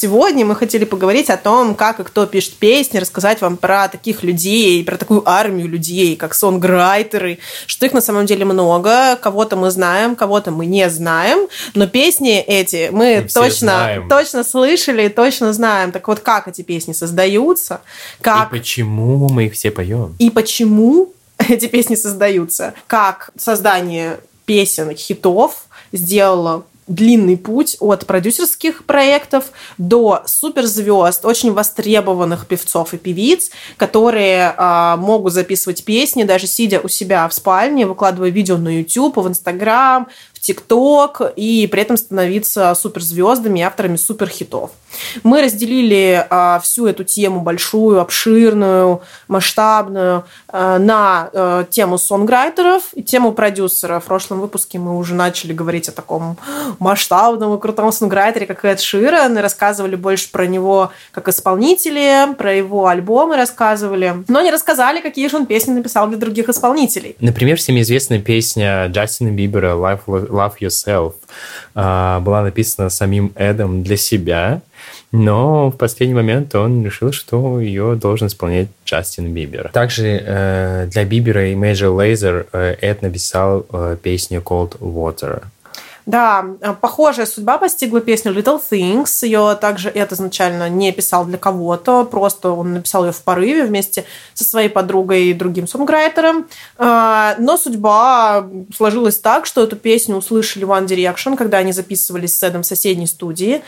Сегодня 0.00 0.46
мы 0.46 0.54
хотели 0.54 0.84
поговорить 0.84 1.28
о 1.28 1.36
том, 1.36 1.74
как 1.74 1.98
и 1.98 2.04
кто 2.04 2.24
пишет 2.24 2.54
песни, 2.54 2.98
рассказать 2.98 3.40
вам 3.40 3.56
про 3.56 3.88
таких 3.88 4.22
людей, 4.22 4.84
про 4.84 4.96
такую 4.96 5.28
армию 5.28 5.66
людей, 5.66 6.14
как 6.14 6.34
сонграйтеры, 6.34 7.40
что 7.66 7.84
их 7.84 7.92
на 7.92 8.00
самом 8.00 8.24
деле 8.24 8.44
много, 8.44 9.16
кого-то 9.16 9.56
мы 9.56 9.72
знаем, 9.72 10.14
кого-то 10.14 10.52
мы 10.52 10.66
не 10.66 10.88
знаем, 10.88 11.48
но 11.74 11.88
песни 11.88 12.38
эти 12.38 12.90
мы, 12.92 13.22
мы 13.22 13.28
точно, 13.28 14.06
точно 14.08 14.44
слышали 14.44 15.06
и 15.06 15.08
точно 15.08 15.52
знаем. 15.52 15.90
Так 15.90 16.06
вот, 16.06 16.20
как 16.20 16.46
эти 16.46 16.62
песни 16.62 16.92
создаются, 16.92 17.80
как... 18.20 18.52
И 18.52 18.58
почему 18.58 19.28
мы 19.28 19.46
их 19.46 19.54
все 19.54 19.72
поем. 19.72 20.14
И 20.20 20.30
почему 20.30 21.12
эти 21.48 21.66
песни 21.66 21.96
создаются, 21.96 22.72
как 22.86 23.32
создание 23.36 24.20
песен, 24.46 24.94
хитов 24.94 25.64
сделало 25.90 26.66
длинный 26.88 27.36
путь 27.36 27.76
от 27.80 28.06
продюсерских 28.06 28.84
проектов 28.84 29.52
до 29.76 30.22
суперзвезд, 30.26 31.24
очень 31.24 31.52
востребованных 31.52 32.46
певцов 32.46 32.94
и 32.94 32.98
певиц, 32.98 33.50
которые 33.76 34.54
э, 34.56 34.96
могут 34.96 35.32
записывать 35.32 35.84
песни, 35.84 36.24
даже 36.24 36.46
сидя 36.46 36.80
у 36.82 36.88
себя 36.88 37.28
в 37.28 37.34
спальне, 37.34 37.86
выкладывая 37.86 38.30
видео 38.30 38.56
на 38.56 38.78
YouTube, 38.78 39.16
в 39.16 39.28
Instagram, 39.28 40.08
ТикТок 40.40 41.32
и 41.36 41.66
при 41.70 41.82
этом 41.82 41.96
становиться 41.96 42.74
суперзвездами 42.74 43.62
авторами 43.62 43.96
суперхитов. 43.96 44.70
Мы 45.22 45.42
разделили 45.42 46.26
а, 46.30 46.60
всю 46.60 46.86
эту 46.86 47.04
тему 47.04 47.40
большую, 47.40 48.00
обширную, 48.00 49.02
масштабную 49.28 50.24
а, 50.48 50.78
на 50.78 51.30
а, 51.32 51.64
тему 51.64 51.98
сонграйтеров 51.98 52.82
и 52.94 53.02
тему 53.02 53.32
продюсеров. 53.32 54.04
В 54.04 54.06
прошлом 54.06 54.40
выпуске 54.40 54.78
мы 54.78 54.96
уже 54.96 55.14
начали 55.14 55.52
говорить 55.52 55.88
о 55.88 55.92
таком 55.92 56.38
масштабном 56.78 57.54
и 57.54 57.60
крутом 57.60 57.92
сонграйтере, 57.92 58.46
как 58.46 58.64
Эд 58.64 58.80
Ширен, 58.80 59.38
и 59.38 59.40
рассказывали 59.40 59.96
больше 59.96 60.30
про 60.30 60.46
него 60.46 60.90
как 61.12 61.28
исполнителя, 61.28 62.34
про 62.36 62.54
его 62.54 62.86
альбомы 62.86 63.36
рассказывали, 63.36 64.24
но 64.28 64.40
не 64.40 64.50
рассказали, 64.50 65.00
какие 65.00 65.28
же 65.28 65.36
он 65.36 65.46
песни 65.46 65.72
написал 65.72 66.08
для 66.08 66.18
других 66.18 66.48
исполнителей. 66.48 67.16
Например, 67.20 67.56
всем 67.56 67.78
известная 67.80 68.20
песня 68.20 68.86
Джастина 68.88 69.30
Бибера 69.30 69.72
«Life 69.74 70.27
Love 70.28 70.54
Yourself 70.60 71.14
была 71.74 72.42
написана 72.42 72.90
самим 72.90 73.32
Эдом 73.36 73.82
для 73.82 73.96
себя. 73.96 74.62
но 75.12 75.70
в 75.70 75.76
последний 75.76 76.14
момент 76.14 76.54
он 76.54 76.84
решил, 76.84 77.12
что 77.12 77.60
ее 77.60 77.94
должен 77.94 78.26
исполнять 78.26 78.68
Джастин 78.84 79.32
Бибер. 79.32 79.70
Также 79.72 80.22
э, 80.24 80.86
для 80.90 81.04
Бибера 81.04 81.48
и 81.48 81.54
Major 81.54 81.96
Lazer 81.96 82.46
э, 82.52 82.76
Эд 82.80 83.02
написал 83.02 83.64
э, 83.72 83.96
песню 84.02 84.40
Cold 84.40 84.78
Water. 84.80 85.44
Да, 86.08 86.46
э, 86.62 86.72
похожая 86.72 87.26
судьба 87.26 87.58
постигла 87.58 88.00
песню 88.00 88.32
Little 88.32 88.58
Things. 88.70 89.10
Ее 89.20 89.54
также 89.60 89.90
Эд 89.90 90.10
изначально 90.12 90.70
не 90.70 90.90
писал 90.90 91.26
для 91.26 91.36
кого-то, 91.36 92.04
просто 92.04 92.50
он 92.50 92.72
написал 92.72 93.04
ее 93.04 93.12
в 93.12 93.20
порыве 93.20 93.64
вместе 93.64 94.06
со 94.32 94.44
своей 94.44 94.70
подругой 94.70 95.26
и 95.26 95.34
другим 95.34 95.68
сонграйтером. 95.68 96.48
Э, 96.78 97.34
но 97.38 97.58
судьба 97.58 98.48
сложилась 98.74 99.18
так, 99.18 99.44
что 99.44 99.62
эту 99.62 99.76
песню 99.76 100.16
услышали 100.16 100.66
One 100.66 100.86
Direction, 100.86 101.36
когда 101.36 101.58
они 101.58 101.72
записывались 101.72 102.38
с 102.38 102.42
Эдом 102.42 102.62
в 102.62 102.66
соседней 102.66 103.06
студии. 103.06 103.60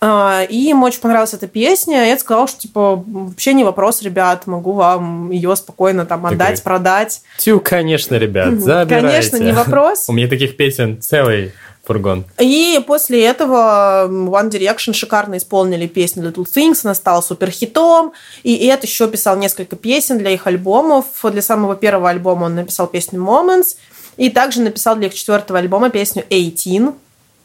Э, 0.00 0.46
и 0.48 0.70
им 0.70 0.84
очень 0.84 1.00
понравилась 1.00 1.34
эта 1.34 1.48
песня. 1.48 2.12
Эд 2.12 2.20
сказал, 2.20 2.46
что 2.46 2.60
типа 2.60 3.02
вообще 3.04 3.54
не 3.54 3.64
вопрос, 3.64 4.02
ребят, 4.02 4.46
могу 4.46 4.70
вам 4.70 5.32
ее 5.32 5.56
спокойно 5.56 6.06
там 6.06 6.24
отдать, 6.26 6.58
Такой, 6.58 6.62
продать. 6.62 7.22
Тю, 7.38 7.58
конечно, 7.58 8.14
ребят, 8.14 8.60
забирайте. 8.60 9.08
Конечно, 9.08 9.36
не 9.38 9.52
вопрос. 9.52 10.04
У 10.08 10.12
меня 10.12 10.28
таких 10.28 10.56
песен 10.56 11.02
целый 11.02 11.52
фургон. 11.88 12.24
И 12.38 12.80
после 12.86 13.24
этого 13.24 14.06
One 14.08 14.50
Direction 14.50 14.92
шикарно 14.92 15.38
исполнили 15.38 15.86
песню 15.86 16.22
Little 16.22 16.46
Things, 16.46 16.80
она 16.84 16.94
стала 16.94 17.20
супер 17.22 17.50
хитом, 17.50 18.12
и 18.42 18.68
Эд 18.68 18.84
еще 18.84 19.08
писал 19.08 19.36
несколько 19.36 19.74
песен 19.74 20.18
для 20.18 20.30
их 20.30 20.46
альбомов. 20.46 21.06
Для 21.24 21.42
самого 21.42 21.74
первого 21.74 22.10
альбома 22.10 22.44
он 22.44 22.54
написал 22.54 22.86
песню 22.86 23.20
Moments, 23.20 23.76
и 24.16 24.30
также 24.30 24.60
написал 24.60 24.96
для 24.96 25.06
их 25.06 25.14
четвертого 25.14 25.58
альбома 25.58 25.90
песню 25.90 26.24
18. 26.30 26.94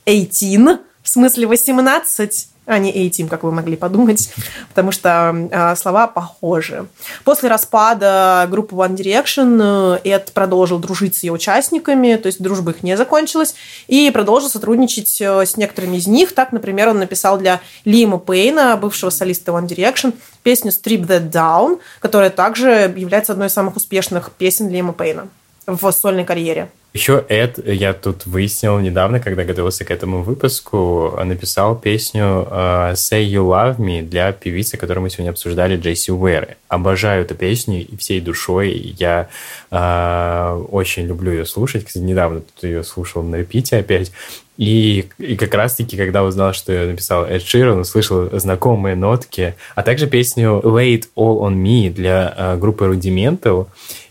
18, 0.05 0.79
в 1.01 1.09
смысле 1.09 1.47
18 1.47 2.47
а 2.65 2.77
не 2.77 2.91
A-Team, 2.91 3.27
как 3.27 3.43
вы 3.43 3.51
могли 3.51 3.75
подумать, 3.75 4.31
потому 4.69 4.91
что 4.91 5.49
э, 5.51 5.75
слова 5.75 6.07
похожи. 6.07 6.87
После 7.23 7.49
распада 7.49 8.47
группы 8.49 8.75
One 8.75 8.95
Direction 8.95 9.99
э, 10.03 10.09
Эд 10.09 10.31
продолжил 10.33 10.79
дружить 10.79 11.15
с 11.15 11.23
ее 11.23 11.33
участниками, 11.33 12.15
то 12.15 12.27
есть 12.27 12.41
дружба 12.41 12.71
их 12.71 12.83
не 12.83 12.95
закончилась, 12.95 13.55
и 13.87 14.09
продолжил 14.11 14.49
сотрудничать 14.49 15.19
э, 15.21 15.45
с 15.45 15.57
некоторыми 15.57 15.97
из 15.97 16.07
них. 16.07 16.33
Так, 16.33 16.51
например, 16.51 16.89
он 16.89 16.99
написал 16.99 17.37
для 17.37 17.59
Лима 17.85 18.17
Пейна, 18.17 18.77
бывшего 18.77 19.09
солиста 19.09 19.51
One 19.51 19.67
Direction, 19.67 20.13
песню 20.43 20.71
Strip 20.71 21.05
That 21.07 21.31
Down, 21.31 21.79
которая 21.99 22.29
также 22.29 22.93
является 22.95 23.33
одной 23.33 23.47
из 23.47 23.53
самых 23.53 23.75
успешных 23.75 24.31
песен 24.31 24.69
Лима 24.69 24.93
Пейна 24.93 25.27
в 25.67 25.91
сольной 25.91 26.25
карьере. 26.25 26.69
Еще 26.93 27.25
Эд, 27.27 27.57
я 27.65 27.93
тут 27.93 28.27
выяснил 28.27 28.77
недавно, 28.77 29.19
когда 29.19 29.43
готовился 29.43 29.83
к 29.83 29.89
этому 29.89 30.21
выпуску, 30.21 31.17
написал 31.23 31.75
песню 31.75 32.47
uh, 32.47 32.93
Say 32.93 33.25
You 33.25 33.47
Love 33.49 33.77
Me 33.77 34.03
для 34.03 34.31
певицы, 34.31 34.77
которую 34.77 35.01
мы 35.01 35.09
сегодня 35.09 35.31
обсуждали, 35.31 35.75
Джейси 35.75 36.11
Уэри. 36.11 36.55
Обожаю 36.67 37.23
эту 37.23 37.33
песню 37.33 37.83
и 37.83 37.97
всей 37.97 38.21
душой. 38.21 38.73
Я 38.99 39.27
uh, 39.71 40.67
очень 40.67 41.07
люблю 41.07 41.31
ее 41.31 41.45
слушать. 41.47 41.85
Кстати, 41.85 42.03
недавно 42.03 42.41
тут 42.41 42.63
ее 42.63 42.83
слушал 42.83 43.23
на 43.23 43.37
репите 43.37 43.77
опять. 43.77 44.11
И, 44.57 45.09
и 45.17 45.35
как 45.35 45.51
раз-таки, 45.55 45.97
когда 45.97 46.23
узнал, 46.23 46.53
что 46.53 46.71
я 46.71 46.85
написал 46.85 47.25
Эд 47.25 47.41
Ширан, 47.41 47.79
услышал 47.79 48.29
знакомые 48.37 48.95
нотки, 48.95 49.55
а 49.73 49.81
также 49.81 50.05
песню 50.05 50.61
It 50.63 51.05
All 51.15 51.39
On 51.39 51.55
Me 51.55 51.89
для 51.89 52.35
uh, 52.37 52.59
группы 52.59 52.85
Rudimental. 52.85 53.65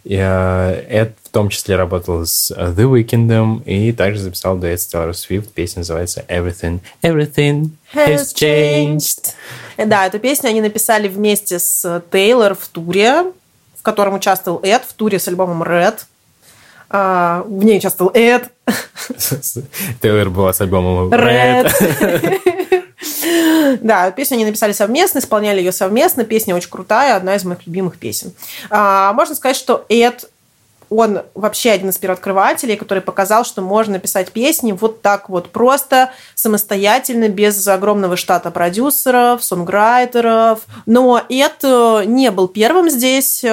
Эд 0.05 1.14
в 1.21 1.21
том 1.33 1.49
числе 1.49 1.76
работал 1.76 2.26
с 2.26 2.51
The 2.51 2.85
Weeknd 2.85 3.64
и 3.64 3.93
также 3.93 4.20
записал 4.20 4.57
дуэт 4.57 4.80
с 4.80 4.95
Taylor 4.95 5.12
Swift. 5.12 5.49
Песня 5.55 5.80
называется 5.80 6.24
Everything. 6.28 6.80
Everything 7.03 7.70
has 7.95 8.35
changed. 8.35 9.33
Да, 9.78 10.07
эту 10.07 10.18
песню 10.18 10.51
они 10.51 10.61
написали 10.61 11.09
вместе 11.09 11.59
с 11.59 12.03
Тейлор 12.12 12.55
в 12.55 12.68
туре, 12.68 13.33
в 13.76 13.83
котором 13.83 14.14
участвовал 14.14 14.61
Эд, 14.62 14.83
в 14.87 14.93
туре 14.93 15.18
с 15.18 15.26
альбомом 15.26 15.62
Red. 15.62 16.01
А, 16.91 17.43
в 17.47 17.64
ней 17.64 17.78
участвовал 17.78 18.12
Эд. 18.14 18.51
Тейлор 20.03 20.28
была 20.28 20.53
с 20.53 20.61
альбомом 20.61 21.12
Red. 21.12 21.72
Да, 23.80 24.11
песню 24.11 24.35
они 24.35 24.45
написали 24.45 24.72
совместно, 24.72 25.18
исполняли 25.18 25.59
ее 25.59 25.72
совместно. 25.72 26.24
Песня 26.24 26.55
очень 26.55 26.70
крутая, 26.70 27.16
одна 27.16 27.35
из 27.35 27.45
моих 27.45 27.66
любимых 27.66 27.99
песен. 27.99 28.33
А, 28.70 29.12
можно 29.14 29.35
сказать, 29.35 29.57
что 29.57 29.87
Эд 29.89 30.28
он 30.97 31.22
вообще 31.34 31.70
один 31.70 31.88
из 31.88 31.99
первооткрывателей, 31.99 32.76
который 32.76 33.03
показал, 33.03 33.45
что 33.45 33.62
можно 33.62 33.99
писать 33.99 34.32
песни 34.32 34.72
вот 34.72 35.03
так 35.03 35.28
вот 35.28 35.51
просто, 35.51 36.11
самостоятельно, 36.34 37.28
без 37.28 37.66
огромного 37.66 38.16
штата 38.16 38.51
продюсеров, 38.51 39.43
сонграйтеров. 39.43 40.61
Но 40.86 41.22
это 41.28 42.03
не 42.07 42.30
был 42.30 42.49
первым 42.49 42.90
здесь. 42.90 43.45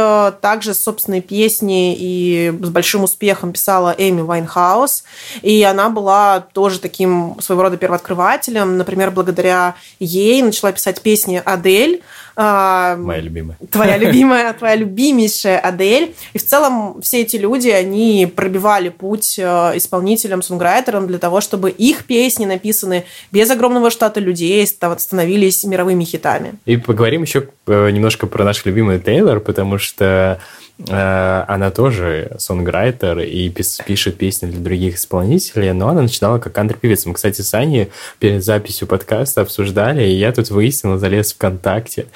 Также 0.42 0.74
собственные 0.74 1.22
песни 1.22 1.96
и 1.98 2.54
с 2.62 2.70
большим 2.70 3.04
успехом 3.04 3.54
писала 3.54 3.96
Эми 3.98 4.22
Вайнхаус. 4.22 5.04
И 5.42 5.64
она 5.64 5.90
была 5.90 6.42
тоже 6.42 6.80
таким 6.80 7.38
своего 7.40 7.64
рода 7.64 7.78
первооткрывателем. 7.78 8.78
Например, 8.78 9.12
благодаря 9.12 9.76
ей 10.00 10.42
начала 10.42 10.72
писать 10.72 11.02
песни 11.02 11.42
Адель, 11.44 12.02
Моя 12.40 13.22
любимая. 13.22 13.58
Твоя 13.70 13.98
любимая, 14.04 14.54
твоя 14.54 14.76
любимейшая 14.76 15.60
Адель. 15.60 16.16
И 16.34 16.38
в 16.38 16.46
целом 16.46 17.02
все 17.02 17.22
эти 17.22 17.36
люди, 17.36 17.70
они 17.70 18.32
пробивали 18.34 18.90
путь 18.90 19.38
э, 19.38 19.44
исполнителям, 19.76 20.42
songwriter 20.42 20.97
ам 20.97 21.08
для 21.08 21.18
того, 21.18 21.42
чтобы 21.42 21.70
их 21.70 22.06
песни, 22.06 22.46
написанные 22.46 23.06
без 23.32 23.50
огромного 23.52 23.90
штата 23.90 24.20
людей, 24.20 24.66
становились 24.66 25.64
мировыми 25.66 26.06
хитами. 26.06 26.54
И 26.66 26.78
поговорим 26.78 27.24
еще 27.24 27.50
э, 27.68 27.90
немножко 27.90 28.26
про 28.26 28.44
наш 28.46 28.64
любимый 28.66 29.00
Тейлор, 29.00 29.42
потому 29.42 29.78
что 29.78 30.40
она 30.88 31.72
тоже 31.72 32.32
сонграйтер 32.38 33.20
и 33.20 33.50
пишет 33.50 34.18
песни 34.18 34.48
для 34.48 34.60
других 34.60 34.96
исполнителей, 34.96 35.74
но 35.74 35.90
она 35.90 36.04
начинала 36.04 36.40
как 36.40 36.54
кантри-певица. 36.54 37.10
Мы, 37.10 37.16
кстати, 37.16 37.42
с 37.42 37.54
Аней 37.54 37.90
перед 38.20 38.44
записью 38.44 38.88
подкаста 38.88 39.42
обсуждали, 39.42 40.04
и 40.08 40.14
я 40.14 40.32
тут 40.32 40.50
выяснил, 40.50 40.98
залез 40.98 41.34
ВКонтакте 41.34 42.08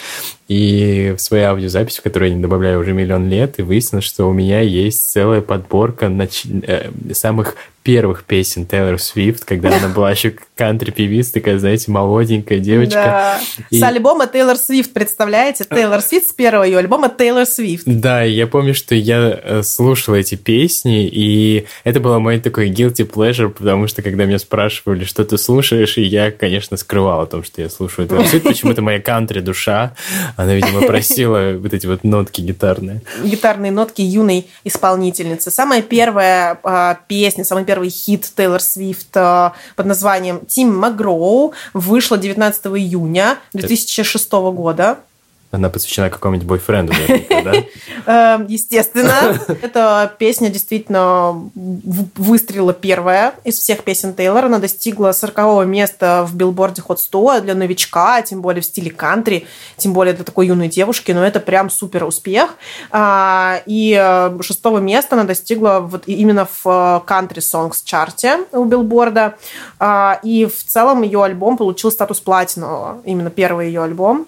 и 0.53 1.15
в 1.17 1.19
своей 1.19 1.45
аудиозаписи, 1.45 1.99
в 1.99 2.03
которую 2.03 2.29
я 2.29 2.35
не 2.35 2.41
добавляю 2.41 2.79
уже 2.79 2.93
миллион 2.93 3.27
лет, 3.27 3.57
и 3.57 3.63
выяснил, 3.63 4.01
что 4.01 4.25
у 4.25 4.33
меня 4.33 4.61
есть 4.61 5.11
целая 5.11 5.41
подборка 5.41 6.09
нач... 6.09 6.43
э, 6.45 6.91
самых 7.13 7.55
первых 7.83 8.23
песен 8.23 8.65
Тейлор 8.65 8.97
Свифт, 8.97 9.43
когда 9.43 9.75
она 9.75 9.89
была 9.89 10.11
еще 10.11 10.33
кантри-певица, 10.55 11.33
такая, 11.33 11.59
знаете, 11.59 11.91
молоденькая 11.91 12.59
девочка. 12.59 12.93
Да. 12.93 13.39
И... 13.69 13.79
С 13.79 13.83
альбома 13.83 14.25
Тейлор 14.25 14.55
Свифт, 14.55 14.93
представляете? 14.93 15.65
Тейлор 15.69 16.01
Свифт 16.01 16.29
с 16.29 16.31
первого 16.31 16.63
ее 16.63 16.77
альбома 16.77 17.09
Тейлор 17.09 17.45
Свифт. 17.45 17.83
Да, 17.85 18.23
я 18.23 18.47
помню, 18.47 18.73
что 18.73 18.95
я 18.95 19.39
э, 19.43 19.63
слушал 19.63 20.15
эти 20.15 20.35
песни, 20.35 21.07
и 21.07 21.65
это 21.83 21.99
было 21.99 22.19
мой 22.19 22.39
такой 22.39 22.69
guilty 22.69 23.09
pleasure, 23.09 23.49
потому 23.49 23.87
что 23.87 24.01
когда 24.01 24.25
меня 24.25 24.39
спрашивали, 24.39 25.03
что 25.03 25.25
ты 25.25 25.37
слушаешь, 25.37 25.97
и 25.97 26.03
я, 26.03 26.31
конечно, 26.31 26.77
скрывал 26.77 27.21
о 27.21 27.25
том, 27.25 27.43
что 27.43 27.61
я 27.61 27.69
слушаю 27.69 28.07
Тейлор 28.07 28.25
Свифт, 28.25 28.45
почему-то 28.45 28.81
моя 28.81 29.01
кантри-душа, 29.01 29.93
она, 30.43 30.53
видимо, 30.53 30.81
просила 30.87 31.57
вот 31.57 31.73
эти 31.73 31.87
вот 31.87 32.03
нотки 32.03 32.41
гитарные. 32.41 33.01
Гитарные 33.23 33.71
нотки 33.71 34.01
юной 34.01 34.47
исполнительницы. 34.63 35.51
Самая 35.51 35.81
первая 35.81 36.59
а, 36.63 36.99
песня, 37.07 37.43
самый 37.43 37.65
первый 37.65 37.89
хит 37.89 38.29
Тейлор 38.35 38.61
Свифт 38.61 39.15
а, 39.15 39.53
под 39.75 39.85
названием 39.85 40.45
«Тим 40.45 40.75
Магроу» 40.75 41.53
вышла 41.73 42.17
19 42.17 42.65
июня 42.67 43.37
2006 43.53 44.31
года. 44.31 44.99
Она 45.53 45.69
посвящена 45.69 46.09
какому-нибудь 46.09 46.47
бойфренду, 46.47 46.93
да? 47.29 47.53
Эм, 48.35 48.47
естественно. 48.47 49.39
Эта 49.61 50.11
песня 50.17 50.49
действительно 50.49 51.47
выстрелила 51.53 52.73
первая 52.73 53.35
из 53.43 53.59
всех 53.59 53.83
песен 53.83 54.15
Тейлора. 54.15 54.47
Она 54.47 54.57
достигла 54.57 55.11
40 55.11 55.67
места 55.67 56.25
в 56.27 56.35
билборде 56.35 56.81
Hot 56.81 56.97
100 56.97 57.41
для 57.41 57.53
новичка, 57.53 58.23
тем 58.23 58.41
более 58.41 58.63
в 58.63 58.65
стиле 58.65 58.89
кантри, 58.89 59.45
тем 59.77 59.93
более 59.93 60.15
для 60.15 60.23
такой 60.23 60.47
юной 60.47 60.69
девушки. 60.69 61.11
Но 61.11 61.23
это 61.23 61.39
прям 61.39 61.69
супер 61.69 62.03
успех. 62.03 62.55
А, 62.89 63.61
и 63.67 63.95
э, 63.95 64.35
шестого 64.41 64.79
места 64.79 65.15
она 65.15 65.23
достигла 65.23 65.81
вот 65.81 66.07
именно 66.07 66.47
в 66.63 67.03
кантри 67.05 67.41
сонгс 67.41 67.83
чарте 67.83 68.39
у 68.53 68.65
билборда. 68.65 69.35
И 70.23 70.47
в 70.47 70.63
целом 70.63 71.03
ее 71.03 71.23
альбом 71.23 71.57
получил 71.57 71.91
статус 71.91 72.19
платинового. 72.21 73.03
Именно 73.05 73.29
первый 73.29 73.67
ее 73.67 73.83
альбом. 73.83 74.25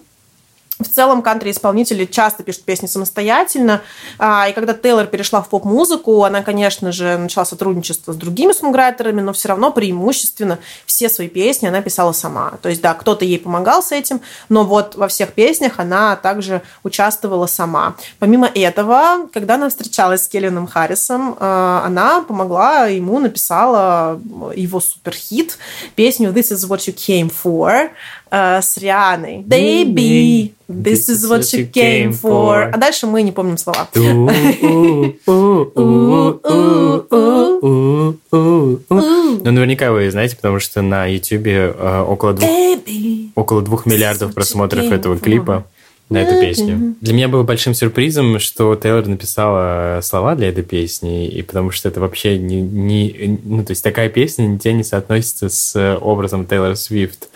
В 0.78 0.88
целом, 0.88 1.22
кантри-исполнители 1.22 2.04
часто 2.04 2.42
пишут 2.42 2.64
песни 2.64 2.86
самостоятельно. 2.86 3.80
А, 4.18 4.46
и 4.46 4.52
когда 4.52 4.74
Тейлор 4.74 5.06
перешла 5.06 5.40
в 5.40 5.48
поп-музыку, 5.48 6.22
она, 6.24 6.42
конечно 6.42 6.92
же, 6.92 7.16
начала 7.16 7.46
сотрудничество 7.46 8.12
с 8.12 8.16
другими 8.16 8.52
сонграйтерами, 8.52 9.22
но 9.22 9.32
все 9.32 9.48
равно 9.48 9.72
преимущественно 9.72 10.58
все 10.84 11.08
свои 11.08 11.28
песни 11.28 11.66
она 11.66 11.80
писала 11.80 12.12
сама. 12.12 12.52
То 12.60 12.68
есть, 12.68 12.82
да, 12.82 12.92
кто-то 12.92 13.24
ей 13.24 13.38
помогал 13.38 13.82
с 13.82 13.90
этим, 13.90 14.20
но 14.50 14.64
вот 14.64 14.96
во 14.96 15.08
всех 15.08 15.32
песнях 15.32 15.74
она 15.78 16.14
также 16.14 16.60
участвовала 16.82 17.46
сама. 17.46 17.94
Помимо 18.18 18.46
этого, 18.46 19.28
когда 19.32 19.54
она 19.54 19.70
встречалась 19.70 20.24
с 20.24 20.28
Келленом 20.28 20.66
Харрисом, 20.66 21.38
а, 21.40 21.84
она 21.86 22.20
помогла 22.20 22.86
ему, 22.86 23.18
написала 23.18 24.20
его 24.54 24.80
суперхит, 24.80 25.56
песню 25.94 26.32
«This 26.32 26.52
is 26.52 26.68
what 26.68 26.80
you 26.80 26.94
came 26.94 27.32
for», 27.32 27.88
э, 28.30 28.60
с 28.60 28.76
Рианой. 28.78 29.44
Baby, 29.46 30.52
this 30.68 31.08
is 31.08 31.28
what 31.28 31.40
you 31.40 31.70
came 31.70 32.10
for. 32.10 32.70
А 32.72 32.76
дальше 32.76 33.06
мы 33.06 33.22
не 33.22 33.32
помним 33.32 33.58
слова. 33.58 33.88
Ну, 33.94 34.26
наверняка 39.52 39.92
вы 39.92 40.10
знаете, 40.10 40.36
потому 40.36 40.60
что 40.60 40.82
на 40.82 41.06
YouTube 41.06 41.46
э, 41.46 42.04
около 42.06 42.34
двух, 42.34 42.50
около 43.34 43.62
двух 43.62 43.86
миллиардов 43.86 44.34
просмотров 44.34 44.90
этого 44.90 45.18
клипа 45.18 45.64
на 46.08 46.18
эту 46.18 46.40
песню. 46.40 46.94
Для 47.00 47.14
меня 47.14 47.28
было 47.28 47.42
большим 47.42 47.74
сюрпризом, 47.74 48.38
что 48.38 48.76
Тейлор 48.76 49.06
написала 49.06 50.00
слова 50.02 50.36
для 50.36 50.48
этой 50.48 50.62
песни, 50.62 51.28
и 51.28 51.42
потому 51.42 51.72
что 51.72 51.88
это 51.88 52.00
вообще 52.00 52.38
не, 52.38 52.60
не 52.60 53.40
ну 53.44 53.64
то 53.64 53.72
есть 53.72 53.82
такая 53.82 54.08
песня 54.08 54.44
нигде 54.44 54.72
не 54.72 54.84
соотносится 54.84 55.48
с 55.48 55.98
образом 56.00 56.46
Тейлор 56.46 56.76
Свифт. 56.76 57.28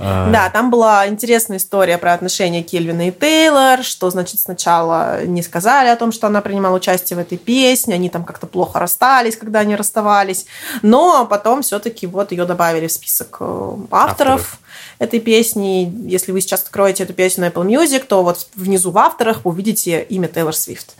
А. 0.00 0.30
Да, 0.30 0.50
там 0.50 0.70
была 0.70 1.06
интересная 1.08 1.58
история 1.58 1.98
про 1.98 2.14
отношения 2.14 2.62
Кельвина 2.62 3.08
и 3.08 3.12
Тейлор, 3.12 3.82
что, 3.82 4.10
значит, 4.10 4.40
сначала 4.40 5.24
не 5.24 5.42
сказали 5.42 5.88
о 5.88 5.96
том, 5.96 6.10
что 6.10 6.26
она 6.26 6.40
принимала 6.40 6.76
участие 6.76 7.16
в 7.16 7.20
этой 7.20 7.38
песне, 7.38 7.94
они 7.94 8.08
там 8.08 8.24
как-то 8.24 8.46
плохо 8.46 8.78
расстались, 8.78 9.36
когда 9.36 9.60
они 9.60 9.76
расставались, 9.76 10.46
но 10.82 11.26
потом 11.26 11.62
все-таки 11.62 12.06
вот 12.06 12.32
ее 12.32 12.46
добавили 12.46 12.86
в 12.86 12.92
список 12.92 13.36
э, 13.40 13.76
авторов. 13.90 14.40
авторов 14.40 14.60
этой 15.00 15.18
песни. 15.18 15.92
Если 16.06 16.30
вы 16.30 16.40
сейчас 16.40 16.62
откроете 16.62 17.04
эту 17.04 17.14
песню 17.14 17.44
на 17.44 17.48
Apple 17.48 17.66
Music, 17.66 18.04
то 18.06 18.22
вот 18.22 18.46
внизу 18.54 18.90
в 18.90 18.98
авторах 18.98 19.40
увидите 19.44 20.02
имя 20.02 20.28
Тейлор 20.28 20.54
Свифт. 20.54 20.94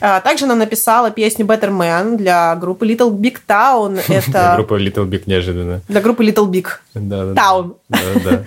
А, 0.00 0.20
также 0.20 0.44
она 0.44 0.54
написала 0.54 1.10
песню 1.10 1.46
Better 1.46 1.70
Man 1.70 2.16
для 2.16 2.54
группы 2.56 2.86
Little 2.86 3.10
Big 3.10 3.38
Town. 3.48 4.00
Это... 4.08 4.30
Для 4.30 4.54
группы 4.56 4.78
Little 4.78 5.06
Big 5.06 5.22
неожиданно. 5.26 5.80
Для 5.88 6.00
группы 6.02 6.24
Little 6.24 6.48
Big 6.48 6.66
Town. 6.94 7.74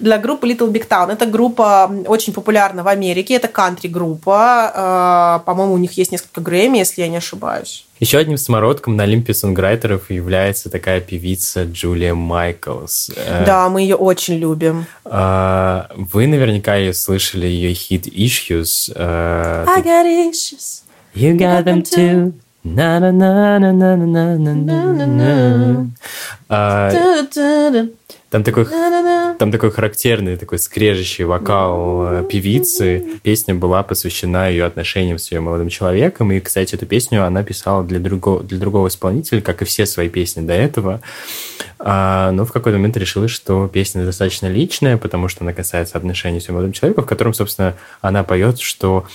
Для 0.00 0.18
группы 0.18 0.48
Little 0.48 0.70
Big 0.70 0.88
Town. 0.88 1.12
Это 1.12 1.26
группа 1.26 1.90
очень 2.06 2.32
популярна 2.32 2.82
в 2.82 2.88
Америке. 2.88 3.34
Это 3.34 3.48
кантри-группа. 3.48 4.72
А, 4.74 5.38
по-моему, 5.40 5.74
у 5.74 5.78
них 5.78 5.92
есть 5.92 6.12
несколько 6.12 6.40
Грэмми, 6.40 6.78
если 6.78 7.02
я 7.02 7.08
не 7.08 7.18
ошибаюсь. 7.18 7.84
Еще 8.00 8.18
одним 8.18 8.38
самородком 8.38 8.96
на 8.96 9.02
Олимпе 9.02 9.34
сонграйтеров 9.34 10.10
является 10.10 10.70
такая 10.70 11.00
певица 11.00 11.64
Джулия 11.64 12.14
Майклс. 12.14 13.10
Э, 13.16 13.44
да, 13.44 13.68
мы 13.68 13.82
ее 13.82 13.96
очень 13.96 14.38
любим. 14.38 14.86
А, 15.04 15.90
вы 15.96 16.26
наверняка 16.26 16.76
ее 16.76 16.94
слышали, 16.94 17.46
ее 17.46 17.74
хит 17.74 18.06
Issues. 18.06 18.92
Э, 18.94 19.64
I 19.66 19.82
got 19.82 20.06
issues. 20.06 20.82
You 21.14 21.36
got 21.36 21.64
them 21.64 21.82
too. 21.82 22.32
На 22.64 22.98
там 28.30 28.44
такой, 28.44 28.66
там 29.38 29.50
такой 29.50 29.70
характерный, 29.70 30.36
такой 30.36 30.58
скрежещий 30.58 31.24
вокал 31.24 32.24
певицы. 32.24 33.18
Песня 33.22 33.54
была 33.54 33.82
посвящена 33.82 34.50
ее 34.50 34.66
отношениям 34.66 35.18
с 35.18 35.32
ее 35.32 35.40
молодым 35.40 35.70
человеком. 35.70 36.30
И, 36.32 36.40
кстати, 36.40 36.74
эту 36.74 36.84
песню 36.84 37.24
она 37.24 37.42
писала 37.42 37.82
для 37.84 37.98
другого, 37.98 38.42
для 38.42 38.58
другого 38.58 38.88
исполнителя, 38.88 39.40
как 39.40 39.62
и 39.62 39.64
все 39.64 39.86
свои 39.86 40.10
песни 40.10 40.42
до 40.42 40.52
этого. 40.52 41.00
Но 41.78 42.44
в 42.44 42.52
какой-то 42.52 42.76
момент 42.76 42.98
решила, 42.98 43.28
что 43.28 43.66
песня 43.66 44.04
достаточно 44.04 44.46
личная, 44.46 44.98
потому 44.98 45.28
что 45.28 45.42
она 45.44 45.54
касается 45.54 45.96
отношений 45.96 46.40
с 46.40 46.48
ее 46.48 46.52
молодым 46.52 46.72
человеком, 46.72 47.04
в 47.04 47.06
котором, 47.06 47.32
собственно, 47.32 47.76
она 48.02 48.24
поет, 48.24 48.58
что 48.58 49.06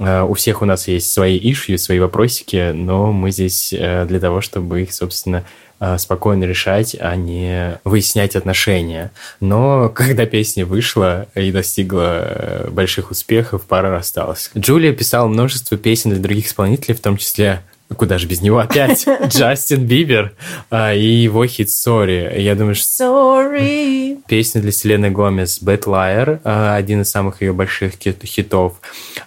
у 0.00 0.34
всех 0.34 0.62
у 0.62 0.64
нас 0.64 0.88
есть 0.88 1.12
свои 1.12 1.38
ишью, 1.38 1.78
свои 1.78 1.98
вопросики, 1.98 2.72
но 2.72 3.12
мы 3.12 3.30
здесь 3.30 3.72
э, 3.72 4.06
для 4.06 4.18
того, 4.20 4.40
чтобы 4.40 4.82
их, 4.82 4.92
собственно, 4.92 5.44
Э, 5.82 5.96
спокойно 5.96 6.44
решать, 6.44 6.94
а 7.00 7.16
не 7.16 7.80
выяснять 7.84 8.36
отношения. 8.36 9.12
Но 9.40 9.88
когда 9.94 10.26
песня 10.26 10.66
вышла 10.66 11.26
и 11.34 11.50
достигла 11.50 12.20
э, 12.20 12.68
больших 12.70 13.10
успехов, 13.10 13.62
пара 13.62 13.90
рассталась. 13.90 14.50
Джулия 14.56 14.92
писала 14.92 15.26
множество 15.26 15.78
песен 15.78 16.10
для 16.10 16.20
других 16.20 16.48
исполнителей, 16.48 16.94
в 16.94 17.00
том 17.00 17.16
числе 17.16 17.62
Куда 17.96 18.18
же 18.18 18.26
без 18.26 18.40
него 18.40 18.58
опять? 18.58 19.06
Джастин 19.26 19.84
Бибер 19.84 20.34
а, 20.70 20.94
и 20.94 21.04
его 21.04 21.44
хит 21.46 21.68
«Sorry». 21.68 22.40
Я 22.40 22.54
думаю, 22.54 22.74
что 22.74 23.04
Sorry. 23.04 24.18
песня 24.28 24.60
для 24.60 24.70
Селены 24.70 25.10
Гомес 25.10 25.60
«Bad 25.60 25.84
Liar», 25.84 26.40
а, 26.44 26.76
один 26.76 27.02
из 27.02 27.10
самых 27.10 27.42
ее 27.42 27.52
больших 27.52 27.94
хитов. 27.94 28.80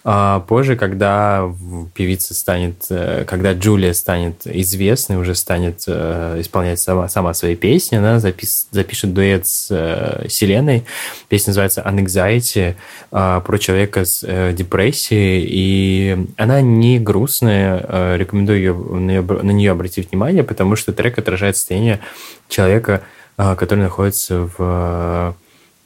А, 0.04 0.40
позже, 0.42 0.76
когда 0.78 1.52
певица 1.94 2.34
станет, 2.34 2.86
э, 2.90 3.26
когда 3.28 3.54
Джулия 3.54 3.94
станет 3.94 4.46
известной, 4.46 5.18
уже 5.18 5.36
станет 5.36 5.84
э, 5.88 6.38
исполнять 6.40 6.80
сама, 6.80 7.10
сама 7.10 7.34
свои 7.34 7.56
песни, 7.56 7.98
она 7.98 8.20
запис, 8.20 8.68
запишет 8.72 9.14
дуэт 9.14 9.46
с 9.46 9.68
э, 9.72 10.28
Селеной. 10.30 10.84
Песня 11.28 11.50
называется 11.52 11.82
«Anxiety», 11.82 12.76
про 13.10 13.58
человека 13.60 14.06
с 14.06 14.54
депрессией, 14.54 15.46
и 15.48 16.26
она 16.38 16.62
не 16.62 17.00
грустная, 17.00 18.18
рекомендую 18.18 18.53
рекомендую 18.54 18.60
ее, 18.60 18.74
на, 18.74 19.12
нее, 19.12 19.22
на 19.22 19.52
нее 19.52 19.72
обратить 19.72 20.12
внимание, 20.12 20.44
потому 20.44 20.76
что 20.76 20.94
трек 20.94 21.18
отражает 21.18 21.58
состояние 21.58 22.00
человека, 22.50 23.02
а, 23.38 23.56
который 23.56 23.80
находится 23.80 24.50
в 24.58 25.36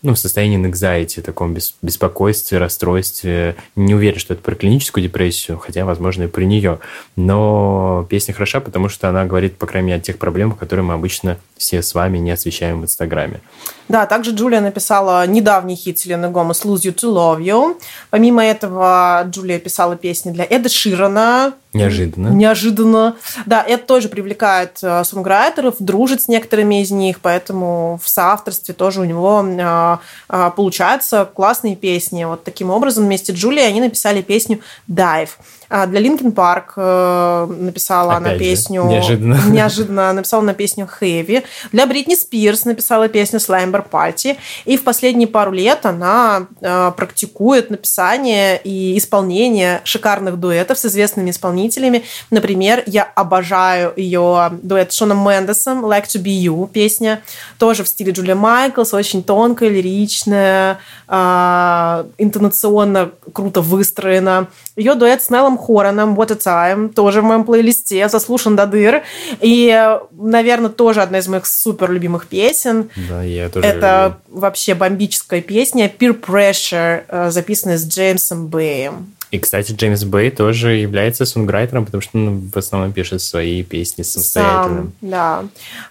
ну, 0.04 0.14
в 0.14 0.20
состоянии 0.20 0.60
anxiety, 0.60 1.22
таком 1.22 1.54
бес, 1.54 1.76
беспокойстве, 1.82 2.60
расстройстве. 2.60 3.56
Не 3.76 3.96
уверен, 3.96 4.20
что 4.20 4.36
это 4.36 4.44
про 4.44 4.54
клиническую 4.54 5.04
депрессию, 5.04 5.58
хотя, 5.58 5.86
возможно, 5.86 6.24
и 6.24 6.28
про 6.28 6.44
нее. 6.44 6.80
Но 7.16 8.06
песня 8.10 8.34
хороша, 8.34 8.60
потому 8.60 8.90
что 8.90 9.10
она 9.10 9.26
говорит, 9.26 9.58
по 9.58 9.66
крайней 9.66 9.88
мере, 9.88 10.00
о 10.00 10.02
тех 10.02 10.20
проблемах, 10.20 10.60
которые 10.60 10.86
мы 10.86 10.94
обычно 10.94 11.38
все 11.58 11.82
с 11.82 11.96
вами 11.96 12.20
не 12.20 12.30
освещаем 12.30 12.82
в 12.82 12.84
Инстаграме. 12.84 13.42
Да, 13.90 14.06
также 14.06 14.32
Джулия 14.32 14.62
написала 14.62 15.26
недавний 15.26 15.76
хит 15.76 15.98
Селены 15.98 16.30
Гомес 16.30 16.64
«Lose 16.64 16.84
You 16.84 16.94
to 16.94 17.12
Love 17.12 17.42
You». 17.42 17.82
Помимо 18.12 18.46
этого, 18.46 19.24
Джулия 19.28 19.58
писала 19.58 19.96
песни 19.96 20.32
для 20.32 20.46
Эда 20.46 20.70
Ширана, 20.70 21.54
Неожиданно. 21.78 22.28
Неожиданно. 22.30 23.16
Да, 23.46 23.64
это 23.64 23.86
тоже 23.86 24.10
привлекает 24.10 24.80
э, 24.82 25.04
сонграйтеров, 25.04 25.76
дружит 25.80 26.22
с 26.22 26.28
некоторыми 26.28 26.82
из 26.82 26.92
них, 26.92 27.20
поэтому 27.22 28.00
в 28.04 28.10
соавторстве 28.10 28.74
тоже 28.74 29.02
у 29.02 29.06
него 29.06 29.46
э, 29.46 29.98
э, 30.30 30.52
получаются 30.56 31.26
классные 31.26 31.76
песни. 31.76 32.24
Вот 32.26 32.44
таким 32.44 32.70
образом 32.70 33.06
вместе 33.06 33.34
с 33.34 33.36
Джулией 33.36 33.68
они 33.68 33.82
написали 33.82 34.22
песню 34.22 34.60
«Dive». 34.90 35.30
А, 35.70 35.86
для 35.86 36.00
Линкен 36.00 36.32
Парк 36.32 36.74
э, 36.78 37.48
написала 37.60 38.14
Опять 38.14 38.26
она 38.26 38.34
же, 38.34 38.40
песню... 38.40 38.84
Неожиданно. 38.84 39.40
Неожиданно 39.50 40.14
написала 40.14 40.42
на 40.42 40.54
песню 40.54 40.88
«Heavy». 41.02 41.44
Для 41.72 41.86
Бритни 41.86 42.16
Спирс 42.16 42.66
написала 42.66 43.10
песню 43.10 43.40
«Slamber 43.40 43.86
Party». 43.90 44.38
И 44.66 44.78
в 44.78 44.84
последние 44.84 45.28
пару 45.28 45.52
лет 45.52 45.86
она 45.86 46.48
э, 46.62 46.92
практикует 46.96 47.70
написание 47.70 48.60
и 48.64 48.98
исполнение 48.98 49.82
шикарных 49.84 50.40
дуэтов 50.40 50.78
с 50.78 50.86
известными 50.86 51.32
исполнителями. 51.32 52.04
Например, 52.32 52.84
я 52.86 53.04
обожаю 53.04 53.92
ее 53.96 54.52
дуэт 54.62 54.94
с 54.94 54.96
Шоном 54.96 55.28
Мендесом 55.28 55.86
«Like 55.86 56.06
to 56.06 56.22
be 56.22 56.38
you» 56.38 56.70
песня. 56.70 57.22
Тоже 57.58 57.84
в 57.84 57.90
стиле 57.90 58.14
Джулия 58.14 58.36
Майклс, 58.36 58.94
очень 58.94 59.22
тонкая, 59.22 59.70
лиричная, 59.70 60.80
э, 61.10 62.06
интонационно 62.18 63.12
круто 63.34 63.62
выстроена. 63.62 64.48
Ее 64.78 64.96
дуэт 64.96 65.22
с 65.22 65.30
Неллом 65.30 65.57
Хороном 65.58 66.20
«What 66.20 66.32
a 66.32 66.36
Time» 66.36 66.94
тоже 66.94 67.22
в 67.22 67.26
моем 67.26 67.44
плейлисте, 67.44 68.08
заслушан 68.10 68.56
до 68.56 68.66
дыр. 68.66 69.04
И, 69.42 69.98
наверное, 70.12 70.70
тоже 70.70 71.02
одна 71.02 71.20
из 71.20 71.28
моих 71.28 71.46
супер 71.46 71.92
любимых 71.92 72.28
песен. 72.28 72.90
Да, 73.10 73.24
я 73.24 73.50
тоже 73.50 73.66
Это 73.66 74.18
люблю. 74.28 74.42
вообще 74.42 74.76
бомбическая 74.76 75.42
песня 75.42 75.88
«Peer 75.88 76.20
Pressure», 76.20 77.04
э, 77.08 77.32
записанная 77.32 77.78
с 77.78 77.88
Джеймсом 77.88 78.48
Бэем. 78.48 79.17
И, 79.30 79.40
кстати, 79.40 79.74
Джеймс 79.74 80.04
Бэй 80.06 80.32
тоже 80.32 80.76
является 80.76 81.26
сонграйтером, 81.26 81.86
потому 81.86 82.02
что 82.02 82.18
он 82.18 82.50
в 82.54 82.58
основном 82.58 82.94
пишет 82.94 83.22
свои 83.22 83.62
песни 83.62 84.04
самостоятельно. 84.04 84.82
Сам, 84.82 84.94
да. 85.02 85.44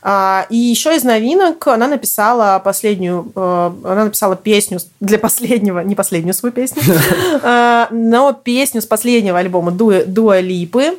А, 0.03 0.47
и 0.49 0.57
еще 0.57 0.97
из 0.97 1.05
новинок 1.05 1.66
она 1.66 1.87
написала 1.87 2.59
последнюю, 2.64 3.30
э, 3.34 3.72
она 3.84 4.05
написала 4.05 4.37
песню 4.37 4.78
для 5.01 5.18
последнего, 5.18 5.80
не 5.80 5.95
последнюю 5.95 6.32
свою 6.32 6.53
песню, 6.53 6.82
а, 7.43 7.89
но 7.91 8.32
песню 8.32 8.80
с 8.80 8.87
последнего 8.87 9.39
альбома 9.39 9.70
Дуа 9.70 10.41
Липы 10.41 10.99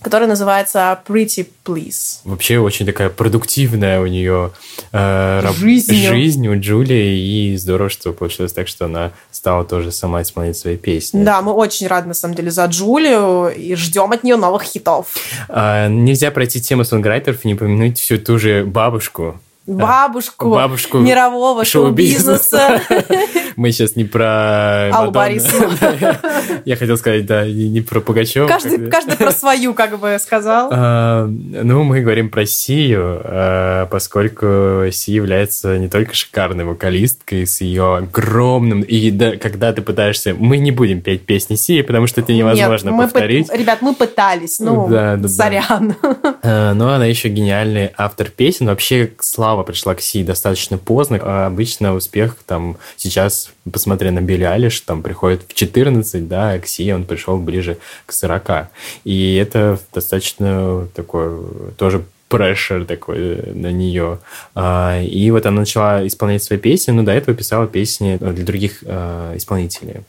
которая 0.00 0.28
называется 0.28 0.98
Pretty 1.06 1.46
Please. 1.64 2.20
Вообще 2.24 2.58
очень 2.58 2.86
такая 2.86 3.10
продуктивная 3.10 4.00
у 4.00 4.06
нее 4.06 4.52
э, 4.92 5.40
раб... 5.42 5.54
жизнь. 5.54 5.94
жизнь 5.94 6.46
у 6.48 6.58
Джулии, 6.58 7.52
и 7.52 7.56
здорово, 7.56 7.90
что 7.90 8.12
получилось 8.12 8.52
так, 8.52 8.68
что 8.68 8.84
она 8.84 9.12
стала 9.30 9.64
тоже 9.64 9.90
сама 9.92 10.22
исполнять 10.22 10.56
свои 10.56 10.76
песни. 10.76 11.24
Да, 11.24 11.42
мы 11.42 11.52
очень 11.52 11.86
рады, 11.88 12.08
на 12.08 12.14
самом 12.14 12.34
деле, 12.34 12.50
за 12.50 12.66
Джулию 12.66 13.48
и 13.54 13.74
ждем 13.74 14.12
от 14.12 14.22
нее 14.22 14.36
новых 14.36 14.62
хитов. 14.62 15.16
Э, 15.48 15.88
нельзя 15.88 16.30
пройти 16.30 16.60
тему 16.60 16.84
сонграйтеров 16.84 17.44
и 17.44 17.48
не 17.48 17.54
помянуть 17.54 17.98
всю 17.98 18.18
ту 18.18 18.38
же 18.38 18.64
бабушку 18.64 19.40
бабушку, 19.68 20.50
бабушку 20.50 20.98
мирового 20.98 21.64
шоу-бизнеса. 21.64 22.80
Мы 23.56 23.72
сейчас 23.72 23.96
не 23.96 24.04
про 24.04 24.88
Аллу 24.90 25.10
Борисовну. 25.10 25.76
Я 26.64 26.76
хотел 26.76 26.96
сказать, 26.96 27.26
да, 27.26 27.46
не 27.46 27.80
про 27.80 28.00
Пугачева. 28.00 28.46
Каждый, 28.46 28.90
каждый 28.90 29.16
про 29.16 29.32
свою, 29.32 29.74
как 29.74 29.98
бы 29.98 30.16
сказал. 30.20 30.70
А, 30.72 31.26
ну, 31.26 31.82
мы 31.82 32.00
говорим 32.00 32.30
про 32.30 32.46
Сию, 32.46 33.20
а, 33.24 33.86
поскольку 33.86 34.90
Си 34.90 35.12
является 35.12 35.76
не 35.78 35.88
только 35.88 36.14
шикарной 36.14 36.64
вокалисткой 36.64 37.46
с 37.46 37.60
ее 37.60 37.96
огромным... 37.96 38.82
И 38.82 39.10
да, 39.10 39.36
когда 39.36 39.72
ты 39.72 39.82
пытаешься... 39.82 40.34
Мы 40.34 40.58
не 40.58 40.70
будем 40.70 41.00
петь 41.00 41.26
песни 41.26 41.56
Сии, 41.56 41.82
потому 41.82 42.06
что 42.06 42.20
это 42.20 42.32
невозможно 42.32 42.90
Нет, 42.90 43.00
повторить. 43.00 43.52
Ребят, 43.52 43.82
мы 43.82 43.94
пытались, 43.94 44.60
ну, 44.60 44.88
да, 44.88 45.16
да, 45.16 45.28
сорян. 45.28 45.94
Да. 46.42 46.74
Но 46.74 46.92
она 46.92 47.06
еще 47.06 47.28
гениальный 47.28 47.90
автор 47.96 48.30
песен. 48.30 48.66
Вообще, 48.66 49.10
слава 49.20 49.57
пришла 49.62 49.94
к 49.94 50.00
Си 50.00 50.24
достаточно 50.24 50.78
поздно. 50.78 51.18
А 51.22 51.46
обычно 51.46 51.94
успех 51.94 52.36
там 52.46 52.76
сейчас, 52.96 53.50
посмотря 53.70 54.10
на 54.10 54.20
Билли 54.20 54.44
Алиш, 54.44 54.80
там 54.80 55.02
приходит 55.02 55.42
в 55.48 55.54
14, 55.54 56.28
да, 56.28 56.52
а 56.52 56.58
к 56.58 56.66
Си 56.66 56.92
он 56.92 57.04
пришел 57.04 57.38
ближе 57.38 57.78
к 58.06 58.12
40. 58.12 58.68
И 59.04 59.36
это 59.36 59.78
достаточно 59.92 60.86
такой 60.94 61.30
тоже 61.76 62.04
прешер 62.28 62.84
такой 62.84 63.52
на 63.54 63.72
нее. 63.72 64.18
А, 64.54 65.00
и 65.00 65.30
вот 65.30 65.46
она 65.46 65.60
начала 65.60 66.06
исполнять 66.06 66.42
свои 66.42 66.58
песни, 66.58 66.92
но 66.92 67.02
до 67.02 67.12
этого 67.12 67.36
писала 67.36 67.66
песни 67.66 68.16
для 68.20 68.44
других 68.44 68.84
а, 68.86 69.34
исполнителей. 69.36 70.02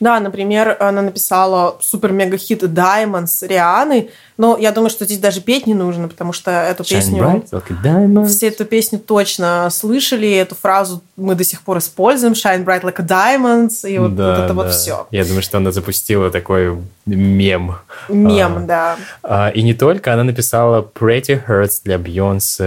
Да, 0.00 0.18
например, 0.20 0.76
она 0.80 1.02
написала 1.02 1.76
супер-мега-хит 1.80 2.62
Diamonds 2.62 3.46
Рианы, 3.46 4.08
но 4.38 4.56
я 4.58 4.72
думаю, 4.72 4.90
что 4.90 5.04
здесь 5.04 5.18
даже 5.18 5.40
петь 5.40 5.66
не 5.66 5.74
нужно, 5.74 6.08
потому 6.08 6.32
что 6.32 6.50
эту 6.50 6.82
Shine 6.82 6.96
песню... 6.96 7.44
Bright, 7.52 8.26
все 8.26 8.48
эту 8.48 8.64
песню 8.64 8.98
точно 8.98 9.68
слышали, 9.70 10.30
эту 10.30 10.54
фразу 10.54 11.02
мы 11.16 11.34
до 11.34 11.44
сих 11.44 11.62
пор 11.62 11.78
используем, 11.78 12.34
Shine 12.34 12.64
Bright 12.64 12.82
Like 12.82 13.00
a 13.00 13.04
Diamonds, 13.04 13.88
и 13.88 13.98
вот, 13.98 14.14
да, 14.14 14.30
вот 14.30 14.38
это 14.38 14.48
да. 14.48 14.54
вот 14.54 14.72
все. 14.72 15.06
Я 15.10 15.24
думаю, 15.24 15.42
что 15.42 15.56
она 15.56 15.72
запустила 15.72 16.30
такой 16.30 16.76
мем. 17.06 17.76
Мем, 18.08 18.56
а, 18.56 18.60
да. 18.60 18.96
А, 19.22 19.48
и 19.48 19.62
не 19.62 19.72
только, 19.72 20.12
она 20.12 20.24
написала 20.24 20.82
Pretty 20.82 21.40
Hurts 21.46 21.80
для 21.84 21.98
Бейонсе, 21.98 22.64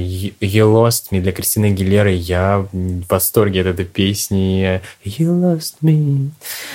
You 0.00 0.34
Lost 0.40 1.10
Me 1.12 1.20
для 1.20 1.32
Кристины 1.32 1.70
Гилеры. 1.70 2.12
Я 2.12 2.66
в 2.72 3.06
восторге 3.08 3.60
от 3.60 3.68
этой 3.68 3.84
песни. 3.84 4.82
You 5.04 5.28
Lost 5.28 5.74
Me. 5.82 6.30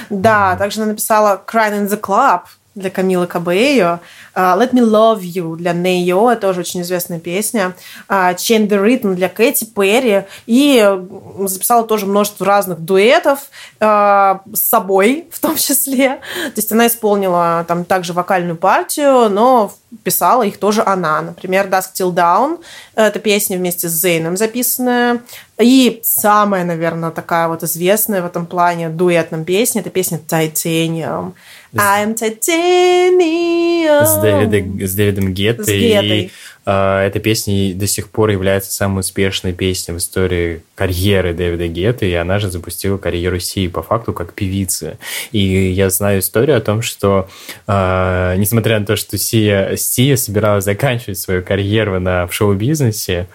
Да, 0.09 0.55
также 0.55 0.81
она 0.81 0.91
написала 0.91 1.41
Crying 1.45 1.85
in 1.85 1.89
the 1.89 1.99
Club 1.99 2.41
для 2.75 2.89
Камилы 2.89 3.27
Кабео, 3.27 3.85
uh, 3.85 3.99
Let 4.39 4.71
Me 4.71 4.81
Love 4.81 5.21
You 5.21 5.55
для 5.55 5.73
Нейо, 5.73 6.35
тоже 6.35 6.61
очень 6.61 6.81
известная 6.81 7.19
песня, 7.19 7.75
uh, 8.07 8.35
Chain 8.35 8.67
the 8.67 8.83
Rhythm 8.83 9.13
для 9.15 9.29
Кэти 9.29 9.65
Перри, 9.65 10.23
и 10.45 10.99
записала 11.45 11.85
тоже 11.85 12.05
множество 12.05 12.45
разных 12.45 12.79
дуэтов 12.79 13.39
uh, 13.79 14.39
с 14.53 14.61
собой 14.61 15.27
в 15.31 15.39
том 15.39 15.55
числе. 15.55 16.19
То 16.45 16.57
есть 16.57 16.71
она 16.71 16.87
исполнила 16.87 17.65
там 17.67 17.85
также 17.85 18.13
вокальную 18.13 18.57
партию, 18.57 19.29
но 19.29 19.71
писала 20.03 20.43
их 20.43 20.57
тоже 20.57 20.83
она. 20.85 21.21
Например, 21.21 21.67
Dusk 21.67 21.93
Till 21.99 22.13
Down, 22.13 22.59
это 22.95 23.19
песня 23.19 23.57
вместе 23.57 23.89
с 23.89 23.91
Зейном 23.91 24.37
записанная, 24.37 25.21
и 25.59 25.99
самая, 26.03 26.63
наверное, 26.63 27.11
такая 27.11 27.47
вот 27.49 27.63
известная 27.63 28.21
в 28.21 28.25
этом 28.25 28.45
плане 28.45 28.89
дуэтном 28.89 29.43
песня, 29.43 29.81
это 29.81 29.89
песня 29.89 30.17
Titanium. 30.17 31.33
I'm 31.73 32.15
Titanium. 32.15 34.05
С, 34.29 34.49
Дэвидом, 34.49 34.87
с 34.87 34.93
Дэвидом 34.95 35.33
Геттой. 35.33 35.65
С 35.65 35.67
Геттой. 35.67 36.19
И 36.19 36.31
э, 36.65 36.99
эта 37.07 37.19
песня 37.19 37.73
до 37.73 37.87
сих 37.87 38.09
пор 38.09 38.29
является 38.29 38.71
самой 38.71 39.01
успешной 39.01 39.53
песней 39.53 39.93
в 39.93 39.97
истории 39.97 40.61
карьеры 40.75 41.33
Дэвида 41.33 41.67
Гетты, 41.67 42.09
и 42.09 42.13
она 42.13 42.39
же 42.39 42.49
запустила 42.49 42.97
карьеру 42.97 43.39
Си 43.39 43.67
по 43.67 43.81
факту 43.81 44.13
как 44.13 44.33
певицы. 44.33 44.97
И 45.31 45.39
я 45.39 45.89
знаю 45.89 46.19
историю 46.19 46.57
о 46.57 46.61
том, 46.61 46.81
что 46.81 47.29
э, 47.67 48.35
несмотря 48.37 48.79
на 48.79 48.85
то, 48.85 48.95
что 48.95 49.17
Сия, 49.17 49.75
Сия 49.75 50.15
собиралась 50.15 50.65
заканчивать 50.65 51.19
свою 51.19 51.43
карьеру 51.43 51.99
на, 51.99 52.27
в 52.27 52.33
шоу-бизнесе, 52.33 53.27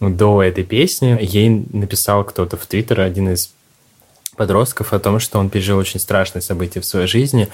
до 0.00 0.42
этой 0.42 0.64
песни 0.64 1.18
ей 1.20 1.66
написал 1.72 2.24
кто-то 2.24 2.56
в 2.56 2.66
Твиттер, 2.66 3.00
один 3.00 3.32
из 3.32 3.52
подростков 4.38 4.94
о 4.94 4.98
том, 4.98 5.20
что 5.20 5.38
он 5.38 5.50
пережил 5.50 5.76
очень 5.76 6.00
страшные 6.00 6.40
события 6.40 6.80
в 6.80 6.86
своей 6.86 7.06
жизни, 7.06 7.48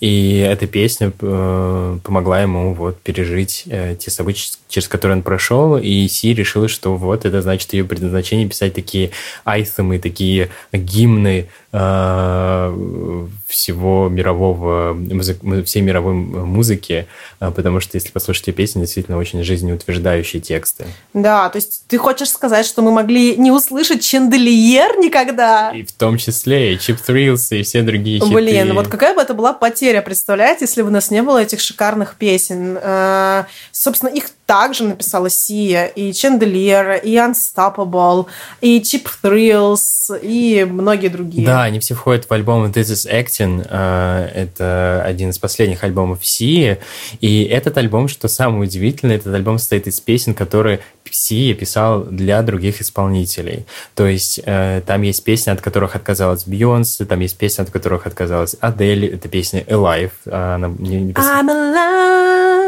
и 0.00 0.38
эта 0.38 0.66
песня 0.66 1.12
э, 1.20 1.98
помогла 2.02 2.42
ему 2.42 2.74
вот 2.74 3.00
пережить 3.00 3.64
э, 3.66 3.94
те 3.96 4.10
события, 4.10 4.58
через 4.68 4.88
которые 4.88 5.18
он 5.18 5.22
прошел, 5.22 5.76
и 5.76 6.08
Си 6.08 6.34
решила, 6.34 6.66
что 6.68 6.96
вот 6.96 7.24
это 7.24 7.42
значит 7.42 7.72
ее 7.72 7.84
предназначение 7.84 8.48
писать 8.48 8.74
такие 8.74 9.10
айтемы, 9.44 9.98
такие 9.98 10.50
гимны 10.72 11.48
э, 11.72 13.26
всего 13.46 14.08
мирового, 14.08 14.96
всей 15.64 15.82
мировой 15.82 16.14
музыки, 16.14 17.06
э, 17.40 17.50
потому 17.54 17.80
что 17.80 17.96
если 17.96 18.10
послушать 18.10 18.48
эти 18.48 18.56
песни, 18.56 18.80
действительно 18.80 19.18
очень 19.18 19.42
жизнеутверждающие 19.44 20.40
тексты. 20.40 20.86
Да, 21.14 21.48
то 21.48 21.56
есть 21.56 21.84
ты 21.86 21.98
хочешь 21.98 22.30
сказать, 22.30 22.66
что 22.66 22.82
мы 22.82 22.90
могли 22.92 23.36
не 23.36 23.50
услышать 23.50 24.02
Ченделиер 24.02 24.98
никогда? 24.98 25.70
И 25.72 25.82
в 25.82 25.92
том 25.92 26.16
числе 26.16 26.29
и 26.30 26.78
Чип 26.78 26.98
Thrills, 27.06 27.56
и 27.56 27.62
все 27.62 27.82
другие 27.82 28.20
хиты. 28.20 28.34
Блин, 28.34 28.74
вот 28.74 28.88
какая 28.88 29.14
бы 29.14 29.20
это 29.20 29.34
была 29.34 29.52
потеря, 29.52 30.02
представляете, 30.02 30.64
если 30.64 30.82
бы 30.82 30.88
у 30.88 30.92
нас 30.92 31.10
не 31.10 31.22
было 31.22 31.42
этих 31.42 31.60
шикарных 31.60 32.16
песен. 32.16 32.78
Э, 32.80 33.44
собственно, 33.72 34.10
их 34.10 34.30
также 34.46 34.82
написала 34.82 35.30
Сия, 35.30 35.86
и 35.86 36.12
Ченделиер, 36.12 37.00
и 37.04 37.14
Unstoppable, 37.14 38.26
и 38.60 38.80
Cheap 38.80 39.06
Thrills, 39.22 40.18
и 40.20 40.66
многие 40.68 41.06
другие. 41.06 41.46
Да, 41.46 41.62
они 41.62 41.78
все 41.78 41.94
входят 41.94 42.28
в 42.28 42.32
альбом 42.32 42.66
This 42.66 42.92
is 42.92 43.08
Acting. 43.08 43.64
Э, 43.70 44.28
это 44.34 45.04
один 45.04 45.30
из 45.30 45.38
последних 45.38 45.84
альбомов 45.84 46.26
Сии. 46.26 46.78
И 47.20 47.44
этот 47.44 47.78
альбом, 47.78 48.08
что 48.08 48.26
самое 48.26 48.62
удивительное, 48.62 49.16
этот 49.16 49.32
альбом 49.34 49.58
состоит 49.58 49.86
из 49.86 50.00
песен, 50.00 50.34
которые 50.34 50.80
Сия 51.10 51.54
писал 51.54 52.04
для 52.04 52.42
других 52.42 52.80
исполнителей. 52.80 53.66
То 53.94 54.06
есть 54.06 54.40
э, 54.44 54.82
там 54.86 55.02
есть 55.02 55.24
песни, 55.24 55.50
от 55.50 55.60
которых 55.60 55.96
отказалась 56.20 56.44
Бейонсе, 56.44 57.06
там 57.06 57.20
есть 57.20 57.38
песни, 57.38 57.62
от 57.62 57.70
которых 57.70 58.06
отказалась 58.06 58.54
Адель. 58.60 59.06
Это 59.06 59.28
песня 59.28 59.62
Alive. 59.62 60.12
Она 60.26 60.68
не, 60.78 61.00
не. 61.00 61.12
I'm 61.12 61.48
alive. 61.48 62.60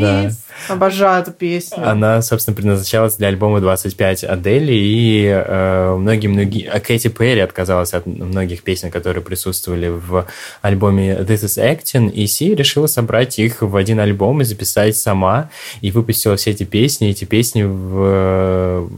Да. 0.00 0.30
Обожаю 0.68 1.22
эту 1.22 1.32
песню. 1.32 1.88
Она, 1.88 2.20
собственно, 2.20 2.54
предназначалась 2.54 3.16
для 3.16 3.28
альбома 3.28 3.60
25 3.60 4.24
Адели, 4.24 4.72
и 4.72 5.24
э, 5.26 5.96
многие-многие... 5.96 6.68
А 6.68 6.80
Кэти 6.80 7.08
Перри 7.08 7.40
отказалась 7.40 7.94
от 7.94 8.06
многих 8.06 8.62
песен, 8.62 8.90
которые 8.90 9.22
присутствовали 9.22 9.88
в 9.88 10.26
альбоме 10.60 11.14
This 11.20 11.44
is 11.44 11.58
Acting, 11.58 12.10
и 12.10 12.26
Си 12.26 12.54
решила 12.54 12.86
собрать 12.86 13.38
их 13.38 13.62
в 13.62 13.76
один 13.76 14.00
альбом 14.00 14.42
и 14.42 14.44
записать 14.44 14.96
сама, 14.96 15.48
и 15.80 15.90
выпустила 15.90 16.36
все 16.36 16.50
эти 16.50 16.64
песни. 16.64 17.08
Эти 17.08 17.24
песни 17.24 17.62
в... 17.62 18.88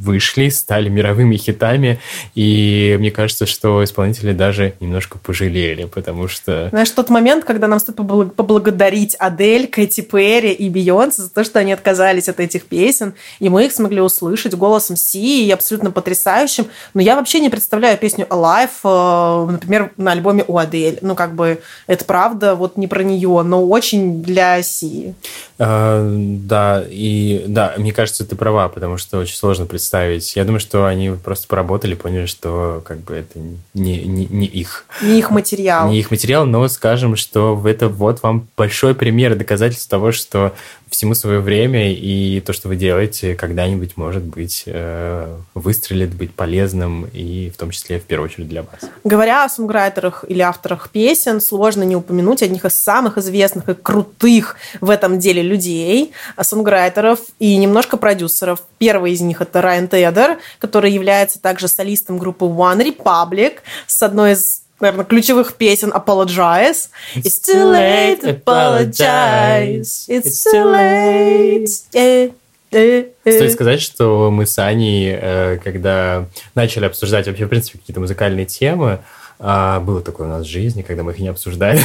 вышли, 0.00 0.50
стали 0.50 0.88
мировыми 0.88 1.36
хитами, 1.36 1.98
и 2.34 2.96
мне 2.98 3.10
кажется, 3.10 3.46
что 3.46 3.82
исполнители 3.82 4.32
даже 4.32 4.74
немножко 4.80 5.18
пожалели, 5.18 5.84
потому 5.84 6.28
что... 6.28 6.68
Знаешь, 6.70 6.90
тот 6.90 7.08
момент, 7.08 7.44
когда 7.44 7.66
нам 7.66 7.80
стоит 7.80 7.96
поблагодарить 7.96 9.16
Адель, 9.18 9.66
Кэти 9.66 10.02
Перри 10.02 10.17
и 10.18 10.68
Бейонсе, 10.68 11.22
за 11.22 11.30
то, 11.30 11.44
что 11.44 11.58
они 11.58 11.72
отказались 11.72 12.28
от 12.28 12.40
этих 12.40 12.64
песен, 12.64 13.14
и 13.38 13.48
мы 13.48 13.66
их 13.66 13.72
смогли 13.72 14.00
услышать 14.00 14.54
голосом 14.54 14.96
Си, 14.96 15.46
и 15.46 15.50
абсолютно 15.50 15.90
потрясающим. 15.90 16.66
Но 16.94 17.00
я 17.00 17.16
вообще 17.16 17.40
не 17.40 17.50
представляю 17.50 17.98
песню 17.98 18.26
Alive, 18.26 18.70
э, 18.84 19.50
например, 19.50 19.92
на 19.96 20.12
альбоме 20.12 20.44
у 20.46 20.58
Адель. 20.58 20.98
Ну, 21.02 21.14
как 21.14 21.34
бы, 21.34 21.60
это 21.86 22.04
правда, 22.04 22.54
вот 22.54 22.76
не 22.76 22.86
про 22.86 23.02
нее, 23.02 23.42
но 23.42 23.66
очень 23.66 24.22
для 24.22 24.62
Си. 24.62 25.14
А, 25.58 26.06
да, 26.08 26.84
и 26.88 27.44
да, 27.46 27.74
мне 27.76 27.92
кажется, 27.92 28.24
ты 28.24 28.36
права, 28.36 28.68
потому 28.68 28.96
что 28.96 29.18
очень 29.18 29.36
сложно 29.36 29.66
представить. 29.66 30.36
Я 30.36 30.44
думаю, 30.44 30.60
что 30.60 30.86
они 30.86 31.10
просто 31.10 31.48
поработали, 31.48 31.94
поняли, 31.94 32.26
что 32.26 32.82
как 32.86 32.98
бы 33.00 33.14
это 33.14 33.38
не, 33.74 34.04
не, 34.04 34.26
не 34.26 34.46
их. 34.46 34.84
Не 35.02 35.18
их 35.18 35.30
материал. 35.30 35.88
Не 35.88 35.98
их 35.98 36.10
материал, 36.10 36.46
но 36.46 36.66
скажем, 36.68 37.16
что 37.16 37.60
это 37.66 37.88
вот 37.88 38.22
вам 38.22 38.46
большой 38.56 38.94
пример 38.94 39.34
доказательств 39.34 39.88
того, 39.88 40.07
что 40.12 40.54
всему 40.90 41.14
свое 41.14 41.40
время, 41.40 41.92
и 41.92 42.40
то, 42.40 42.52
что 42.52 42.68
вы 42.68 42.76
делаете, 42.76 43.34
когда-нибудь, 43.34 43.96
может 43.96 44.22
быть, 44.22 44.64
э, 44.66 45.36
выстрелит, 45.54 46.14
быть 46.14 46.34
полезным, 46.34 47.06
и 47.12 47.50
в 47.50 47.56
том 47.56 47.70
числе, 47.70 47.98
в 47.98 48.04
первую 48.04 48.30
очередь, 48.30 48.48
для 48.48 48.62
вас. 48.62 48.90
Говоря 49.04 49.44
о 49.44 49.48
сонграйтерах 49.48 50.24
или 50.26 50.40
авторах 50.40 50.90
песен, 50.90 51.40
сложно 51.40 51.82
не 51.82 51.96
упомянуть 51.96 52.42
одних 52.42 52.64
из 52.64 52.74
самых 52.74 53.18
известных 53.18 53.68
и 53.68 53.74
крутых 53.74 54.56
в 54.80 54.90
этом 54.90 55.18
деле 55.18 55.42
людей, 55.42 56.12
сонграйтеров 56.40 57.20
и 57.38 57.56
немножко 57.56 57.96
продюсеров. 57.96 58.62
Первый 58.78 59.12
из 59.12 59.20
них 59.20 59.40
это 59.40 59.60
Райан 59.60 59.88
Тедер, 59.88 60.38
который 60.58 60.92
является 60.92 61.40
также 61.40 61.68
солистом 61.68 62.18
группы 62.18 62.46
One 62.46 62.96
Republic 62.96 63.58
с 63.86 64.02
одной 64.02 64.32
из 64.32 64.62
наверное, 64.80 65.04
ключевых 65.04 65.54
песен 65.54 65.90
Apologize. 65.90 66.88
It's 67.16 67.40
too 67.40 67.72
late, 67.72 68.24
apologize. 68.24 70.06
It's 70.08 70.44
too 70.44 70.72
late. 70.72 71.68
Yeah. 71.92 72.32
Стоит 72.70 73.52
сказать, 73.52 73.80
что 73.80 74.30
мы 74.30 74.44
с 74.44 74.58
Аней, 74.58 75.16
когда 75.64 76.26
начали 76.54 76.84
обсуждать 76.84 77.26
вообще, 77.26 77.46
в 77.46 77.48
принципе, 77.48 77.78
какие-то 77.78 78.00
музыкальные 78.00 78.44
темы, 78.44 79.00
а, 79.40 79.80
было 79.80 80.00
такое 80.00 80.26
у 80.26 80.30
нас 80.30 80.44
в 80.44 80.50
жизни, 80.50 80.82
когда 80.82 81.02
мы 81.02 81.12
их 81.12 81.18
не 81.18 81.28
обсуждали. 81.28 81.80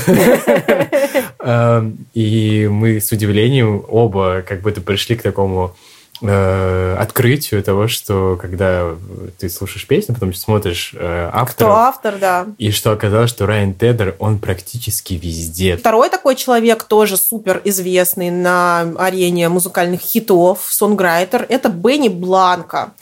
И 2.13 2.67
мы 2.71 2.99
с 2.99 3.11
удивлением 3.11 3.83
оба 3.87 4.43
как 4.47 4.61
будто 4.61 4.81
пришли 4.81 5.15
к 5.15 5.21
такому 5.21 5.75
э, 6.21 6.95
открытию 6.99 7.63
того, 7.63 7.87
что 7.87 8.37
когда 8.39 8.95
ты 9.37 9.49
слушаешь 9.49 9.87
песню, 9.87 10.13
потом 10.13 10.33
смотришь 10.33 10.93
э, 10.95 11.29
автора. 11.31 11.67
Кто 11.67 11.75
автор, 11.75 12.17
да. 12.19 12.47
И 12.57 12.71
что 12.71 12.91
оказалось, 12.91 13.29
что 13.29 13.45
Райан 13.45 13.73
Тедер, 13.73 14.15
он 14.19 14.39
практически 14.39 15.15
везде. 15.15 15.77
Второй 15.77 16.09
такой 16.09 16.35
человек, 16.35 16.83
тоже 16.83 17.17
супер 17.17 17.61
известный 17.65 18.31
на 18.31 18.81
арене 18.97 19.49
музыкальных 19.49 20.01
хитов, 20.01 20.67
сонграйтер, 20.69 21.45
это 21.49 21.69
Бенни 21.69 22.09
Бланко. 22.09 22.93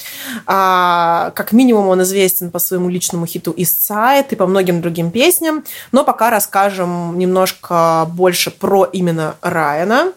А, 0.46 1.32
как 1.36 1.52
минимум 1.52 1.88
он 1.88 2.02
известен 2.04 2.52
по 2.52 2.60
своему 2.60 2.90
личному 2.90 3.26
хиту 3.26 3.52
East 3.52 3.90
Side 3.90 4.28
и 4.32 4.36
по 4.36 4.48
многим 4.48 4.82
другим 4.82 5.12
песням. 5.12 5.64
Но 5.92 6.04
пока 6.04 6.30
расскажем 6.30 7.18
немножко 7.18 8.08
больше 8.10 8.52
про 8.52 8.86
именно 8.86 9.36
Райана. 9.42 10.14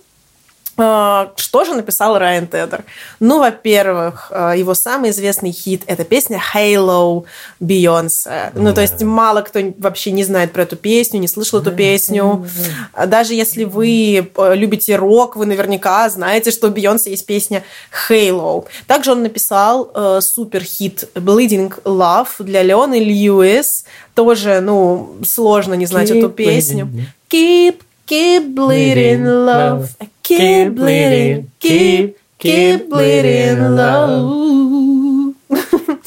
А, 0.77 1.33
что 1.37 1.65
же 1.65 1.75
написал 1.75 2.19
Райан 2.19 2.47
Тедер? 2.47 2.85
Ну, 3.21 3.39
во-первых, 3.39 4.29
а, 4.31 4.55
его 4.55 4.75
самый 4.75 5.11
известный 5.11 5.53
хит– 5.53 5.83
это 5.87 6.05
песня 6.05 6.41
«Halo» 6.53 7.25
Бейонсе. 7.61 8.51
Ну, 8.55 8.75
то 8.75 8.81
есть 8.81 9.03
мало 9.03 9.43
кто 9.43 9.61
вообще 9.79 10.11
не 10.11 10.25
знает 10.25 10.53
про 10.53 10.63
эту 10.63 10.77
песню, 10.77 11.21
не 11.21 11.29
слышал 11.29 11.61
эту 11.61 11.71
песню. 11.71 12.47
Даже 13.07 13.35
если 13.35 13.65
вы 13.65 14.31
э, 14.37 14.55
любите 14.55 14.97
рок, 14.97 15.37
вы 15.37 15.47
наверняка 15.47 16.09
знаете, 16.09 16.51
что 16.51 16.69
у 16.69 16.71
Бейонсе 16.71 17.11
есть 17.11 17.27
песня 17.27 17.63
«Halo». 18.09 18.67
Также 18.87 19.13
он 19.13 19.23
написал 19.23 19.91
э, 19.95 20.21
супер-хит 20.21 21.09
«Bleeding 21.15 21.73
Love» 21.85 22.29
для 22.41 22.63
Леоны 22.63 22.99
Льюис. 22.99 23.85
Тоже, 24.15 24.61
ну, 24.61 25.17
сложно 25.25 25.75
не 25.75 25.87
знать 25.87 26.11
Keep 26.11 26.19
эту 26.19 26.31
песню. 26.31 26.91
Keep 27.31 27.81
Keep 28.07 28.55
bleeding 28.55 29.25
love, 29.25 29.89
keep 30.25 30.75
bleeding, 30.75 31.51
keep, 31.61 32.17
keep 32.39 32.89
bleeding 32.89 33.77
love. 33.77 35.35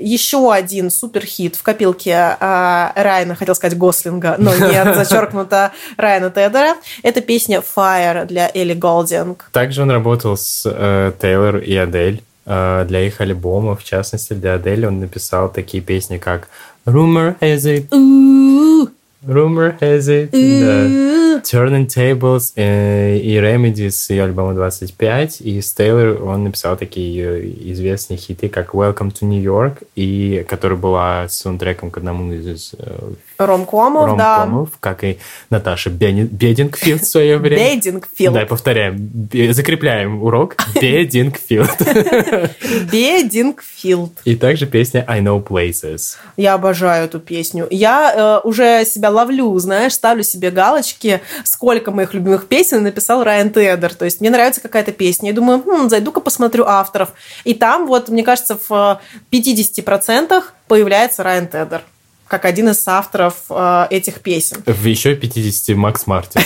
Еще 0.00 0.52
один 0.52 0.90
суперхит 0.90 1.56
в 1.56 1.62
копилке 1.62 2.36
а, 2.40 2.92
Райана, 2.96 3.34
хотел 3.34 3.54
сказать 3.54 3.78
Гослинга, 3.78 4.36
но 4.38 4.54
нет, 4.56 4.96
зачеркнуто 4.96 5.72
Райана 5.96 6.30
Тедера. 6.30 6.76
Это 7.02 7.20
песня 7.20 7.62
Fire 7.62 8.26
для 8.26 8.50
Элли 8.52 8.74
Голдинг. 8.74 9.50
Также 9.52 9.82
он 9.82 9.90
работал 9.90 10.36
с 10.36 10.62
э, 10.66 11.12
Тейлор 11.20 11.58
и 11.58 11.76
Адель 11.76 12.22
э, 12.46 12.84
для 12.88 13.06
их 13.06 13.20
альбома, 13.20 13.76
в 13.76 13.84
частности, 13.84 14.32
для 14.32 14.54
Адель 14.54 14.86
он 14.86 15.00
написал 15.00 15.48
такие 15.50 15.82
песни, 15.82 16.16
как 16.16 16.48
Rumor 16.86 17.38
Has 17.40 17.64
It, 17.66 18.88
Rumor 19.26 19.78
has 19.80 20.08
it, 20.08 20.30
да. 20.32 21.14
Turning 21.44 21.86
Tables 21.86 22.52
э, 22.56 23.18
и 23.18 23.36
Remedies 23.36 23.90
с 23.90 24.10
ее 24.10 24.24
альбома 24.24 24.54
25. 24.54 25.40
И 25.40 25.60
с 25.60 25.72
Тейлор 25.72 26.22
он 26.22 26.44
написал 26.44 26.76
такие 26.76 27.72
известные 27.72 28.16
хиты, 28.16 28.48
как 28.48 28.74
Welcome 28.74 29.12
to 29.12 29.24
New 29.24 29.42
York, 29.42 29.82
и 29.94 30.44
которая 30.48 30.78
была 30.78 31.28
саундтреком 31.28 31.90
к 31.90 31.98
одному 31.98 32.32
из 32.32 32.74
э, 32.78 33.12
ромкомов, 33.38 34.10
ром 34.10 34.18
да. 34.18 34.48
как 34.80 35.04
и 35.04 35.18
Наташа 35.50 35.90
Бедингфилд 35.90 37.02
в 37.02 37.06
свое 37.06 37.38
время. 37.38 37.74
Бедингфилд. 37.74 38.34
Да, 38.34 38.46
повторяем. 38.46 39.28
Закрепляем 39.50 40.22
урок. 40.22 40.56
Бедингфилд. 40.80 41.76
Бедингфилд. 42.92 44.12
И 44.24 44.36
также 44.36 44.66
песня 44.66 45.04
I 45.06 45.20
Know 45.20 45.44
Places. 45.46 46.16
Я 46.36 46.54
обожаю 46.54 47.06
эту 47.06 47.20
песню. 47.20 47.66
Я 47.70 48.40
э, 48.44 48.48
уже 48.48 48.84
себя 48.84 49.10
ловлю, 49.14 49.58
знаешь, 49.58 49.94
ставлю 49.94 50.22
себе 50.22 50.50
галочки, 50.50 51.22
сколько 51.44 51.90
моих 51.90 52.12
любимых 52.14 52.46
песен 52.48 52.82
написал 52.82 53.24
Райан 53.24 53.50
Теддер. 53.50 53.94
То 53.94 54.04
есть 54.04 54.20
мне 54.20 54.30
нравится 54.30 54.60
какая-то 54.60 54.92
песня. 54.92 55.30
Я 55.30 55.34
думаю, 55.34 55.62
хм, 55.64 55.88
зайду-ка 55.88 56.20
посмотрю 56.20 56.64
авторов. 56.66 57.10
И 57.44 57.54
там 57.54 57.86
вот, 57.86 58.08
мне 58.08 58.22
кажется, 58.22 58.58
в 58.68 59.00
50% 59.30 60.42
появляется 60.68 61.22
Райан 61.22 61.48
Тедер 61.48 61.82
как 62.26 62.46
один 62.46 62.70
из 62.70 62.82
авторов 62.88 63.44
э, 63.50 63.86
этих 63.90 64.20
песен. 64.20 64.62
В 64.66 64.84
еще 64.86 65.14
50 65.14 65.76
Макс 65.76 66.06
Мартин. 66.06 66.40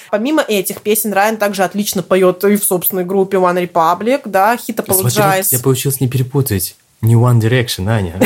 Помимо 0.10 0.42
этих 0.42 0.82
песен, 0.82 1.12
Райан 1.12 1.36
также 1.36 1.62
отлично 1.62 2.02
поет 2.02 2.44
и 2.44 2.56
в 2.56 2.64
собственной 2.64 3.04
группе 3.04 3.38
One 3.38 3.66
Republic, 3.66 4.22
да, 4.26 4.56
Hit 4.56 4.76
Apologize. 4.76 5.46
Я 5.50 5.60
получилось 5.60 6.00
не 6.00 6.08
перепутать. 6.08 6.76
Не 7.02 7.14
One 7.14 7.40
Direction, 7.40 7.88
Аня. 7.88 8.14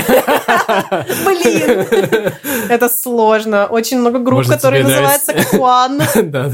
Блин, 1.24 2.32
это 2.68 2.88
сложно. 2.88 3.66
Очень 3.66 3.98
много 3.98 4.18
групп, 4.18 4.38
Может, 4.38 4.52
которые 4.52 4.82
называются 4.82 5.32
да. 6.24 6.50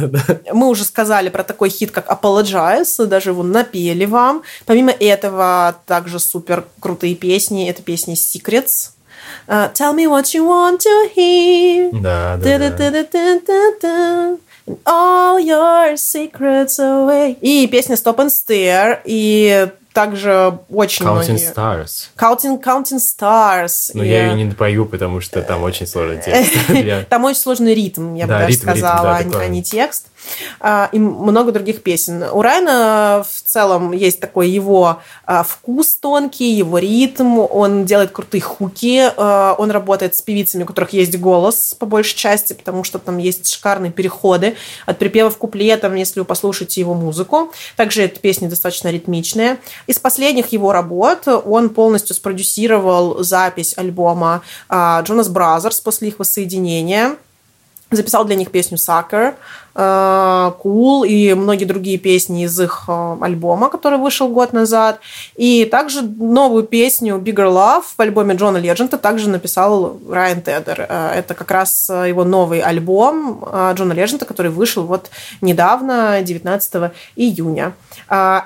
Мы 0.52 0.68
уже 0.68 0.84
сказали 0.84 1.30
про 1.30 1.44
такой 1.44 1.70
хит, 1.70 1.90
как 1.90 2.08
Apologize, 2.10 3.06
даже 3.06 3.30
его 3.30 3.42
напели 3.42 4.04
вам. 4.04 4.42
Помимо 4.66 4.90
этого, 4.92 5.76
также 5.86 6.18
супер 6.18 6.66
крутые 6.80 7.14
песни. 7.14 7.70
Это 7.70 7.82
песни 7.82 8.14
Secrets, 8.14 8.90
Uh, 9.46 9.70
tell 9.74 9.94
me 9.94 10.06
what 10.06 10.34
you 10.34 10.46
want 10.46 10.80
to 10.80 11.10
hear. 11.14 11.90
Да, 12.00 12.38
да, 12.42 12.58
да. 12.58 14.36
All 14.84 15.38
your 15.38 15.94
secrets 15.94 16.78
away. 16.78 17.36
И 17.40 17.66
песня 17.66 17.96
Stop 17.96 18.16
and 18.16 18.30
Stare. 18.30 19.00
И 19.04 19.68
также 19.92 20.58
очень 20.70 21.04
Counting 21.04 21.30
многие... 21.30 21.52
Stars. 21.52 22.08
Counting, 22.16 22.62
Counting 22.62 22.98
Stars. 22.98 23.90
Но 23.94 24.02
и... 24.02 24.08
я 24.08 24.26
ее 24.26 24.44
не 24.44 24.52
пою, 24.52 24.86
потому 24.86 25.20
что 25.20 25.42
там 25.42 25.62
очень 25.62 25.86
сложный 25.86 26.20
текст. 26.22 26.52
Там 27.08 27.24
очень 27.24 27.40
сложный 27.40 27.74
ритм, 27.74 28.14
я 28.14 28.26
бы 28.26 28.32
даже 28.32 28.54
сказала, 28.54 29.16
а 29.16 29.48
не 29.48 29.62
текст. 29.62 30.06
А, 30.60 30.88
и 30.92 30.98
много 30.98 31.52
других 31.52 31.82
песен. 31.82 32.22
У 32.32 32.42
Райана 32.42 33.24
в 33.28 33.42
целом 33.42 33.92
есть 33.92 34.20
такой 34.20 34.50
его 34.50 35.00
а, 35.24 35.42
вкус 35.42 35.96
тонкий, 35.96 36.52
его 36.52 36.78
ритм, 36.78 37.38
он 37.38 37.84
делает 37.84 38.10
крутые 38.10 38.40
хуки, 38.42 39.10
а, 39.16 39.54
он 39.58 39.70
работает 39.70 40.14
с 40.16 40.22
певицами, 40.22 40.64
у 40.64 40.66
которых 40.66 40.92
есть 40.92 41.18
голос 41.18 41.74
по 41.78 41.86
большей 41.86 42.16
части, 42.16 42.52
потому 42.52 42.84
что 42.84 42.98
там 42.98 43.18
есть 43.18 43.50
шикарные 43.50 43.92
переходы 43.92 44.56
от 44.86 44.98
припева 44.98 45.30
в 45.30 45.38
куплетом, 45.38 45.94
если 45.94 46.20
вы 46.20 46.26
послушаете 46.26 46.80
его 46.80 46.94
музыку. 46.94 47.52
Также 47.76 48.02
эта 48.02 48.20
песня 48.20 48.48
достаточно 48.48 48.88
ритмичная. 48.88 49.58
Из 49.86 49.98
последних 49.98 50.48
его 50.52 50.72
работ 50.72 51.26
он 51.26 51.70
полностью 51.70 52.14
спродюсировал 52.14 53.22
запись 53.22 53.74
альбома 53.76 54.42
Jonas 54.70 55.28
Brothers 55.28 55.80
после 55.80 56.08
их 56.08 56.18
воссоединения 56.18 57.16
записал 57.90 58.24
для 58.24 58.36
них 58.36 58.50
песню 58.50 58.78
«Sucker», 58.78 59.34
«Cool» 59.74 61.06
и 61.06 61.34
многие 61.34 61.64
другие 61.64 61.98
песни 61.98 62.44
из 62.44 62.58
их 62.60 62.84
э, 62.88 63.16
альбома, 63.20 63.68
который 63.68 63.98
вышел 63.98 64.28
год 64.28 64.52
назад. 64.52 65.00
И 65.36 65.64
также 65.64 66.02
новую 66.02 66.64
песню 66.64 67.16
Bigger 67.16 67.50
Love 67.52 67.84
в 67.96 68.00
альбоме 68.00 68.34
Джона 68.34 68.58
Леджента 68.58 68.98
также 68.98 69.28
написал 69.28 69.98
Райан 70.08 70.42
Теддер. 70.42 70.86
Э, 70.88 71.12
это 71.16 71.34
как 71.34 71.50
раз 71.50 71.88
его 71.88 72.24
новый 72.24 72.60
альбом 72.60 73.44
Джона 73.74 73.92
Леджента, 73.92 74.24
который 74.24 74.50
вышел 74.50 74.84
вот 74.84 75.10
недавно, 75.40 76.20
19 76.22 76.92
июня. 77.16 77.74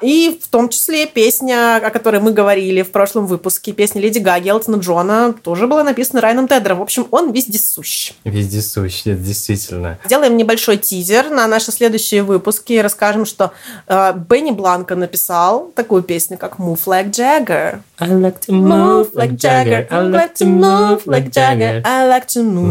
И 0.03 0.39
в 0.43 0.49
том 0.49 0.69
числе 0.69 1.07
песня, 1.07 1.77
о 1.77 1.91
которой 1.91 2.21
мы 2.21 2.33
говорили 2.33 2.83
в 2.83 2.91
прошлом 2.91 3.27
выпуске, 3.27 3.73
песня 3.73 4.01
Леди 4.01 4.19
Гаги 4.19 4.49
Элтона 4.49 4.77
Джона, 4.77 5.35
тоже 5.43 5.67
была 5.67 5.85
написана 5.85 6.21
Райаном 6.21 6.49
Тедером. 6.49 6.79
В 6.79 6.83
общем, 6.83 7.07
он 7.11 7.33
вездесущ. 7.33 8.13
Вездесущ, 8.25 9.03
это 9.07 9.21
действительно. 9.21 9.99
Сделаем 10.05 10.37
небольшой 10.37 10.77
тизер 10.77 11.14
тизер 11.15 11.31
на 11.31 11.47
наши 11.47 11.71
следующие 11.71 12.23
выпуски. 12.23 12.79
Расскажем, 12.79 13.25
что 13.25 13.53
э, 13.87 14.13
Бенни 14.29 14.51
Бланко 14.51 14.97
написал 14.97 15.71
такую 15.75 16.03
песню, 16.03 16.37
как 16.39 16.59
Move 16.59 16.85
Like 16.87 17.11
Jagger. 17.11 17.81
I 18.01 18.09
like 18.09 18.41
to 18.41 18.53
move 18.53 19.15
like 19.15 19.37
Jagger. 19.37 19.87
I 19.91 20.01
like 20.09 20.35
to 20.35 20.45
move 20.47 21.07
like 21.07 21.31
Jagger. 21.31 21.83
I 21.85 22.09
like 22.09 22.27
to 22.29 22.43
move 22.43 22.67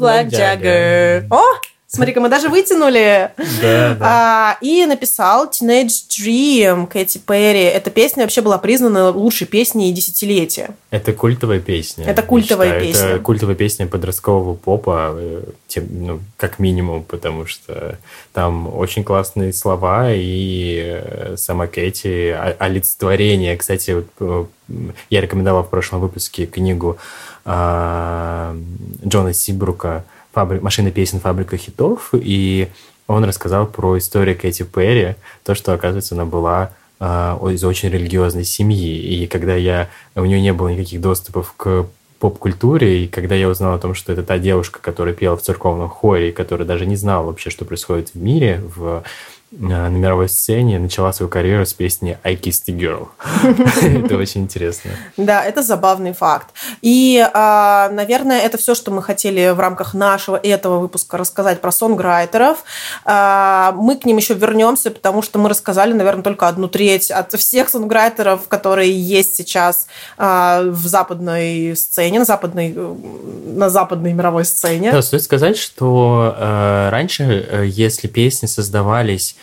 like 0.00 0.30
Jagger. 0.30 1.26
О! 1.30 1.44
Смотри-ка, 1.90 2.20
мы 2.20 2.28
даже 2.28 2.50
вытянули. 2.50 3.30
Да, 3.62 3.94
да. 3.94 3.96
А, 4.00 4.58
и 4.60 4.84
написал 4.84 5.48
Teenage 5.48 6.06
Dream 6.10 6.86
Кэти 6.86 7.16
Перри. 7.16 7.62
Эта 7.62 7.88
песня 7.88 8.24
вообще 8.24 8.42
была 8.42 8.58
признана 8.58 9.08
лучшей 9.08 9.46
песней 9.46 9.90
десятилетия. 9.90 10.76
Это 10.90 11.14
культовая 11.14 11.60
песня. 11.60 12.04
Это 12.04 12.22
культовая 12.22 12.78
песня. 12.78 13.06
Это 13.06 13.20
культовая 13.20 13.54
песня 13.54 13.86
подросткового 13.86 14.52
попа, 14.52 15.14
э, 15.14 15.44
тем, 15.66 15.86
ну, 15.90 16.20
как 16.36 16.58
минимум, 16.58 17.04
потому 17.04 17.46
что 17.46 17.98
там 18.34 18.68
очень 18.76 19.02
классные 19.02 19.54
слова, 19.54 20.12
и 20.12 21.00
э, 21.02 21.36
сама 21.38 21.68
Кэти 21.68 22.36
олицетворение. 22.58 23.56
Кстати, 23.56 23.92
вот, 23.92 24.06
э, 24.20 24.44
я 25.08 25.22
рекомендовал 25.22 25.62
в 25.64 25.70
прошлом 25.70 26.00
выпуске 26.00 26.44
книгу 26.44 26.98
а, 27.46 28.54
Джона 29.06 29.32
Сибрука– 29.32 30.04
фабри... 30.38 30.60
машина 30.60 30.90
песен 30.92 31.18
«Фабрика 31.18 31.56
хитов», 31.56 32.10
и 32.12 32.68
он 33.08 33.24
рассказал 33.24 33.66
про 33.66 33.98
историю 33.98 34.38
Кэти 34.38 34.62
Перри, 34.62 35.16
то, 35.44 35.54
что, 35.54 35.72
оказывается, 35.72 36.14
она 36.14 36.26
была 36.26 36.70
а, 37.00 37.40
из 37.50 37.64
очень 37.64 37.88
религиозной 37.88 38.44
семьи. 38.44 38.96
И 38.96 39.26
когда 39.26 39.56
я... 39.56 39.88
У 40.14 40.24
нее 40.24 40.40
не 40.40 40.52
было 40.52 40.68
никаких 40.68 41.00
доступов 41.00 41.54
к 41.56 41.86
поп-культуре, 42.20 43.04
и 43.04 43.08
когда 43.08 43.34
я 43.34 43.48
узнал 43.48 43.74
о 43.74 43.78
том, 43.78 43.94
что 43.94 44.12
это 44.12 44.22
та 44.22 44.38
девушка, 44.38 44.80
которая 44.80 45.14
пела 45.14 45.36
в 45.36 45.42
церковном 45.42 45.88
хоре, 45.88 46.28
и 46.28 46.32
которая 46.32 46.68
даже 46.68 46.86
не 46.86 46.96
знала 46.96 47.26
вообще, 47.26 47.50
что 47.50 47.64
происходит 47.64 48.10
в 48.14 48.16
мире, 48.16 48.62
в 48.76 49.02
на 49.50 49.88
мировой 49.88 50.28
сцене 50.28 50.78
начала 50.78 51.12
свою 51.12 51.30
карьеру 51.30 51.64
с 51.64 51.72
песни 51.72 52.18
«I 52.22 52.34
kissed 52.34 52.64
a 52.68 52.74
girl». 52.74 53.08
Это 54.04 54.16
очень 54.16 54.42
интересно. 54.42 54.90
Да, 55.16 55.42
это 55.42 55.62
забавный 55.62 56.12
факт. 56.12 56.48
И, 56.82 57.26
а, 57.32 57.88
наверное, 57.90 58.40
это 58.40 58.58
все, 58.58 58.74
что 58.74 58.90
мы 58.90 59.02
хотели 59.02 59.50
в 59.50 59.58
рамках 59.58 59.94
нашего 59.94 60.36
этого 60.36 60.78
выпуска 60.80 61.16
рассказать 61.16 61.60
про 61.62 61.72
сонграйтеров. 61.72 62.62
А, 63.04 63.72
мы 63.72 63.96
к 63.96 64.04
ним 64.04 64.18
еще 64.18 64.34
вернемся, 64.34 64.90
потому 64.90 65.22
что 65.22 65.38
мы 65.38 65.48
рассказали, 65.48 65.94
наверное, 65.94 66.22
только 66.22 66.46
одну 66.48 66.68
треть 66.68 67.10
от 67.10 67.32
всех 67.32 67.70
сонграйтеров, 67.70 68.48
которые 68.48 68.92
есть 68.92 69.34
сейчас 69.34 69.86
а, 70.18 70.62
в 70.62 70.86
западной 70.86 71.74
сцене, 71.74 72.18
на 72.18 72.24
западной, 72.26 72.74
на 72.74 73.70
западной 73.70 74.12
мировой 74.12 74.44
сцене. 74.44 74.92
Да, 74.92 75.00
стоит 75.00 75.22
сказать, 75.22 75.56
что 75.56 76.34
э, 76.36 76.88
раньше, 76.90 77.46
э, 77.50 77.64
если 77.66 78.08
песни 78.08 78.46
создавались 78.46 79.36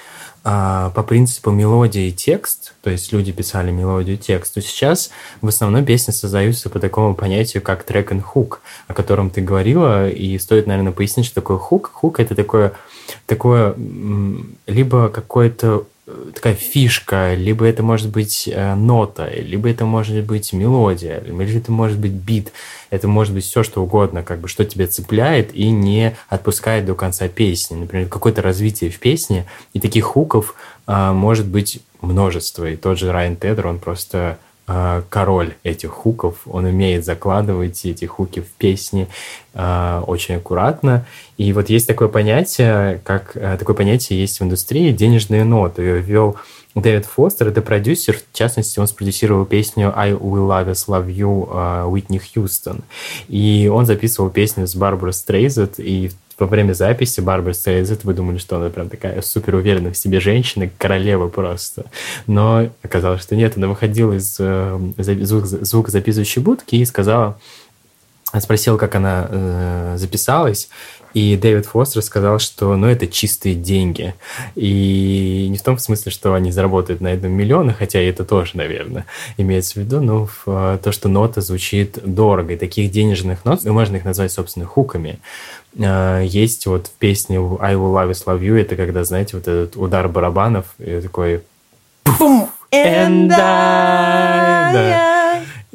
по 0.45 1.03
принципу 1.07 1.49
мелодии 1.49 2.09
и 2.09 2.11
текст, 2.11 2.75
то 2.83 2.91
есть 2.91 3.11
люди 3.11 3.31
писали 3.31 3.71
мелодию 3.71 4.15
и 4.15 4.19
текст, 4.19 4.53
то 4.53 4.61
сейчас 4.61 5.09
в 5.41 5.47
основном 5.47 5.83
песни 5.83 6.11
создаются 6.11 6.69
по 6.69 6.77
такому 6.79 7.15
понятию, 7.15 7.63
как 7.63 7.83
трек 7.83 8.11
and 8.11 8.21
хук, 8.21 8.61
о 8.87 8.93
котором 8.93 9.31
ты 9.31 9.41
говорила, 9.41 10.07
и 10.07 10.37
стоит, 10.37 10.67
наверное, 10.67 10.91
пояснить, 10.91 11.25
что 11.25 11.35
такое 11.35 11.57
хук. 11.57 11.89
Хук— 11.91 12.19
это 12.21 12.35
такое, 12.35 12.73
такое 13.25 13.73
либо 14.67 15.09
какое-то 15.09 15.87
такая 16.33 16.53
фишка, 16.53 17.33
либо 17.33 17.65
это 17.65 17.81
может 17.81 18.09
быть 18.09 18.47
э, 18.47 18.75
нота, 18.75 19.27
либо 19.29 19.69
это 19.69 19.85
может 19.85 20.23
быть 20.23 20.53
мелодия, 20.53 21.19
либо 21.21 21.43
это 21.43 21.71
может 21.71 21.97
быть 21.97 22.11
бит, 22.11 22.51
это 22.91 23.07
может 23.07 23.33
быть 23.33 23.43
все 23.43 23.63
что 23.63 23.81
угодно, 23.81 24.21
как 24.21 24.39
бы 24.39 24.47
что 24.47 24.65
тебя 24.65 24.87
цепляет 24.87 25.55
и 25.55 25.69
не 25.71 26.15
отпускает 26.29 26.85
до 26.85 26.93
конца 26.93 27.27
песни. 27.27 27.75
Например, 27.75 28.07
какое-то 28.07 28.43
развитие 28.43 28.91
в 28.91 28.99
песне, 28.99 29.45
и 29.73 29.79
таких 29.79 30.05
хуков 30.05 30.55
а, 30.85 31.13
может 31.13 31.47
быть 31.47 31.81
множество. 32.01 32.69
И 32.69 32.75
тот 32.75 32.99
же 32.99 33.11
Райан 33.11 33.35
Тедер, 33.35 33.67
он 33.67 33.79
просто 33.79 34.37
король 34.65 35.53
этих 35.63 35.91
хуков. 35.91 36.39
Он 36.47 36.65
умеет 36.65 37.05
закладывать 37.05 37.85
эти 37.85 38.05
хуки 38.05 38.39
в 38.39 38.49
песни 38.57 39.07
э, 39.53 40.01
очень 40.07 40.35
аккуратно. 40.35 41.05
И 41.37 41.53
вот 41.53 41.69
есть 41.69 41.87
такое 41.87 42.07
понятие, 42.07 42.99
как 43.03 43.37
э, 43.37 43.57
такое 43.59 43.75
понятие 43.75 44.19
есть 44.19 44.39
в 44.39 44.43
индустрии 44.43 44.91
денежные 44.91 45.43
ноты. 45.43 45.83
Ее 45.83 45.99
ввел 45.99 46.37
Дэвид 46.73 47.05
Фостер, 47.05 47.49
это 47.49 47.61
продюсер, 47.61 48.17
в 48.17 48.35
частности, 48.35 48.79
он 48.79 48.87
спродюсировал 48.87 49.45
песню 49.45 49.93
«I 49.95 50.11
Will 50.11 50.49
Always 50.49 50.87
Love 50.87 51.07
You» 51.07 51.85
Уитни 51.87 52.19
Хьюстон. 52.19 52.81
И 53.29 53.71
он 53.71 53.85
записывал 53.85 54.29
песню 54.29 54.67
с 54.67 54.75
Барбарой 54.75 55.13
Стрейзет, 55.13 55.75
и 55.77 56.11
во 56.37 56.47
время 56.47 56.73
записи 56.73 57.21
Барбара 57.21 57.53
Стрейзет 57.53 58.03
вы 58.03 58.13
думали, 58.13 58.37
что 58.37 58.57
она 58.57 58.69
прям 58.69 58.89
такая 58.89 59.21
супер 59.21 59.55
уверенная 59.55 59.91
в 59.91 59.97
себе 59.97 60.19
женщина, 60.19 60.69
королева 60.77 61.27
просто. 61.27 61.85
Но 62.27 62.69
оказалось, 62.81 63.21
что 63.21 63.35
нет, 63.35 63.57
она 63.57 63.67
выходила 63.67 64.13
из 64.13 64.37
э, 64.39 64.79
звук, 64.97 65.45
звукозаписывающей 65.45 66.41
будки 66.41 66.75
и 66.75 66.85
сказала, 66.85 67.39
спросила, 68.39 68.77
как 68.77 68.95
она 68.95 69.27
э, 69.29 69.95
записалась, 69.97 70.69
и 71.15 71.37
Дэвид 71.37 71.65
Фостер 71.65 72.01
сказал, 72.01 72.39
что 72.39 72.75
ну, 72.75 72.87
это 72.87 73.07
чистые 73.07 73.55
деньги. 73.55 74.13
И 74.55 75.47
не 75.49 75.57
в 75.57 75.63
том 75.63 75.77
смысле, 75.77 76.11
что 76.11 76.33
они 76.33 76.51
заработают 76.51 76.99
на 76.99 77.07
этом 77.07 77.31
миллионы, 77.31 77.73
хотя 77.73 78.01
и 78.01 78.07
это 78.07 78.25
тоже, 78.25 78.51
наверное, 78.55 79.05
имеется 79.37 79.75
в 79.75 79.77
виду, 79.77 80.01
но 80.01 80.25
в, 80.25 80.43
э, 80.47 80.77
то, 80.83 80.91
что 80.91 81.07
нота 81.07 81.39
звучит 81.39 81.99
дорого. 82.03 82.53
И 82.53 82.57
таких 82.57 82.91
денежных 82.91 83.45
нот, 83.45 83.63
можно 83.63 83.95
их 83.95 84.03
назвать, 84.03 84.33
собственно, 84.33 84.65
хуками. 84.65 85.19
Э, 85.77 86.23
есть 86.25 86.65
вот 86.65 86.87
в 86.87 86.91
песне 86.91 87.37
«I 87.37 87.75
will 87.75 87.93
always 87.93 88.25
love 88.25 88.41
you», 88.41 88.59
это 88.59 88.75
когда, 88.75 89.03
знаете, 89.03 89.37
вот 89.37 89.47
этот 89.47 89.75
удар 89.75 90.07
барабанов, 90.07 90.65
и 90.79 91.01
такой... 91.01 91.43
Пум! 92.03 92.49
And 92.71 93.31
I... 93.31 94.73
Да. 94.73 95.14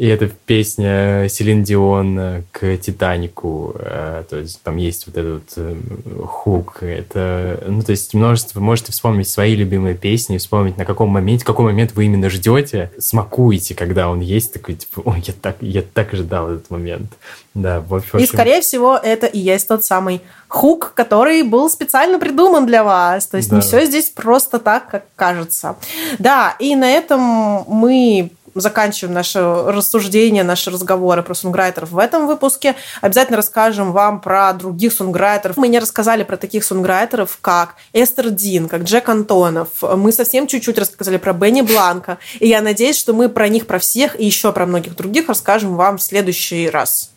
И 0.00 0.06
это 0.06 0.30
песня 0.46 1.28
Селин 1.28 1.62
Дион 1.62 2.44
к 2.52 2.78
Титанику. 2.78 3.74
Э, 3.78 4.24
то 4.30 4.38
есть 4.38 4.62
там 4.62 4.78
есть 4.78 5.06
вот 5.06 5.18
этот 5.18 5.42
э, 5.56 5.76
хук. 6.24 6.82
Это, 6.82 7.62
ну, 7.66 7.82
то 7.82 7.90
есть 7.90 8.14
множество... 8.14 8.60
Вы 8.60 8.64
можете 8.64 8.92
вспомнить 8.92 9.28
свои 9.28 9.54
любимые 9.54 9.94
песни, 9.94 10.38
вспомнить, 10.38 10.78
на 10.78 10.86
каком 10.86 11.10
моменте, 11.10 11.44
какой 11.44 11.66
момент 11.66 11.92
вы 11.94 12.06
именно 12.06 12.30
ждете, 12.30 12.90
смакуете, 12.98 13.74
когда 13.74 14.08
он 14.08 14.20
есть, 14.20 14.54
такой, 14.54 14.76
типа, 14.76 15.02
ой, 15.04 15.22
я 15.26 15.34
так, 15.34 15.56
я 15.60 15.82
так 15.82 16.14
ждал 16.14 16.48
этот 16.48 16.70
момент. 16.70 17.12
Да, 17.52 17.80
в 17.80 17.94
общем... 17.94 18.20
И, 18.20 18.26
скорее 18.26 18.62
всего, 18.62 18.96
это 18.96 19.26
и 19.26 19.38
есть 19.38 19.68
тот 19.68 19.84
самый 19.84 20.22
хук, 20.48 20.92
который 20.94 21.42
был 21.42 21.68
специально 21.68 22.18
придуман 22.18 22.64
для 22.64 22.84
вас. 22.84 23.26
То 23.26 23.36
есть 23.36 23.50
да. 23.50 23.56
не 23.56 23.62
все 23.62 23.84
здесь 23.84 24.08
просто 24.08 24.58
так, 24.60 24.88
как 24.88 25.04
кажется. 25.14 25.76
Да, 26.18 26.56
и 26.58 26.74
на 26.74 26.90
этом 26.90 27.20
мы 27.68 28.30
заканчиваем 28.54 29.14
наше 29.14 29.40
рассуждение, 29.40 30.42
наши 30.42 30.70
разговоры 30.70 31.22
про 31.22 31.34
сунграйтеров 31.34 31.90
в 31.90 31.98
этом 31.98 32.26
выпуске. 32.26 32.74
Обязательно 33.00 33.36
расскажем 33.36 33.92
вам 33.92 34.20
про 34.20 34.52
других 34.52 34.92
сунграйтеров. 34.92 35.56
Мы 35.56 35.68
не 35.68 35.78
рассказали 35.78 36.22
про 36.22 36.36
таких 36.36 36.64
сунграйтеров, 36.64 37.38
как 37.40 37.74
Эстер 37.92 38.30
Дин, 38.30 38.68
как 38.68 38.82
Джек 38.82 39.08
Антонов. 39.08 39.68
Мы 39.82 40.12
совсем 40.12 40.46
чуть-чуть 40.46 40.78
рассказали 40.78 41.16
про 41.16 41.32
Бенни 41.32 41.62
Бланка. 41.62 42.18
И 42.38 42.48
я 42.48 42.60
надеюсь, 42.60 42.98
что 42.98 43.12
мы 43.12 43.28
про 43.28 43.48
них, 43.48 43.66
про 43.66 43.78
всех 43.78 44.18
и 44.18 44.24
еще 44.24 44.52
про 44.52 44.66
многих 44.66 44.96
других 44.96 45.28
расскажем 45.28 45.76
вам 45.76 45.98
в 45.98 46.02
следующий 46.02 46.68
раз. 46.68 47.10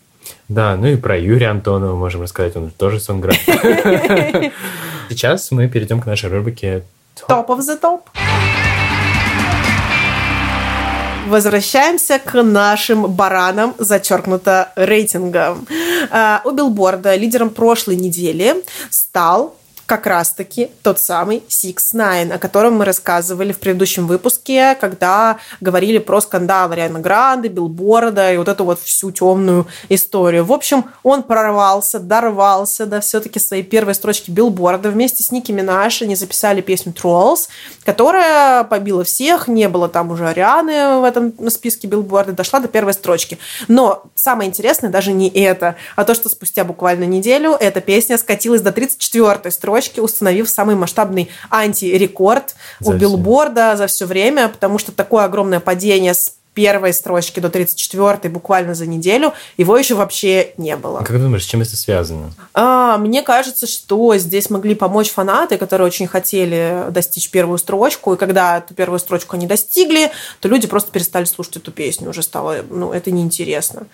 Да, 0.47 0.75
ну 0.75 0.87
и 0.87 0.95
про 0.95 1.17
Юрия 1.17 1.49
Антонова 1.49 1.95
можем 1.95 2.21
рассказать, 2.21 2.55
он 2.55 2.71
тоже 2.71 2.99
сунграйтер. 2.99 4.51
Сейчас 5.09 5.51
мы 5.51 5.67
перейдем 5.67 6.01
к 6.01 6.05
нашей 6.05 6.29
рубрике 6.29 6.83
Top 7.27 7.47
of 7.47 7.59
the 7.59 7.79
Top 7.79 8.01
возвращаемся 11.27 12.19
к 12.19 12.41
нашим 12.43 13.07
баранам, 13.07 13.75
зачеркнуто 13.77 14.71
рейтингам. 14.75 15.67
А, 16.11 16.41
у 16.43 16.51
Билборда 16.51 17.15
лидером 17.15 17.49
прошлой 17.49 17.95
недели 17.95 18.63
стал 18.89 19.55
как 19.85 20.07
раз-таки 20.07 20.69
тот 20.81 20.99
самый 20.99 21.43
Six 21.49 21.75
Nine, 21.93 22.33
о 22.33 22.39
котором 22.39 22.77
мы 22.77 22.85
рассказывали 22.85 23.51
в 23.51 23.59
предыдущем 23.59 24.07
выпуске, 24.07 24.75
когда 24.79 25.37
говорили 25.59 25.97
про 25.97 26.21
скандал 26.21 26.71
Арианы 26.71 26.99
Гранды, 26.99 27.49
Билборда 27.49 28.33
и 28.33 28.37
вот 28.37 28.47
эту 28.47 28.63
вот 28.63 28.79
всю 28.79 29.11
темную 29.11 29.67
историю. 29.89 30.45
В 30.45 30.53
общем, 30.53 30.85
он 31.03 31.23
прорвался, 31.23 31.99
дорвался 31.99 32.85
до 32.85 33.01
все-таки 33.01 33.39
своей 33.39 33.63
первой 33.63 33.93
строчки 33.93 34.31
Билборда. 34.31 34.89
Вместе 34.89 35.21
с 35.21 35.31
Ники 35.31 35.51
Минаж 35.51 36.01
они 36.01 36.15
записали 36.15 36.61
песню 36.61 36.93
Trolls, 36.93 37.49
которая 37.83 38.63
побила 38.63 39.03
всех, 39.03 39.49
не 39.49 39.67
было 39.67 39.89
там 39.89 40.11
уже 40.11 40.29
Арианы 40.29 40.99
в 40.99 41.03
этом 41.03 41.33
списке 41.49 41.87
Билборда, 41.87 42.31
дошла 42.31 42.59
до 42.59 42.69
первой 42.69 42.93
строчки. 42.93 43.37
Но 43.67 44.03
самое 44.15 44.49
интересное 44.49 44.89
даже 44.89 45.11
не 45.11 45.29
это, 45.29 45.75
а 45.97 46.05
то, 46.05 46.13
что 46.13 46.29
спустя 46.29 46.63
буквально 46.63 47.03
неделю 47.03 47.51
эта 47.59 47.81
песня 47.81 48.17
скатилась 48.17 48.61
до 48.61 48.71
34 48.71 49.51
строчки 49.51 49.72
строчки, 49.73 49.99
установив 49.99 50.49
самый 50.49 50.75
масштабный 50.75 51.29
антирекорд 51.49 52.55
у 52.83 52.93
билборда 52.93 53.75
за 53.75 53.87
все 53.87 54.05
время, 54.05 54.49
потому 54.49 54.77
что 54.77 54.91
такое 54.91 55.23
огромное 55.23 55.59
падение 55.59 56.13
с 56.13 56.35
первой 56.53 56.93
строчки 56.93 57.39
до 57.39 57.49
34 57.49 58.31
буквально 58.31 58.75
за 58.75 58.85
неделю, 58.85 59.33
его 59.57 59.75
еще 59.75 59.95
вообще 59.95 60.53
не 60.57 60.77
было. 60.77 60.99
А 60.99 61.03
как 61.03 61.15
ты 61.15 61.17
думаешь, 61.17 61.43
с 61.43 61.47
чем 61.47 61.63
это 61.63 61.75
связано? 61.75 62.31
А, 62.53 62.99
мне 62.99 63.23
кажется, 63.23 63.65
что 63.65 64.15
здесь 64.17 64.51
могли 64.51 64.75
помочь 64.75 65.09
фанаты, 65.09 65.57
которые 65.57 65.87
очень 65.87 66.05
хотели 66.05 66.85
достичь 66.91 67.31
первую 67.31 67.57
строчку, 67.57 68.13
и 68.13 68.17
когда 68.17 68.59
эту 68.59 68.75
первую 68.75 68.99
строчку 68.99 69.35
они 69.35 69.47
достигли, 69.47 70.11
то 70.41 70.47
люди 70.47 70.67
просто 70.67 70.91
перестали 70.91 71.25
слушать 71.25 71.57
эту 71.57 71.71
песню, 71.71 72.09
уже 72.09 72.21
стало, 72.21 72.57
ну, 72.69 72.93
это 72.93 73.09
неинтересно. 73.09 73.87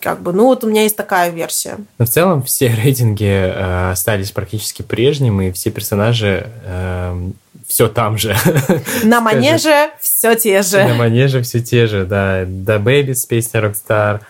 Как 0.00 0.22
бы, 0.22 0.32
ну 0.32 0.44
вот 0.44 0.64
у 0.64 0.68
меня 0.68 0.82
есть 0.82 0.96
такая 0.96 1.30
версия. 1.30 1.78
Но 1.98 2.04
в 2.04 2.08
целом 2.08 2.42
все 2.42 2.68
рейтинги 2.82 3.24
э, 3.24 3.90
остались 3.92 4.30
практически 4.30 4.82
прежними, 4.82 5.48
и 5.48 5.52
все 5.52 5.70
персонажи 5.70 6.46
э, 6.64 7.30
все 7.66 7.88
там 7.88 8.16
же. 8.16 8.34
На 9.04 9.20
манеже 9.20 9.90
все 10.00 10.34
те 10.34 10.62
же. 10.62 10.82
На 10.84 10.94
манеже 10.94 11.42
все 11.42 11.60
те 11.60 11.86
же, 11.86 12.06
да. 12.06 12.44
Да 12.46 12.76
Baby 12.76 13.14
с 13.14 13.26
песней 13.26 13.60
Rockstar, 13.60 14.20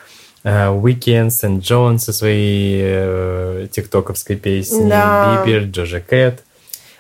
Weekend, 0.45 1.29
St. 1.29 1.61
John 1.61 1.99
со 1.99 2.13
своей 2.13 2.81
э, 2.83 3.69
тиктоковской 3.71 4.37
песней, 4.37 4.89
да. 4.89 5.43
Бибер, 5.45 5.65
Джоджа 5.65 6.01
Кэт. 6.01 6.43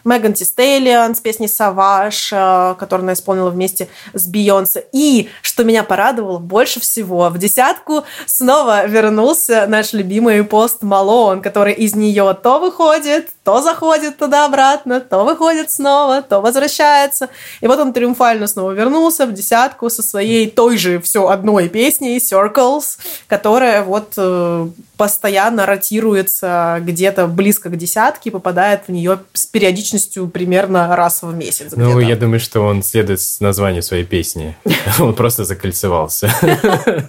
Меган 0.08 0.32
Тистейлиан 0.32 1.14
с 1.14 1.20
песней 1.20 1.48
«Саваж», 1.48 2.30
э, 2.32 2.74
которую 2.78 3.04
она 3.04 3.12
исполнила 3.12 3.50
вместе 3.50 3.88
с 4.14 4.26
Бейонсе. 4.26 4.86
И, 4.92 5.28
что 5.42 5.64
меня 5.64 5.84
порадовало 5.84 6.38
больше 6.38 6.80
всего, 6.80 7.28
в 7.28 7.36
десятку 7.36 8.04
снова 8.24 8.86
вернулся 8.86 9.66
наш 9.68 9.92
любимый 9.92 10.42
пост 10.44 10.82
Малон, 10.82 11.42
который 11.42 11.74
из 11.74 11.94
нее 11.94 12.36
то 12.42 12.58
выходит, 12.58 13.28
то 13.48 13.62
заходит 13.62 14.18
туда-обратно, 14.18 15.00
то 15.00 15.24
выходит 15.24 15.70
снова, 15.70 16.20
то 16.20 16.42
возвращается. 16.42 17.30
И 17.62 17.66
вот 17.66 17.78
он 17.78 17.94
триумфально 17.94 18.46
снова 18.46 18.72
вернулся 18.72 19.24
в 19.24 19.32
десятку 19.32 19.88
со 19.88 20.02
своей 20.02 20.50
той 20.50 20.76
же 20.76 21.00
все 21.00 21.28
одной 21.28 21.70
песней 21.70 22.18
Circles, 22.18 22.98
которая 23.26 23.84
вот 23.84 24.12
э, 24.18 24.68
постоянно 24.98 25.64
ротируется 25.64 26.76
где-то 26.82 27.26
близко 27.26 27.70
к 27.70 27.78
десятке 27.78 28.28
и 28.28 28.32
попадает 28.32 28.82
в 28.86 28.92
нее 28.92 29.18
с 29.32 29.46
периодичностью 29.46 30.28
примерно 30.28 30.94
раз 30.94 31.22
в 31.22 31.34
месяц. 31.34 31.72
Ну, 31.74 32.00
я 32.00 32.16
думаю, 32.16 32.40
что 32.40 32.60
он 32.60 32.82
следует 32.82 33.20
названию 33.40 33.82
своей 33.82 34.04
песни. 34.04 34.58
Он 35.00 35.14
просто 35.14 35.44
закольцевался. 35.44 36.30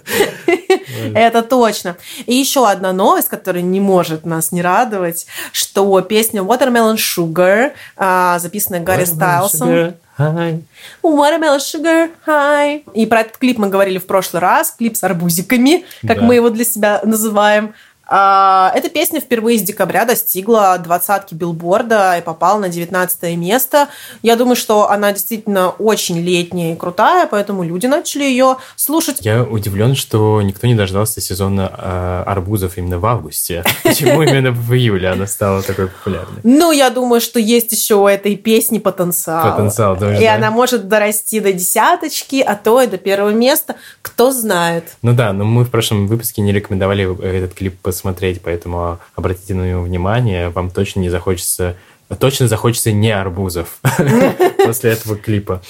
Это 1.14 1.42
точно. 1.42 1.96
И 2.26 2.34
еще 2.34 2.68
одна 2.68 2.92
новость, 2.92 3.28
которая 3.28 3.62
не 3.62 3.80
может 3.80 4.24
нас 4.26 4.52
не 4.52 4.62
радовать, 4.62 5.26
что 5.52 6.00
песня 6.00 6.42
Watermelon 6.42 6.96
Sugar, 6.96 7.72
а, 7.96 8.38
записанная 8.38 8.80
Гарри 8.80 9.04
Стайлсом, 9.04 9.94
Hi. 10.18 10.62
Watermelon 11.02 11.58
Sugar 11.58 12.10
High. 12.26 12.82
И 12.92 13.06
про 13.06 13.20
этот 13.20 13.38
клип 13.38 13.58
мы 13.58 13.68
говорили 13.68 13.98
в 13.98 14.06
прошлый 14.06 14.40
раз. 14.42 14.70
Клип 14.72 14.96
с 14.96 15.02
арбузиками, 15.02 15.84
как 16.06 16.18
да. 16.18 16.24
мы 16.24 16.34
его 16.34 16.50
для 16.50 16.64
себя 16.64 17.00
называем. 17.04 17.74
А, 18.12 18.72
эта 18.74 18.88
песня 18.88 19.20
впервые 19.20 19.56
с 19.56 19.62
декабря 19.62 20.04
достигла 20.04 20.76
двадцатки 20.78 21.32
билборда 21.34 22.18
и 22.18 22.22
попала 22.22 22.58
на 22.58 22.68
19 22.68 23.36
место. 23.36 23.88
Я 24.22 24.34
думаю, 24.34 24.56
что 24.56 24.90
она 24.90 25.12
действительно 25.12 25.70
очень 25.70 26.18
летняя 26.18 26.72
и 26.72 26.76
крутая, 26.76 27.28
поэтому 27.28 27.62
люди 27.62 27.86
начали 27.86 28.24
ее 28.24 28.56
слушать. 28.74 29.18
Я 29.20 29.44
удивлен, 29.44 29.94
что 29.94 30.42
никто 30.42 30.66
не 30.66 30.74
дождался 30.74 31.20
сезона 31.20 31.72
э, 31.78 32.22
арбузов 32.26 32.78
именно 32.78 32.98
в 32.98 33.06
августе. 33.06 33.62
Почему 33.84 34.22
именно 34.24 34.50
в 34.50 34.74
июле 34.74 35.10
она 35.10 35.28
стала 35.28 35.62
такой 35.62 35.86
популярной? 35.86 36.40
Ну, 36.42 36.72
я 36.72 36.90
думаю, 36.90 37.20
что 37.20 37.38
есть 37.38 37.70
еще 37.70 37.94
у 37.94 38.08
этой 38.08 38.34
песни 38.34 38.80
потенциал. 38.80 39.52
Потенциал, 39.56 39.96
тоже, 39.96 40.20
И 40.20 40.24
она 40.26 40.50
может 40.50 40.88
дорасти 40.88 41.38
до 41.38 41.52
десяточки, 41.52 42.40
а 42.40 42.56
то 42.56 42.82
и 42.82 42.88
до 42.88 42.98
первого 42.98 43.30
места. 43.30 43.76
Кто 44.02 44.32
знает. 44.32 44.96
Ну 45.02 45.12
да, 45.12 45.32
но 45.32 45.44
мы 45.44 45.64
в 45.64 45.70
прошлом 45.70 46.08
выпуске 46.08 46.42
не 46.42 46.52
рекомендовали 46.52 47.06
этот 47.24 47.54
клип 47.54 47.80
смотреть, 48.00 48.42
поэтому 48.42 48.98
обратите 49.14 49.54
на 49.54 49.68
него 49.68 49.82
внимание, 49.82 50.48
вам 50.48 50.70
точно 50.70 51.00
не 51.00 51.10
захочется 51.10 51.76
точно 52.18 52.48
захочется 52.48 52.90
не 52.90 53.12
арбузов 53.12 53.78
после 54.64 54.90
этого 54.90 55.16
клипа. 55.16 55.62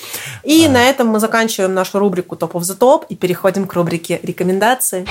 И 0.42 0.64
а. 0.64 0.70
на 0.70 0.88
этом 0.88 1.08
мы 1.08 1.20
заканчиваем 1.20 1.74
нашу 1.74 1.98
рубрику 1.98 2.34
Top 2.34 2.52
of 2.52 2.60
the 2.60 2.78
Top 2.78 3.04
и 3.08 3.14
переходим 3.14 3.66
к 3.66 3.74
рубрике 3.74 4.20
рекомендации. 4.22 5.06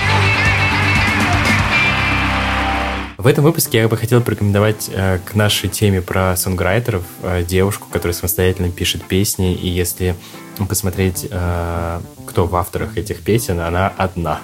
В 3.16 3.26
этом 3.26 3.44
выпуске 3.44 3.78
я 3.78 3.88
бы 3.88 3.98
хотел 3.98 4.22
порекомендовать 4.22 4.88
э, 4.90 5.18
к 5.26 5.34
нашей 5.34 5.68
теме 5.68 6.00
про 6.00 6.34
сонграйтеров 6.36 7.02
э, 7.22 7.42
девушку, 7.42 7.86
которая 7.92 8.14
самостоятельно 8.14 8.70
пишет 8.70 9.04
песни, 9.04 9.54
и 9.54 9.68
если 9.68 10.16
посмотреть, 10.66 11.26
э, 11.30 12.00
кто 12.26 12.46
в 12.46 12.56
авторах 12.56 12.96
этих 12.96 13.22
песен, 13.22 13.60
она 13.60 13.92
одна. 13.96 14.40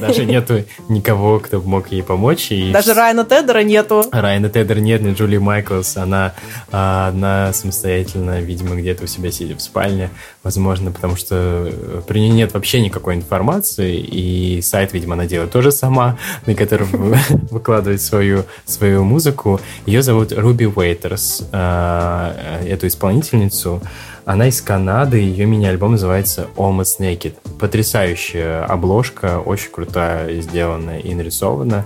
Даже 0.00 0.24
нету 0.24 0.64
никого, 0.88 1.38
кто 1.40 1.60
мог 1.60 1.92
ей 1.92 2.02
помочь. 2.02 2.50
И 2.50 2.72
Даже 2.72 2.94
Райана 2.94 3.24
Тедера 3.24 3.62
нету. 3.62 4.04
Райана 4.12 4.48
Тедера 4.48 4.78
нет, 4.80 5.02
ни 5.02 5.12
Джули 5.12 5.38
Майклс. 5.38 5.96
Она 5.96 6.34
э, 6.70 7.06
одна 7.08 7.52
самостоятельно, 7.52 8.40
видимо, 8.40 8.76
где-то 8.76 9.04
у 9.04 9.06
себя 9.06 9.30
сидит 9.30 9.58
в 9.58 9.62
спальне. 9.62 10.10
Возможно, 10.42 10.90
потому 10.90 11.16
что 11.16 11.68
э, 11.70 12.02
при 12.06 12.20
ней 12.20 12.30
нет 12.30 12.54
вообще 12.54 12.80
никакой 12.80 13.14
информации. 13.14 13.96
И 13.96 14.62
сайт, 14.62 14.92
видимо, 14.92 15.14
она 15.14 15.26
делает 15.26 15.52
тоже 15.52 15.72
сама, 15.72 16.18
на 16.46 16.54
котором 16.54 16.88
выкладывает 17.50 18.02
свою, 18.02 18.44
свою 18.64 19.04
музыку. 19.04 19.60
Ее 19.86 20.02
зовут 20.02 20.32
Руби 20.32 20.66
Уэйтерс, 20.66 21.48
эту 21.50 22.86
исполнительницу. 22.86 23.82
Она 24.30 24.46
из 24.46 24.60
Канады, 24.60 25.16
ее 25.16 25.44
мини-альбом 25.44 25.90
называется 25.90 26.46
Almost 26.54 27.00
Naked. 27.00 27.34
Потрясающая 27.58 28.64
обложка, 28.64 29.40
очень 29.40 29.72
крутая 29.72 30.40
сделана 30.40 31.00
и 31.00 31.12
нарисована. 31.16 31.84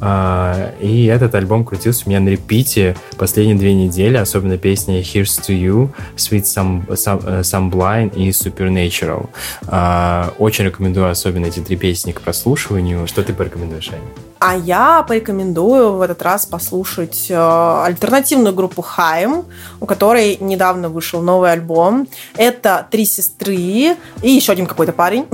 А, 0.00 0.72
и 0.80 1.06
этот 1.06 1.34
альбом 1.34 1.64
крутился 1.64 2.04
у 2.06 2.08
меня 2.08 2.20
на 2.20 2.28
репите 2.28 2.96
последние 3.18 3.56
две 3.56 3.74
недели, 3.74 4.16
особенно 4.16 4.58
песни 4.58 5.00
Here's 5.00 5.40
to 5.46 5.54
You, 5.54 5.90
Sweet 6.16 6.42
Some, 6.42 6.86
Some, 6.88 7.22
э, 7.26 7.40
Some 7.40 7.70
Blind 7.70 8.16
и 8.16 8.30
Supernatural. 8.30 9.28
А, 9.66 10.32
очень 10.38 10.64
рекомендую 10.64 11.10
особенно 11.10 11.46
эти 11.46 11.60
три 11.60 11.76
песни 11.76 12.12
к 12.12 12.20
прослушиванию. 12.20 13.06
Что 13.06 13.22
ты 13.22 13.32
порекомендуешь, 13.32 13.90
Аня? 13.90 14.02
А 14.44 14.56
я 14.56 15.04
порекомендую 15.04 15.92
в 15.92 16.00
этот 16.00 16.20
раз 16.20 16.46
послушать 16.46 17.26
э, 17.30 17.82
альтернативную 17.84 18.52
группу 18.52 18.82
Хайм, 18.82 19.44
у 19.78 19.86
которой 19.86 20.36
недавно 20.40 20.88
вышел 20.88 21.22
новый 21.22 21.52
альбом. 21.52 22.08
Это 22.36 22.84
три 22.90 23.04
сестры 23.04 23.54
и 23.54 23.96
еще 24.22 24.50
один 24.50 24.66
какой-то 24.66 24.92
парень. 24.92 25.26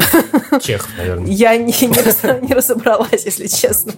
Чех, 0.61 0.87
наверное. 0.99 1.27
Я 1.27 1.57
не, 1.57 1.73
не, 1.73 2.49
не 2.49 2.53
разобралась, 2.53 3.25
если 3.25 3.47
честно. 3.47 3.95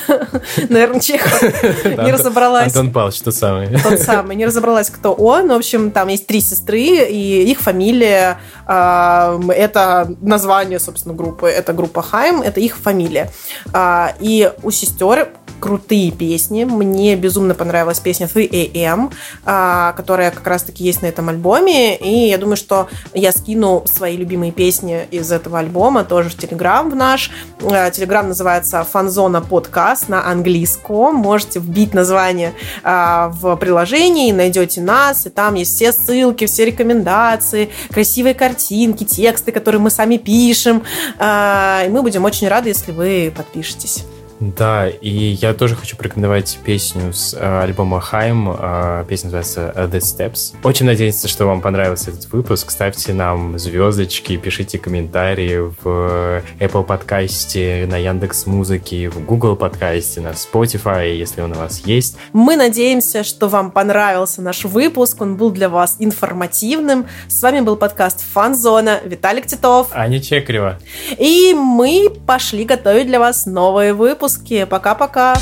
Наверное, 0.68 1.00
Чех. 1.00 1.42
Не 1.84 2.12
разобралась. 2.12 2.66
Антон 2.66 2.92
Павлович, 2.92 3.20
тот 3.20 3.34
самый. 3.34 3.68
Тот 3.82 3.98
самый. 4.00 4.36
Не 4.36 4.46
разобралась, 4.46 4.90
кто 4.90 5.12
он. 5.12 5.48
В 5.48 5.52
общем, 5.52 5.90
там 5.90 6.08
есть 6.08 6.26
три 6.26 6.40
сестры, 6.40 6.80
и 6.80 7.50
их 7.50 7.60
фамилия 7.60 8.40
э, 8.66 9.40
это 9.56 10.14
название, 10.20 10.78
собственно, 10.78 11.14
группы. 11.14 11.48
Это 11.48 11.72
группа 11.72 12.02
Хайм, 12.02 12.42
это 12.42 12.60
их 12.60 12.76
фамилия. 12.76 13.30
А, 13.72 14.14
и 14.20 14.52
у 14.62 14.70
сестер 14.70 15.28
крутые 15.62 16.10
песни. 16.10 16.64
Мне 16.64 17.14
безумно 17.14 17.54
понравилась 17.54 18.00
песня 18.00 18.26
3AM, 18.26 19.12
а, 19.44 19.92
которая 19.92 20.32
как 20.32 20.44
раз-таки 20.44 20.82
есть 20.82 21.02
на 21.02 21.06
этом 21.06 21.28
альбоме. 21.28 21.96
И 21.96 22.28
я 22.28 22.36
думаю, 22.36 22.56
что 22.56 22.88
я 23.14 23.30
скину 23.30 23.84
свои 23.86 24.16
любимые 24.16 24.50
песни 24.50 25.06
из 25.12 25.30
этого 25.30 25.60
альбома 25.60 26.02
тоже 26.02 26.30
в 26.30 26.36
Телеграм 26.36 26.90
в 26.90 26.96
наш. 26.96 27.30
А, 27.62 27.90
Телеграм 27.92 28.26
называется 28.26 28.82
Фанзона 28.82 29.40
подкаст 29.40 30.08
на 30.08 30.26
английском. 30.28 31.14
Можете 31.14 31.60
вбить 31.60 31.94
название 31.94 32.54
а, 32.82 33.28
в 33.28 33.54
приложении, 33.54 34.32
найдете 34.32 34.80
нас, 34.80 35.26
и 35.26 35.30
там 35.30 35.54
есть 35.54 35.76
все 35.76 35.92
ссылки, 35.92 36.46
все 36.46 36.64
рекомендации, 36.64 37.70
красивые 37.92 38.34
картинки, 38.34 39.04
тексты, 39.04 39.52
которые 39.52 39.80
мы 39.80 39.90
сами 39.90 40.16
пишем. 40.16 40.82
И 41.20 41.88
мы 41.88 42.02
будем 42.02 42.24
очень 42.24 42.48
рады, 42.48 42.70
если 42.70 42.90
вы 42.90 43.32
подпишетесь. 43.36 44.04
Да, 44.42 44.88
и 44.88 45.08
я 45.08 45.54
тоже 45.54 45.76
хочу 45.76 45.96
порекомендовать 45.96 46.58
песню 46.64 47.12
с 47.12 47.32
э, 47.32 47.62
альбома 47.62 48.00
Хайм. 48.00 48.50
Э, 48.50 49.04
песня 49.08 49.30
называется 49.30 49.72
The 49.76 50.00
Steps. 50.00 50.56
Очень 50.64 50.86
надеюсь, 50.86 51.24
что 51.24 51.46
вам 51.46 51.60
понравился 51.60 52.10
этот 52.10 52.32
выпуск. 52.32 52.72
Ставьте 52.72 53.14
нам 53.14 53.56
звездочки, 53.56 54.36
пишите 54.36 54.80
комментарии 54.80 55.58
в 55.58 56.42
Apple 56.58 56.82
подкасте, 56.82 57.86
на 57.88 57.96
Яндекс 57.98 58.46
Музыке, 58.46 59.08
в 59.10 59.24
Google 59.24 59.54
подкасте, 59.54 60.20
на 60.20 60.30
Spotify, 60.30 61.14
если 61.14 61.40
он 61.40 61.52
у 61.52 61.56
вас 61.56 61.82
есть. 61.86 62.16
Мы 62.32 62.56
надеемся, 62.56 63.22
что 63.22 63.46
вам 63.46 63.70
понравился 63.70 64.42
наш 64.42 64.64
выпуск. 64.64 65.20
Он 65.20 65.36
был 65.36 65.52
для 65.52 65.68
вас 65.68 65.94
информативным. 66.00 67.06
С 67.28 67.40
вами 67.44 67.60
был 67.60 67.76
подкаст 67.76 68.24
Фанзона. 68.32 68.98
Виталик 69.04 69.46
Титов. 69.46 69.90
Аня 69.92 70.20
Чекрева. 70.20 70.80
И 71.16 71.54
мы 71.54 72.10
пошли 72.26 72.64
готовить 72.64 73.06
для 73.06 73.20
вас 73.20 73.46
новые 73.46 73.94
выпуски 73.94 74.31
выпуске. 74.32 74.66
Пока-пока. 74.66 75.34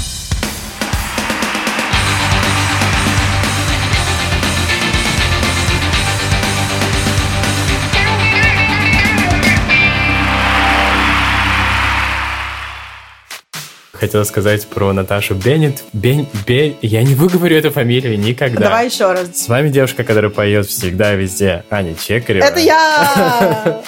хотела 13.92 14.24
сказать 14.24 14.66
про 14.66 14.94
Наташу 14.94 15.34
Беннет. 15.34 15.84
Бен, 15.92 16.26
Бен, 16.46 16.74
я 16.80 17.02
не 17.02 17.14
выговорю 17.14 17.54
эту 17.58 17.70
фамилию 17.70 18.18
никогда. 18.18 18.62
Давай 18.62 18.86
еще 18.86 19.12
раз. 19.12 19.36
С 19.36 19.46
вами 19.46 19.68
девушка, 19.68 20.04
которая 20.04 20.30
поет 20.30 20.66
всегда 20.66 21.12
везде. 21.12 21.64
Аня 21.68 21.94
Чекарева. 21.94 22.46
Это 22.46 22.60
я! 22.60 23.82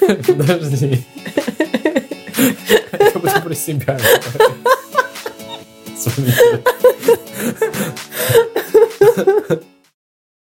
Подожди. 0.26 1.04
Я 2.68 3.10
буду 3.14 3.42
про 3.44 3.54
себя. 3.54 3.98
Вами 9.16 9.60